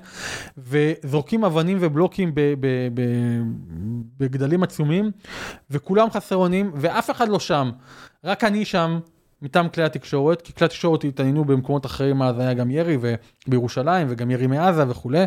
[0.58, 2.32] וזורקים אבנים ובלוקים
[4.18, 5.10] בגדלים עצומים,
[5.70, 7.70] וכולם חסרי אונים, ואף אחד לא שם,
[8.24, 8.98] רק אני שם.
[9.42, 12.96] מטעם כלי התקשורת, כי כלי התקשורת התעניינו במקומות אחרים, אז היה גם ירי
[13.48, 15.24] בירושלים וגם ירי מעזה וכולי,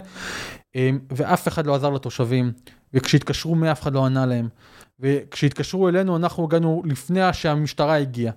[0.76, 2.52] אמ, ואף אחד לא עזר לתושבים,
[2.94, 4.48] וכשהתקשרו מי אף אחד לא ענה להם,
[5.00, 8.34] וכשהתקשרו אלינו אנחנו הגענו לפני שהמשטרה הגיעה.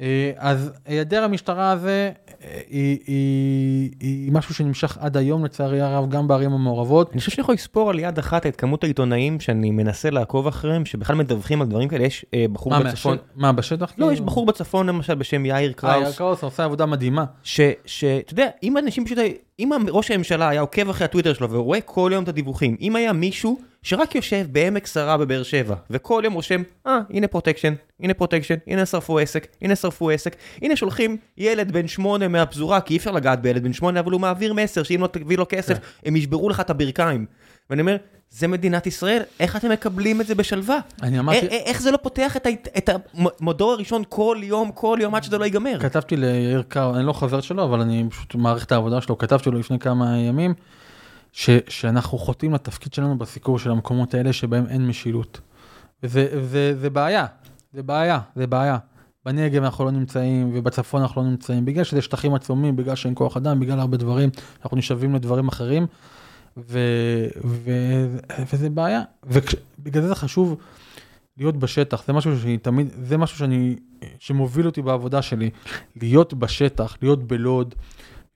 [0.00, 2.10] אה, אז היעדר המשטרה הזה
[2.44, 7.10] אה, היא, היא, היא משהו שנמשך עד היום לצערי הרב גם בערים המעורבות.
[7.12, 10.84] אני חושב שאני יכול לספור על יד אחת את כמות העיתונאים שאני מנסה לעקוב אחריהם,
[10.84, 13.92] שבכלל מדווחים על דברים כאלה, יש אה, בחור מה, בצפון, מה בשטח?
[13.98, 14.26] לא, יש כאילו?
[14.26, 17.24] בחור בצפון למשל בשם יאיר אה, יאיר קראוס, קראוס עושה עבודה מדהימה.
[17.42, 19.18] שאתה יודע, אם אנשים פשוט,
[19.58, 23.12] אם ראש הממשלה היה עוקב אחרי הטוויטר שלו ורואה כל יום את הדיווחים, אם היה
[23.12, 28.54] מישהו שרק יושב בעמק שרה בבאר שבע, וכל יום רושם, אה, הנה protection, הנה protection,
[28.66, 33.10] הנה שרפו עסק, הנה שרפו עסק, הנה שולחים ילד בן שמונה מהפזורה, כי אי אפשר
[33.10, 36.48] לגעת בילד בן שמונה, אבל הוא מעביר מסר שאם לא תביא לו כסף, הם ישברו
[36.48, 37.26] לך את הברכיים.
[37.70, 37.96] ואני אומר,
[38.30, 40.78] זה מדינת ישראל, איך אתם מקבלים את זה בשלווה?
[41.02, 42.46] אני אמרתי- א- א- איך זה לא פותח את
[42.78, 42.90] את
[43.40, 45.78] המדור הראשון כל יום, כל יום, עד שזה לא ייגמר?
[45.80, 49.50] כתבתי ליאיר קראוס, אני לא חבר שלו, אבל אני פשוט מעריך את העבודה שלו, כתבתי
[49.50, 50.54] לו לפני כמה ימים,
[51.36, 55.40] ש, שאנחנו חוטאים לתפקיד שלנו בסיקור של המקומות האלה שבהם אין משילות.
[56.02, 57.26] וזה זה, זה בעיה,
[57.72, 58.78] זה בעיה, זה בעיה.
[59.24, 63.36] בנגב אנחנו לא נמצאים, ובצפון אנחנו לא נמצאים, בגלל שזה שטחים עצומים, בגלל שאין כוח
[63.36, 64.30] אדם, בגלל הרבה דברים,
[64.62, 65.86] אנחנו נשאבים לדברים אחרים,
[66.56, 66.78] ו,
[67.44, 67.70] ו,
[68.52, 69.02] וזה בעיה.
[69.24, 70.56] ובגלל זה זה חשוב
[71.36, 73.76] להיות בשטח, זה משהו שאני תמיד, זה משהו שאני,
[74.18, 75.50] שמוביל אותי בעבודה שלי,
[75.96, 77.74] להיות בשטח, להיות בלוד,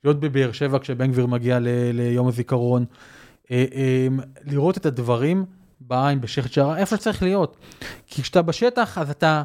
[0.04, 2.84] להיות בבאר שבע כשבן גביר מגיע ל, ליום הזיכרון,
[3.50, 4.08] אה, אה,
[4.44, 5.44] לראות את הדברים
[5.80, 7.56] בעין, בשייח' ג'ראח, איפה שצריך להיות.
[8.06, 9.42] כי כשאתה בשטח, אז אתה,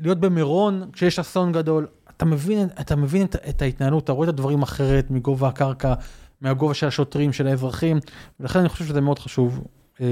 [0.00, 4.28] להיות במירון, כשיש אסון גדול, אתה מבין, אתה מבין את, את ההתנהלות, אתה רואה את
[4.28, 5.94] הדברים אחרת מגובה הקרקע,
[6.40, 8.00] מהגובה של השוטרים, של האזרחים,
[8.40, 9.64] ולכן אני חושב שזה מאוד חשוב,
[10.00, 10.06] אה,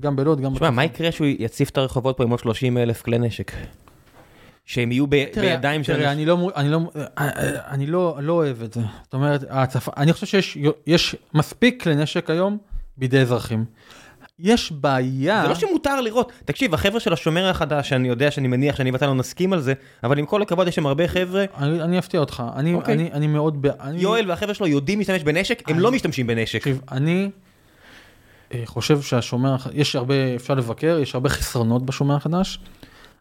[0.00, 3.02] גם בלוד, גם תשמע, מה יקרה שהוא יציף את הרחובות פה עם עוד 30 אלף
[3.02, 3.52] כלי נשק?
[4.70, 5.96] שהם יהיו בידיים של...
[5.96, 6.12] תראה,
[7.68, 8.80] אני לא, אוהב את זה.
[9.02, 9.44] זאת אומרת,
[9.96, 12.58] אני חושב שיש יש מספיק כלי נשק היום
[12.96, 13.64] בידי אזרחים.
[14.38, 18.76] יש בעיה, זה לא שמותר לראות, תקשיב, החבר'ה של השומר החדש, שאני יודע שאני מניח
[18.76, 21.82] שאני ואתה לא נסכים על זה, אבל עם כל הכבוד יש שם הרבה חבר'ה, אני,
[21.82, 22.94] אני אפתיע אותך, אני, אוקיי.
[22.94, 26.58] אני, אני מאוד, אני, יואל והחבר'ה שלו יודעים להשתמש בנשק, הם אני- לא משתמשים בנשק.
[26.58, 27.30] תקשיב, אני
[28.54, 32.58] אה, חושב שהשומר, יש הרבה, אפשר לבקר, יש הרבה חסרונות בשומר החדש,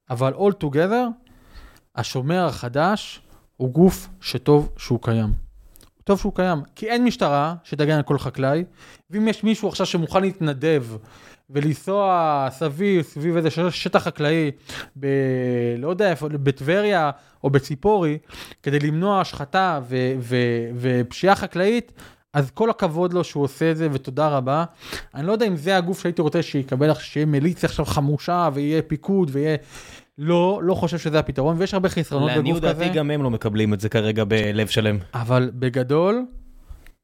[0.10, 1.29] אבל all together,
[2.00, 3.22] השומר החדש
[3.58, 5.34] הוא גוף שטוב שהוא קיים.
[6.04, 8.64] טוב שהוא קיים, כי אין משטרה שתגן על כל חקלאי,
[9.10, 10.86] ואם יש מישהו עכשיו שמוכן להתנדב
[11.50, 14.52] ולנסוע סביב, סביב איזה שטח חקלאי,
[15.00, 15.08] ב...
[15.78, 17.12] לא יודע איפה, בטבריה
[17.44, 18.18] או בציפורי,
[18.64, 19.96] כדי למנוע השחתה ו...
[20.20, 20.36] ו...
[20.76, 21.92] ופשיעה חקלאית,
[22.34, 24.64] אז כל הכבוד לו שהוא עושה את זה ותודה רבה.
[25.16, 29.30] אני לא יודע אם זה הגוף שהייתי רוצה שיקבל, שיהיה מיליציה עכשיו חמושה ויהיה פיקוד
[29.34, 29.58] ויהיה...
[30.22, 32.84] לא, לא חושב שזה הפתרון, ויש הרבה חסרונות לעניות בגוף כזה.
[32.84, 34.98] דעתי גם הם לא מקבלים את זה כרגע בלב שלם.
[35.14, 36.26] אבל בגדול,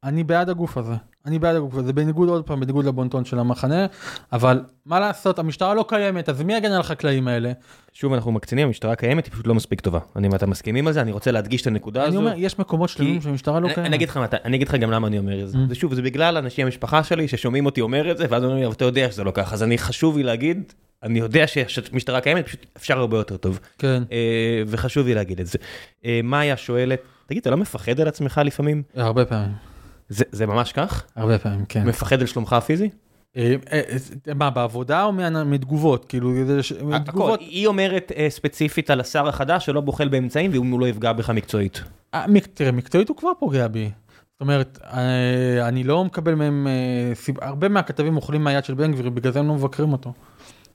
[0.04, 0.94] אני בעד הגוף הזה.
[1.26, 3.86] אני בעד הגוף הזה, בניגוד עוד פעם, בניגוד לבונטון של המחנה,
[4.34, 7.52] אבל מה לעשות, המשטרה לא קיימת, אז מי יגן על החקלאים האלה?
[7.94, 10.00] שוב אנחנו מקצינים, המשטרה קיימת, היא פשוט לא מספיק טובה.
[10.16, 12.18] אני ואתה מסכימים על זה, אני רוצה להדגיש את הנקודה אני הזו.
[12.18, 13.88] אומר, יש מקומות שלמים שהמשטרה לא אני- קיימת.
[13.88, 15.58] אני אגיד לך אני אגיד לך גם למה אני אומר את זה.
[15.58, 15.62] Mm.
[15.70, 18.66] זה שוב, זה בגלל אנשי המשפחה שלי ששומעים אותי אומר את זה, ואז אומרים לי,
[18.66, 20.64] אבל אתה יודע שזה לא ככה, אז אני חשוב לי להגיד,
[21.04, 23.60] אני יודע שהמשטרה קיימת, פשוט אפשר הרבה יותר טוב.
[23.78, 24.18] כן, אה,
[24.68, 25.58] וחשוב לי להגיד את זה.
[26.06, 28.84] אה, מאיה שואלת, תגיד, אתה לא מפחד על עצמך לפעמים?
[28.96, 29.52] הרבה פעמים,
[30.10, 31.04] זה ממש כך?
[31.16, 31.88] הרבה פעמים, כן.
[31.88, 32.90] מפחד על שלומך הפיזי?
[33.38, 33.82] אה, אה,
[34.28, 35.14] אה, מה, בעבודה או
[35.46, 36.06] מתגובות?
[36.06, 36.32] כאילו.
[36.84, 41.30] מתגובות, היא אומרת ספציפית על השר החדש שלא בוחל באמצעים ואם הוא לא יפגע בך
[41.30, 41.84] מקצועית.
[42.14, 43.92] אה, מק- תראה, מקצועית הוא כבר פוגע בי.
[44.32, 44.80] זאת אומרת,
[45.62, 46.68] אני לא מקבל מהם,
[47.42, 50.14] הרבה מהכתבים אוכלים מהיד של בן גביר, בגלל זה הם לא מבקרים אותו.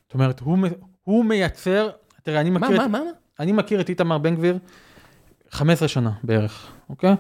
[0.07, 1.89] זאת אומרת, הוא, מייצר,
[2.22, 2.99] תראה, אני מכיר, מה, את, מה?
[2.99, 3.11] מה?
[3.41, 4.59] אני מכיר את איתמר בן גביר
[5.51, 7.14] 15 שנה בערך, אוקיי?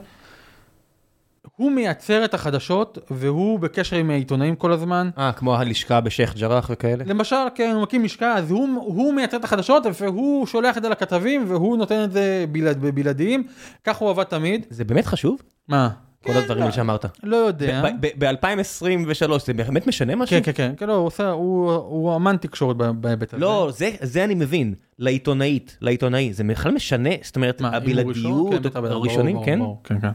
[1.60, 5.10] הוא מייצר את החדשות, והוא בקשר עם העיתונאים כל הזמן.
[5.18, 7.04] אה, כמו הלשכה בשייח' ג'ראח וכאלה?
[7.06, 10.88] למשל, כן, הוא מקים לשכה, אז הוא, הוא מייצר את החדשות, והוא שולח את זה
[10.88, 13.46] לכתבים, והוא נותן את זה בלעד, בבלעדיים.
[13.84, 14.66] כך הוא עבד תמיד.
[14.70, 15.38] זה באמת חשוב?
[15.68, 15.88] מה?
[16.24, 17.04] כל הדברים האלה שאמרת.
[17.22, 17.82] לא יודע.
[18.00, 20.36] ב-2023 זה באמת משנה משהו?
[20.36, 23.40] כן, כן, כן, כן, לא, הוא עושה, הוא, הוא אמן תקשורת ב- בהיבט הזה.
[23.42, 28.52] לא, זה, זה אני מבין, לעיתונאית, לעיתונאי, זה בכלל משנה, זאת אומרת, מה, הבלעדיות?
[28.52, 29.58] כן, הראשונים, ברור, כן?
[29.58, 30.08] ברור, כן, כן,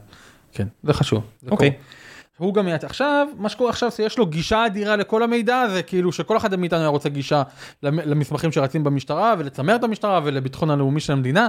[0.56, 1.24] כן, זה חשוב.
[1.52, 1.72] אוקיי.
[2.38, 6.12] הוא גם מייצר, עכשיו, מה שקורה עכשיו, שיש לו גישה אדירה לכל המידע הזה, כאילו
[6.12, 7.44] שכל אחד מאיתנו היה רוצה גישה
[7.84, 11.48] למ- למסמכים שרצים במשטרה, ולצמר את המשטרה, ולביטחון הלאומי של המדינה,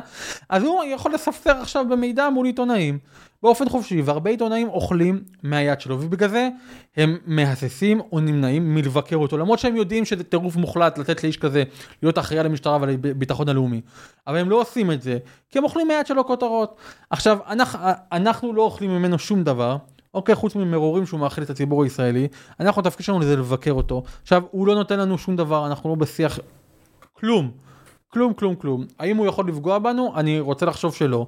[0.48, 2.98] אז הוא יכול לספסר עכשיו במידע מול עיתונאים,
[3.42, 6.48] באופן חופשי, והרבה עיתונאים אוכלים מהיד שלו, ובגלל זה
[6.96, 11.62] הם מהססים או נמנעים מלבקר אותו, למרות שהם יודעים שזה טירוף מוחלט לתת לאיש כזה
[12.02, 13.80] להיות אחראי ועל הביטחון הלאומי.
[14.26, 15.18] אבל הם לא עושים את זה,
[15.50, 16.76] כי הם אוכלים מהיד שלו כותרות.
[17.10, 17.78] עכשיו, אנחנו,
[18.12, 19.76] אנחנו לא אוכלים ממנו שום דבר.
[20.16, 22.28] אוקיי, חוץ ממרורים שהוא מאכיל את הציבור הישראלי,
[22.60, 24.02] אנחנו, התפקיד שלנו זה לבקר אותו.
[24.22, 26.38] עכשיו, הוא לא נותן לנו שום דבר, אנחנו לא בשיח,
[27.12, 27.50] כלום.
[28.08, 28.84] כלום, כלום, כלום.
[28.98, 30.12] האם הוא יכול לפגוע בנו?
[30.16, 31.26] אני רוצה לחשוב שלא.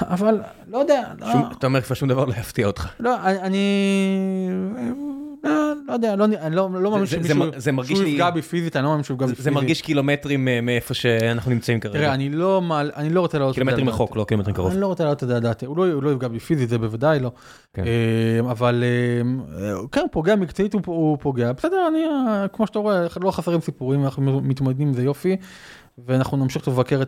[0.00, 2.88] אבל לא יודע, לא, שום- אתה אומר כבר שום דבר לא יפתיע אותך.
[3.00, 4.90] לא, אני, אני
[5.44, 5.52] לא,
[5.92, 7.28] יודע, לא, אני לא, לא מאמין זה- זה
[7.70, 9.52] שמישהו, זה יפגע בי פיזית, אני לא מאמין שהוא יפגע בי זה פיזית.
[9.52, 11.98] מרגיש קילומטרים אה, מאיפה שאנחנו נמצאים כרגע.
[11.98, 12.62] תראה, אני לא,
[13.10, 14.16] לא רוצה להעלות את זה קילומטרים רחוק.
[14.16, 14.70] לא קילומטרים קרוב.
[14.72, 17.20] אני לא רוצה להעלות את זה על דעתי, הוא לא, יפגע בי פיזית, זה בוודאי
[17.20, 17.32] לא.
[17.74, 17.84] כן.
[17.86, 18.84] אה, אבל
[19.62, 20.82] אה, כן, פוגע מקצועית, הוא,
[21.20, 21.52] פוגע.
[21.52, 25.36] בסדר, אני, אה, כמו שאתה רואה, לא חסרים סיפורים, אנחנו מתמודדים עם זה יופי,
[26.06, 27.02] ואנחנו נמשיך לבקר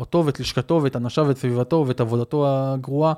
[0.00, 3.12] אותו ואת לשכתו ואת אנשיו ואת סביבתו ואת עבודתו הגרועה,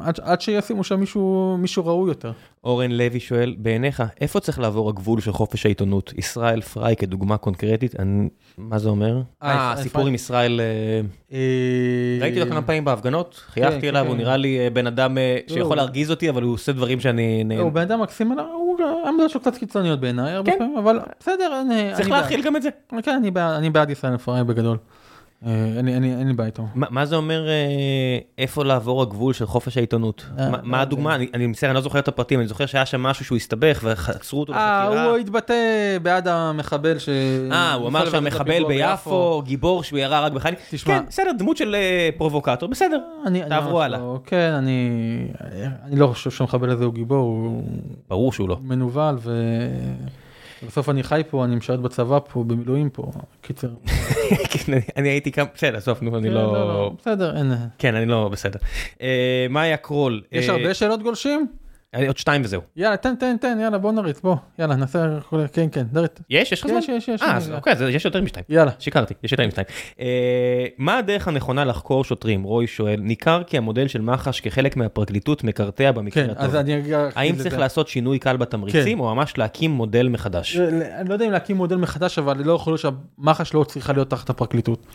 [0.00, 2.32] עד, עד שישימו שם מישהו, מישהו ראוי יותר.
[2.64, 6.12] אורן לוי שואל, בעיניך, איפה צריך לעבור הגבול של חופש העיתונות?
[6.18, 8.28] ישראל פריי כדוגמה קונקרטית, אני-
[8.58, 9.16] מה זה אומר?
[9.42, 10.06] אה, אה, הסיפור.
[10.06, 11.00] עם ישראל, אה,
[11.36, 11.38] אה,
[12.22, 14.08] ראיתי אותו כמה פעמים בהפגנות, חייכתי כן, אליו, כן.
[14.08, 17.44] הוא נראה לי אה, בן אדם לא, שיכול להרגיז אותי, אבל הוא עושה דברים שאני...
[17.48, 20.58] לא, הוא בן אדם מקסים, הוא- העמדות שלו קצת קיצוניות בעיניי, הרבה כן.
[20.58, 22.22] פעמים, אבל בסדר, אני, צריך אני בעד.
[22.22, 22.68] להכיל גם את זה.
[23.02, 24.76] כן, אני בעד, אני בעד ישראל פריי בגדול.
[25.46, 26.66] אה, אין לי- בעיה איתו.
[26.74, 27.52] מה זה אומר אה,
[28.38, 30.26] איפה לעבור הגבול של חופש העיתונות?
[30.38, 31.14] אה, מה- אה, הדוגמה?
[31.14, 34.40] אני- מצטער, אני לא זוכר את הפרטים, אני זוכר שהיה שם משהו שהוא הסתבך ועצרו
[34.40, 35.04] אותו בחקירה.
[35.04, 35.54] הוא התבטא
[36.02, 37.08] בעד המחבל ש...
[37.52, 40.60] אה, הוא אמר שהמחבל ביפו, גיבור שהוא ירה רק בחיילים.
[40.70, 40.98] תשמע.
[40.98, 41.76] כן, בסדר, דמות של
[42.16, 42.98] פרובוקטור, בסדר.
[43.48, 43.98] תעברו הלאה.
[43.98, 44.88] לא- כן, אני
[45.84, 47.62] אני לא חושב שהמחבל הזה הוא גיבור, הוא
[48.10, 48.56] ברור שהוא לא.
[48.62, 49.32] מנוול, ו...
[50.62, 53.10] ובסוף אני חי פה, אני משרת בצבא פה, במילואים פה,
[53.40, 53.68] קיצר.
[54.52, 56.92] כן, אני- הייתי כמה, בסדר, עזוב, נו, אני כן, לא...
[56.98, 57.52] בסדר, אין...
[57.78, 58.58] כן, אני לא בסדר.
[59.02, 60.22] אה, מאיה קרול.
[60.32, 61.46] יש אה, הרבה שאלות גולשים?
[61.94, 62.60] אני- עוד שתיים וזהו.
[62.76, 64.36] יאללה, תן, תן, תן, יאללה, בוא נריץ, בוא.
[64.58, 65.18] יאללה, נעשה...
[65.52, 66.20] כן, כן, דרת.
[66.30, 66.52] יש?
[66.52, 66.78] יש לך זמן?
[66.78, 67.22] יש, יש, יש.
[67.22, 68.44] אה, אז אוקיי, אז יש יותר משתיים.
[68.48, 68.70] יאללה.
[68.78, 69.66] שיקרתי, יש יותר משתיים.
[70.00, 72.42] אה, מה הדרך הנכונה לחקור שוטרים?
[72.42, 76.44] רוי שואל, ניכר כי המודל של מח"ש כחלק מהפרקליטות מקרטע במקרה כן, הטוב.
[76.44, 76.94] אז אני אגיד...
[77.14, 80.56] האם צריך לעשות שינוי קל בתמריצים, או ממש להקים מודל מחדש?
[80.56, 84.10] אני לא יודע אם להקים מודל מחדש, אבל לא יכול להיות שהמח"ש לא צריכה להיות
[84.10, 84.86] תחת הפרקליטות.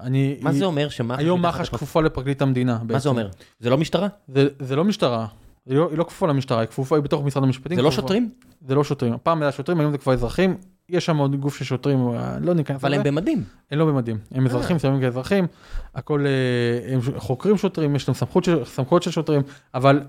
[0.00, 0.36] אני...
[0.40, 1.18] מה זה אומר שמח"ש...
[1.20, 2.78] היום מח"ש כפופה לפרקליט המדינה.
[2.88, 3.08] מה זה.
[3.08, 3.28] אומר?
[3.60, 4.08] זה לא משטרה?
[4.28, 5.26] זה, זה לא משטרה.
[5.66, 7.76] היא לא, היא לא כפופה למשטרה, היא כפופה, היא בתוך משרד המשפטים.
[7.76, 8.30] זה לא כפופה- שוטרים?
[8.60, 9.14] זה לא שוטרים.
[9.22, 10.56] פעם היה שוטרים, היום זה כבר אזרחים.
[10.88, 13.00] יש שם עוד גוף של שוטרים, אה, לא ניכנס אבל לזה.
[13.00, 13.42] הם במדים.
[13.70, 14.18] הם לא במדים.
[14.32, 15.46] הם אזרחים, מסוימים כאזרחים.
[15.94, 19.42] הכל, אה, הם חוקרים שוטרים, יש להם סמכות של, סמכויות של שוטרים,
[19.74, 20.00] אבל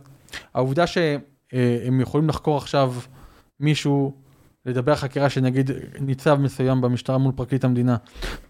[0.53, 2.93] העובדה שהם יכולים לחקור עכשיו
[3.59, 4.13] מישהו,
[4.68, 7.98] לדבר על חקירה שנגיד ניצב מסוים במשטרה מול פרקליט המדינה,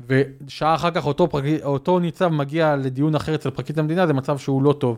[0.08, 4.38] ושעה אחר כך אותו, פרקליט, אותו ניצב מגיע לדיון אחר אצל פרקליט המדינה, זה מצב
[4.38, 4.98] שהוא לא טוב.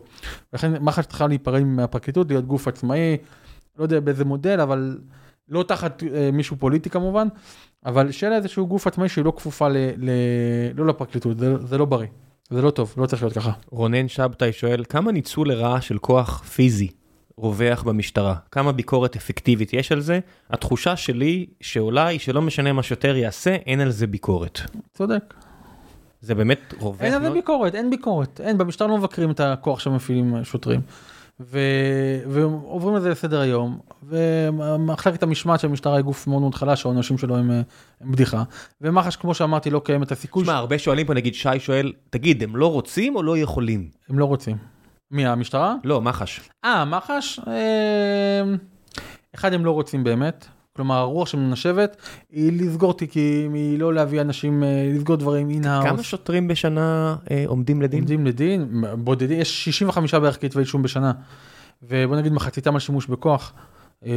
[0.52, 3.16] לכן מח"ש צריכה להיפרד מהפרקליטות, להיות גוף עצמאי,
[3.78, 4.98] לא יודע באיזה מודל, אבל
[5.48, 7.28] לא תחת אה, מישהו פוליטי כמובן,
[7.86, 10.10] אבל שיהיה לה איזשהו גוף עצמאי שהיא לא כפופה ל, ל,
[10.74, 12.08] לא לפרקליטות, זה, זה לא בריא,
[12.50, 13.52] זה לא טוב, לא צריך להיות ככה.
[13.70, 16.88] רונן שבתאי שואל, כמה ניצול לרעה של כוח פיזי
[17.40, 18.34] רווח במשטרה?
[18.50, 20.20] כמה ביקורת אפקטיבית יש על זה?
[20.50, 24.60] התחושה שלי שעולה היא שלא משנה מה שוטר יעשה, אין על זה ביקורת.
[24.94, 25.34] צודק.
[26.20, 27.32] זה באמת רווח אין על זה מאוד?
[27.32, 30.80] ביקורת, אין ביקורת, אין, במשטרה לא מבקרים את הכוח שמפעילים שוטרים.
[31.40, 31.58] ו...
[32.26, 37.18] ועוברים על זה לסדר היום, ומחלקת המשמעת של המשטרה היא גוף מאוד מאוד חלש, העונשים
[37.18, 37.60] שלו הם, אה,
[38.00, 38.42] הם בדיחה.
[38.80, 42.42] ומח"ש, כמו שאמרתי, לא קיים את הסיכוי, תשמע, הרבה שואלים פה, נגיד שי שואל, תגיד,
[42.42, 43.88] הם לא רוצים או לא יכולים?
[44.08, 44.56] הם לא רוצים.
[45.10, 45.74] מי, המשטרה?
[45.84, 46.40] לא, מח"ש.
[46.64, 48.42] אה, מח"ש, אה,
[49.34, 50.46] אחד הם לא רוצים באמת,
[50.76, 51.96] כלומר הרוח שמנשבת
[52.30, 55.86] היא לסגור תיקים, היא לא להביא אנשים, אה, לסגור דברים in-house.
[55.86, 58.00] כמה שוטרים בשנה אה, עומדים לדין?
[58.00, 61.12] עומדים לדין, בודדים, יש 65 בערך כתבי אישום בשנה,
[61.82, 63.52] ובוא נגיד מחציתם על שימוש בכוח.
[64.06, 64.10] אה,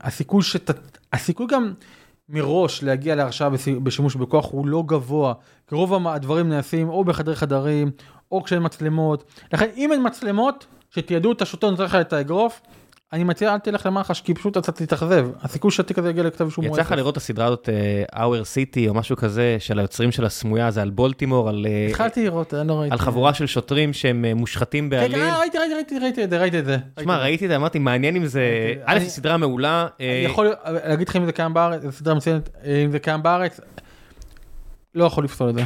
[0.00, 0.70] הסיכוי שת...
[1.12, 1.72] הסיכוי גם
[2.28, 3.48] מראש להגיע להרשעה
[3.82, 5.34] בשימוש בכוח הוא לא גבוה,
[5.66, 7.90] כי רוב הדברים נעשים או בחדרי חדרים,
[8.32, 9.24] או כשאין מצלמות.
[9.52, 12.60] לכן אם אין מצלמות, שתיעדו את השוטר נותן לך את האגרוף,
[13.12, 15.28] אני מציע אל תלך למח"ש כי פשוט אתה תתאכזב.
[15.42, 16.92] הסיכוי שהתיק הזה יגיע לכתב אישום הוא יצא לך.
[16.92, 20.82] לראות את הסדרה הזאת, אה, Our City או משהו כזה, של היוצרים של הסמויה, זה
[20.82, 22.92] על בולטימור, על אה, התחלתי לראות, אני לא ראיתי.
[22.92, 25.16] על חבורה של שוטרים שהם אה, מושחתים בעליל.
[25.16, 26.76] כן, ראיתי, ראיתי, ראיתי, ראיתי את זה, ראיתי את זה.
[26.94, 28.74] תשמע, ראיתי את זה, אמרתי, מעניין אם זה...
[28.84, 29.86] א', זו סדרה מעולה.
[30.00, 32.50] אני יכול להגיד לך אם זה קיים בארץ, זו סדרה מצוינת,
[32.84, 33.60] אם זה קיים בארץ,
[34.94, 35.62] לא יכול לפסול את זה.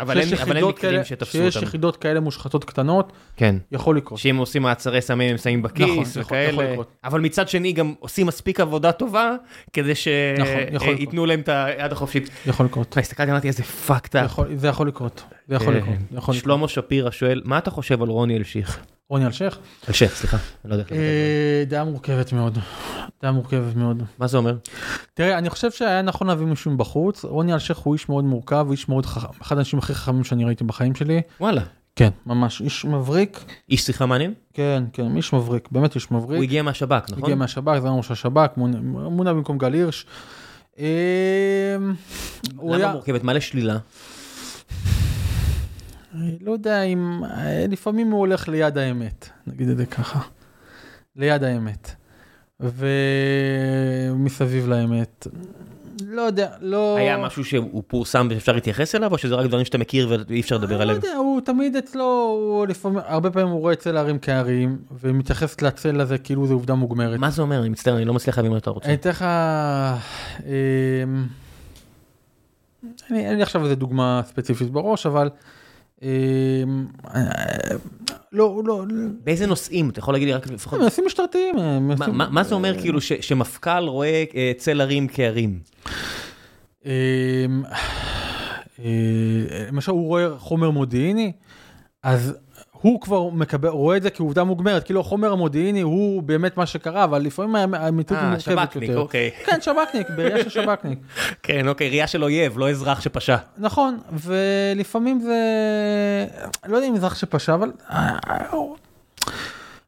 [0.00, 1.66] אבל אין שיש אבל אין יחידות מקרים כאלה- שתפסו שיש אותם.
[1.66, 3.56] יחידות כאלה מושחתות קטנות, כן.
[3.72, 4.20] יכול לקרות.
[4.20, 6.92] שאם עושים מעצרי סמים הם שמים נכון, בכיס יכול- יכול וכאלה, לקרות.
[7.04, 9.34] אבל מצד שני גם עושים מספיק עבודה טובה
[9.72, 9.92] כדי
[10.38, 10.96] נכון, יכול לקרות.
[10.96, 12.30] שייתנו להם את היד החופשית.
[12.46, 12.88] יכול לקרות.
[12.90, 14.30] תשמע, הסתכלתי אמרתי איזה פאקד אפ.
[14.56, 15.24] זה יכול לקרות.
[15.48, 15.94] זה יכול לקרות.
[16.10, 16.44] זה יכול לקרות.
[16.44, 18.78] שלמה שפירא שואל, מה אתה חושב על רוני אלשיך?
[19.12, 19.58] רוני אלשיך?
[19.88, 20.36] אלשיך, סליחה.
[20.64, 20.84] לא יודע.
[20.92, 22.58] אה, דעה מורכבת מאוד.
[23.22, 24.02] דעה מורכבת מאוד.
[24.18, 24.54] מה זה אומר?
[25.14, 27.24] תראה, אני חושב שהיה נכון להביא מישהו מבחוץ.
[27.24, 30.64] רוני אלשיך הוא איש מאוד מורכב, איש מאוד חכם, אחד האנשים הכי חכמים שאני ראיתי
[30.64, 31.20] בחיים שלי.
[31.40, 31.62] וואלה.
[31.96, 33.44] כן, ממש, איש מבריק.
[33.70, 34.34] איש שיחה מעניין?
[34.54, 36.36] כן, כן, איש מבריק, באמת איש מבריק.
[36.36, 37.24] הוא הגיע מהשב"כ, נכון?
[37.24, 40.06] הגיע מהשב"כ, זה ראש השב"כ, מונה- במקום גל הירש.
[42.56, 43.22] הוא למה מורכבת?
[43.24, 43.78] מה לשלילה?
[46.40, 50.20] לא יודע אם, אה, לפעמים הוא הולך ליד האמת, נגיד את זה ככה.
[51.16, 51.90] ליד האמת.
[52.60, 55.26] ומסביב לאמת.
[56.08, 56.96] לא יודע, לא...
[56.96, 60.56] היה משהו שהוא פורסם ואפשר להתייחס אליו, או שזה רק דברים שאתה מכיר ואי אפשר
[60.56, 60.96] לדבר לא עליהם?
[60.96, 66.00] יודע, הוא תמיד אצלו, הוא לפעמים, הרבה פעמים הוא רואה צל הרים כהרים, ומתייחס לצל
[66.00, 67.18] הזה כאילו זו עובדה מוגמרת.
[67.18, 67.60] מה זה אומר?
[67.60, 68.86] אני מצטער, אני לא מצליח להבין מה אתה רוצה.
[68.86, 69.24] אני אתן לך...
[73.10, 75.30] אין לי עכשיו איזה דוגמה ספציפית בראש, אבל...
[76.02, 77.22] אמ, אה,
[78.32, 78.84] לא, לא,
[79.24, 79.90] באיזה נושאים?
[79.90, 80.80] אתה יכול להגיד לי רק לפחות...
[80.80, 81.58] מנסים משטרתיים.
[81.58, 81.78] אה,
[82.30, 85.58] מה- זה אומר כאילו שמפכ"ל רואה אה, צל הרים כהרים?
[86.84, 86.90] אמ,
[88.78, 88.84] אה,
[89.68, 91.32] למשל הוא רואה חומר מודיעיני,
[92.02, 92.34] אז
[92.82, 97.04] הוא כבר מקבל, רואה את זה כעובדה מוגמרת, כאילו החומר המודיעיני הוא באמת מה שקרה,
[97.04, 99.00] אבל לפעמים האמיתות היא אה, מורכבת שב"כניק, יותר.
[99.00, 99.30] אוקיי.
[99.46, 100.98] כן, שב"כניק, בראייה של שב"כניק.
[101.42, 101.68] כן.
[101.68, 103.36] אוקיי, ראייה של אויב, לא אזרח שפשע.
[103.58, 105.36] נכון, ולפעמים זה,
[106.66, 108.16] לא יודע אם אזרח שפשע, אבל אה,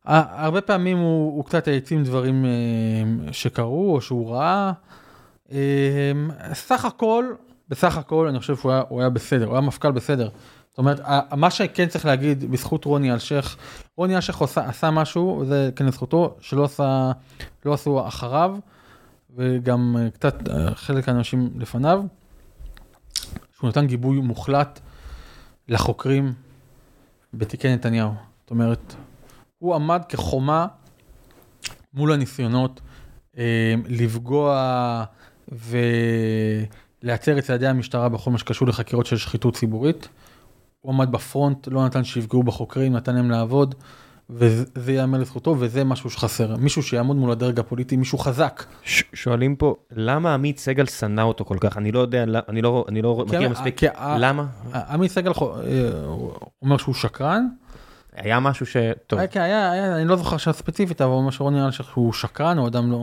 [0.09, 4.73] אה, הרבה פעמים הוא, הוא קצת העצים דברים אה, שקרו או שהוא ראה.
[5.53, 5.59] אה,
[6.53, 7.25] סך הכל,
[7.69, 10.29] בסך הכל אני חושב שהוא היה, הוא היה בסדר, הוא היה מפכ"ל בסדר.
[10.75, 11.01] זאת אומרת,
[11.37, 13.57] מה שכן צריך להגיד בזכות רוני אלשיך,
[13.97, 17.13] רוני אלשיך עשה, עשה משהו, וזה כן לזכותו, שלא עשה,
[17.65, 18.57] לא עשו אחריו,
[19.37, 22.03] וגם אה, קצת אה, חלק האנשים לפניו.
[23.57, 24.81] שהוא נתן גיבוי מוחלט
[25.69, 26.33] לחוקרים
[27.35, 28.13] בתיקי נתניהו.
[28.41, 28.95] זאת אומרת,
[29.59, 30.67] הוא עמד כחומה
[31.95, 32.81] מול הניסיונות
[33.39, 35.05] אה, לפגוע
[35.49, 40.09] ולהצר את צעדי המשטרה בכל מה שקשור לחקירות של שחיתות ציבורית.
[40.85, 43.75] הוא עמד בפרונט, לא נתן שיפגעו בחוקרים, נתן להם לעבוד,
[44.31, 46.57] וזה ייאמר לזכותו, וזה משהו שחסר.
[46.57, 48.65] מישהו שיעמוד מול הדרג הפוליטי, מישהו חזק.
[48.83, 51.77] ש- שואלים פה, למה עמית סגל שנא אותו כל כך?
[51.77, 53.79] אני לא יודע, אני לא אני לא כי- מכיר מספיק.
[53.79, 54.47] כי ה- למה?
[54.89, 55.91] עמית סגל אה,
[56.63, 57.47] אומר שהוא שקרן,
[58.15, 58.77] היה משהו ש...
[59.07, 62.13] טוב, היה, היה, היה, אני לא זוכר עכשיו ספציפית, אבל הוא אומר שרוני אלשיך הוא
[62.13, 62.99] שקרן, הוא אדם לא,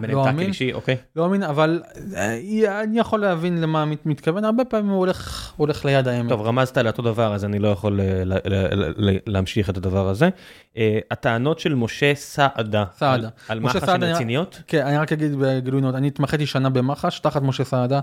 [0.00, 0.96] ביניהם לא אמין, אישי, אוקיי.
[1.16, 1.82] לא אמין, אבל
[2.16, 6.28] אה, אני יכול להבין למה מתכוון, הרבה פעמים הוא הולך, הוא הולך ליד האמת.
[6.28, 10.08] טוב, רמזת לאותו דבר, אז אני לא יכול אה, ל- ל- ל- להמשיך את הדבר
[10.08, 10.28] הזה.
[10.76, 13.14] אה, הטענות של משה סעדה, סעדה.
[13.14, 14.62] על- על מח"ש הן נראה- רציניות?
[14.66, 18.00] כן, אני רק אגיד בגילוי נאות, אני התמחיתי שנה במח"ש, תחת משה סעדה.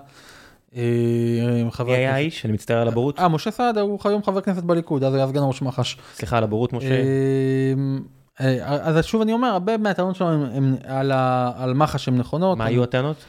[0.76, 0.81] אה,
[1.85, 2.45] מי היה האיש?
[2.45, 3.19] אני מצטער על הבורות.
[3.19, 5.98] אה, משה סעדה הוא היום חבר כנסת בליכוד, אז היה סגן ראש מח"ש.
[6.14, 6.89] סליחה על הבורות, משה.
[6.89, 7.03] אה,
[8.41, 10.45] אה, אז שוב אני אומר, הרבה מהטענות שלנו
[11.56, 12.57] על מח"ש הן נכונות.
[12.57, 13.26] מה היו הטענות?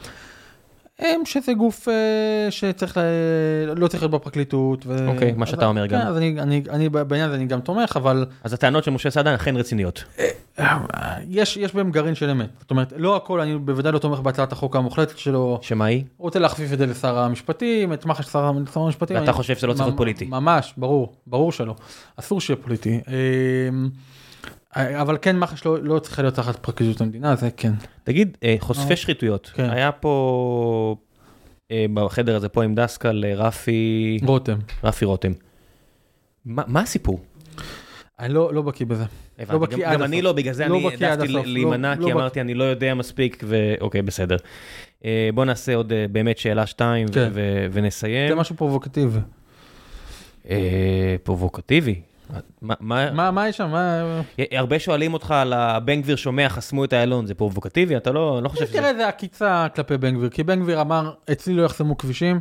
[0.99, 1.93] הם שזה גוף אה,
[2.51, 3.01] שצריך, ל-
[3.79, 4.83] לא צריך להיות בפרקליטות.
[4.87, 6.07] ו- אוקיי, מה שאתה אומר כן, גם.
[6.07, 9.35] אז אני, אני, אני בעניין הזה אני גם תומך, אבל אז הטענות של משה סעדה
[9.35, 10.03] אכן רציניות.
[10.59, 10.77] אה,
[11.29, 12.49] יש, יש בהם גרעין של אמת.
[12.59, 15.59] זאת אומרת, לא הכל, אני בוודאי לא תומך בהצעת החוק המוחלטת שלו.
[15.61, 16.03] שמה היא?
[16.17, 18.43] רוצה להכפיף את זה לשר המשפטים, את מח"ש שר
[18.75, 19.15] המשפטים.
[19.17, 20.25] ואתה אני- חושב שזה לא צריך להיות פוליטי.
[20.25, 21.75] ממש, ברור, ברור שלא.
[22.15, 22.99] אסור שיהיה פוליטי.
[24.77, 27.71] אה, אבל כן, מח"ש לא, לא צריכה להיות תחת פרקליטות המדינה, זה כן.
[28.03, 28.95] תגיד, אה, חושפי אה.
[28.95, 29.69] שחיתויות, כן.
[29.69, 30.95] היה פה
[31.71, 34.57] אה, בחדר הזה פה עם דסקל אה, רפי רותם.
[34.83, 35.31] רפי רותם.
[36.45, 37.19] מה מה הסיפור?
[38.19, 39.03] אני לא, לא בקיא בזה.
[39.39, 40.21] הבנתי, בקיא גם- עד גם אני.
[40.21, 42.93] לא, בגלל זה לא אני העדפתי לא- להימנע, לא כי בק- אמרתי אני לא יודע
[42.93, 44.37] מספיק, ואוקיי, בסדר.
[45.05, 47.29] אה, בוא נעשה עוד אה, באמת שאלה שתיים ו- כן.
[47.33, 48.29] ו- ונסיים.
[48.29, 49.19] זה משהו פרובוקטיבי.
[50.49, 52.01] אה, פרובוקטיבי.
[52.61, 53.73] מה- יש שם?
[54.51, 57.97] הרבה שואלים אותך על הבן גביר שומע חסמו את איילון, זה פרובוקטיבי?
[57.97, 58.77] אתה לא לא חושב שזה...
[58.77, 62.39] תראה, זה עקיצה כלפי בן גביר, כי בן גביר אמר, אצלי לא יחסמו כבישים,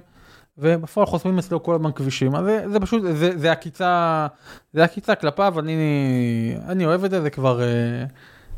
[0.59, 3.03] ובפועל חוסמים אצלו כל הזמן כבישים, אז זה, פשוט,
[3.37, 4.27] זה, עקיצה,
[4.73, 7.67] זה עקיצה כלפיו, אני, אוהב את זה, זה כבר, אה,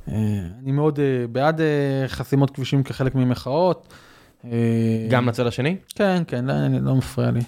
[0.09, 0.15] אה,
[0.63, 1.61] אני מאוד אה, בעד
[2.07, 3.95] חסימות כבישים כחלק ממחאות.
[5.09, 5.77] גם לצד השני?
[5.95, 7.41] כן, כן, לא, לא מפריע לי.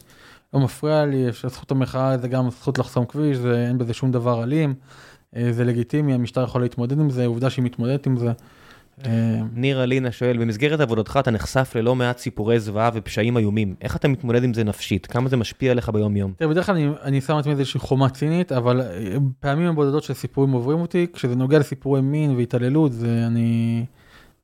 [0.55, 4.43] לא מפריע לי, זכות המחאה זה גם זכות לחסום כביש, זה, אין בזה שום דבר
[4.43, 4.75] אלים,
[5.37, 8.33] אה, זה לגיטימי, המשטר יכול להתמודד עם זה, עובדה שהיא מתמודדת עם זה.
[9.07, 13.75] אה, ניר אלינה שואל, במסגרת עבודתך אתה נחשף ללא מעט סיפורי זוועה ופשעים איומים.
[13.81, 15.07] איך אתה מתמודד עם זה נפשית?
[15.07, 16.33] כמה זה משפיע עליך ביום יום?
[16.37, 20.15] תראה, בדרך כלל אני, אני שם לעצמי איזושהי חומה צינית, אבל אה, פעמים הבודדות של
[20.15, 23.85] סיפורים עוברים אותי, כשזה נוגע לסיפורי מין והתעללות, זה אני,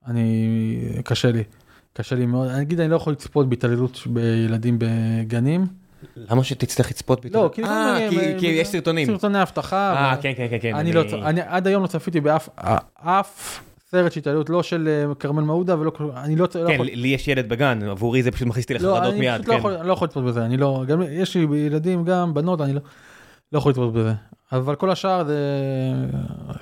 [0.06, 1.42] אני, קשה לי,
[1.92, 2.48] קשה לי מאוד.
[2.48, 5.66] אני אגיד, אני לא יכול לצפות בהתעללות בילדים בגנים.
[6.16, 7.30] למה שתצטרך לצפות בי?
[7.34, 9.06] לא, כי אה, כי- אה, כי יש סרטונים.
[9.06, 9.94] סרטוני אבטחה.
[9.96, 10.74] אה, ו- כן, כן, כן, כן.
[10.74, 12.48] אני לא, אני עד היום לא צפיתי באף
[12.94, 13.60] אף
[13.90, 16.96] סרט של התעללות, לא של אה, כרמל מעודה ולא, אני לא, לא כן, יכול, לי
[16.96, 19.34] לי יש ילד בגן, עבורי זה פשוט מכניס אותי לא, לחרדות אני מיד.
[19.34, 19.58] פשוט לא כן.
[19.58, 22.80] יכול, לא יכול לצפות בזה, אני לא, גם יש לי ילדים, גם בנות, אני לא,
[23.52, 24.12] לא יכול לצפות בזה.
[24.52, 25.38] אבל כל השאר זה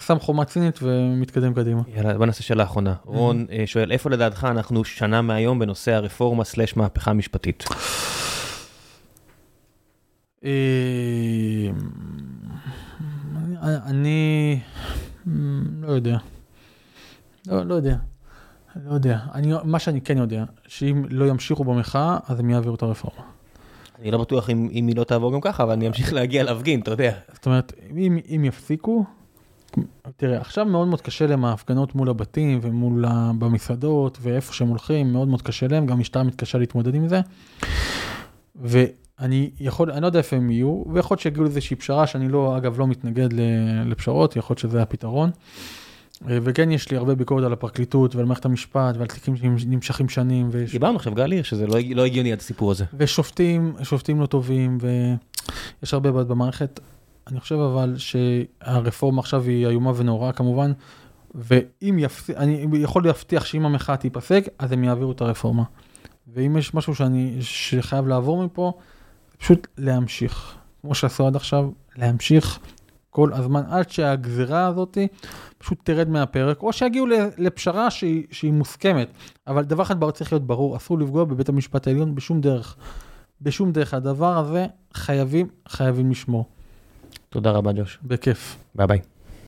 [0.00, 1.80] שם חומה צינית ומתקדם קדימה.
[1.96, 2.94] יאללה, בוא נעשה שאלה אחרונה.
[3.04, 7.64] רון אה, שואל, איפה לדעתך אנחנו שנה מהיום בנושא הרפורמה סלש מהפכה משפטית?
[7.70, 7.76] אה,
[13.62, 14.58] אני
[15.80, 16.18] לא יודע.
[17.46, 17.96] לא, לא יודע.
[18.84, 19.18] לא יודע.
[19.34, 23.22] אני, מה שאני כן יודע, שאם לא ימשיכו במחאה, אז הם יעבירו את הרפורמה.
[24.00, 26.80] אני לא בטוח אם, אם היא לא תעבור גם ככה, אבל אני אמשיך להגיע להפגין,
[26.80, 27.12] אתה יודע.
[27.32, 29.04] זאת אומרת, אם, אם יפסיקו,
[30.16, 33.30] תראה, עכשיו מאוד מאוד קשה להם ההפגנות מול הבתים ומול ה...
[33.38, 37.20] במסעדות ואיפה שהם הולכים, מאוד מאוד קשה להם, גם משטרה מתקשה להתמודד עם זה.
[39.20, 42.56] ואני יכול, אני לא יודע איפה הם יהיו, ויכול להיות שיגיעו לאיזושהי פשרה, שאני לא,
[42.56, 43.28] אגב, לא מתנגד
[43.86, 45.30] לפשרות, יכול להיות שזה הפתרון.
[46.22, 50.50] וכן, יש לי הרבה ביקורת על הפרקליטות ועל מערכת המשפט ועל תיקים שנמשכים שנים.
[50.72, 52.84] דיברנו עכשיו גל הירש, שזה לא, לא הגיוני עד הסיפור הזה.
[52.94, 56.80] ושופטים, שופטים לא טובים, ויש הרבה בעיות במערכת.
[57.26, 60.72] אני חושב אבל שהרפורמה עכשיו היא איומה ונוראה כמובן,
[61.34, 65.62] ואם יפסיק, אני יכול להבטיח שאם המחאה תיפסק, אז הם יעבירו את הרפורמה.
[66.34, 68.72] ואם יש משהו שאני, שחייב לעבור מפה,
[69.38, 70.54] פשוט להמשיך.
[70.80, 72.58] כמו שעשו עד עכשיו, להמשיך
[73.10, 74.98] כל הזמן, עד שהגזירה הזאת
[75.58, 77.06] פשוט תרד מהפרק, או שיגיעו
[77.38, 79.08] לפשרה שהיא, שהיא מוסכמת.
[79.46, 82.76] אבל דבר אחד צריך להיות ברור, אסור לפגוע בבית המשפט העליון בשום דרך.
[83.42, 83.94] בשום דרך.
[83.94, 86.44] הדבר הזה חייבים, חייבים לשמור.
[87.28, 87.98] תודה רבה, ג'וש.
[88.02, 88.56] בכיף.
[88.74, 89.15] ביי ביי.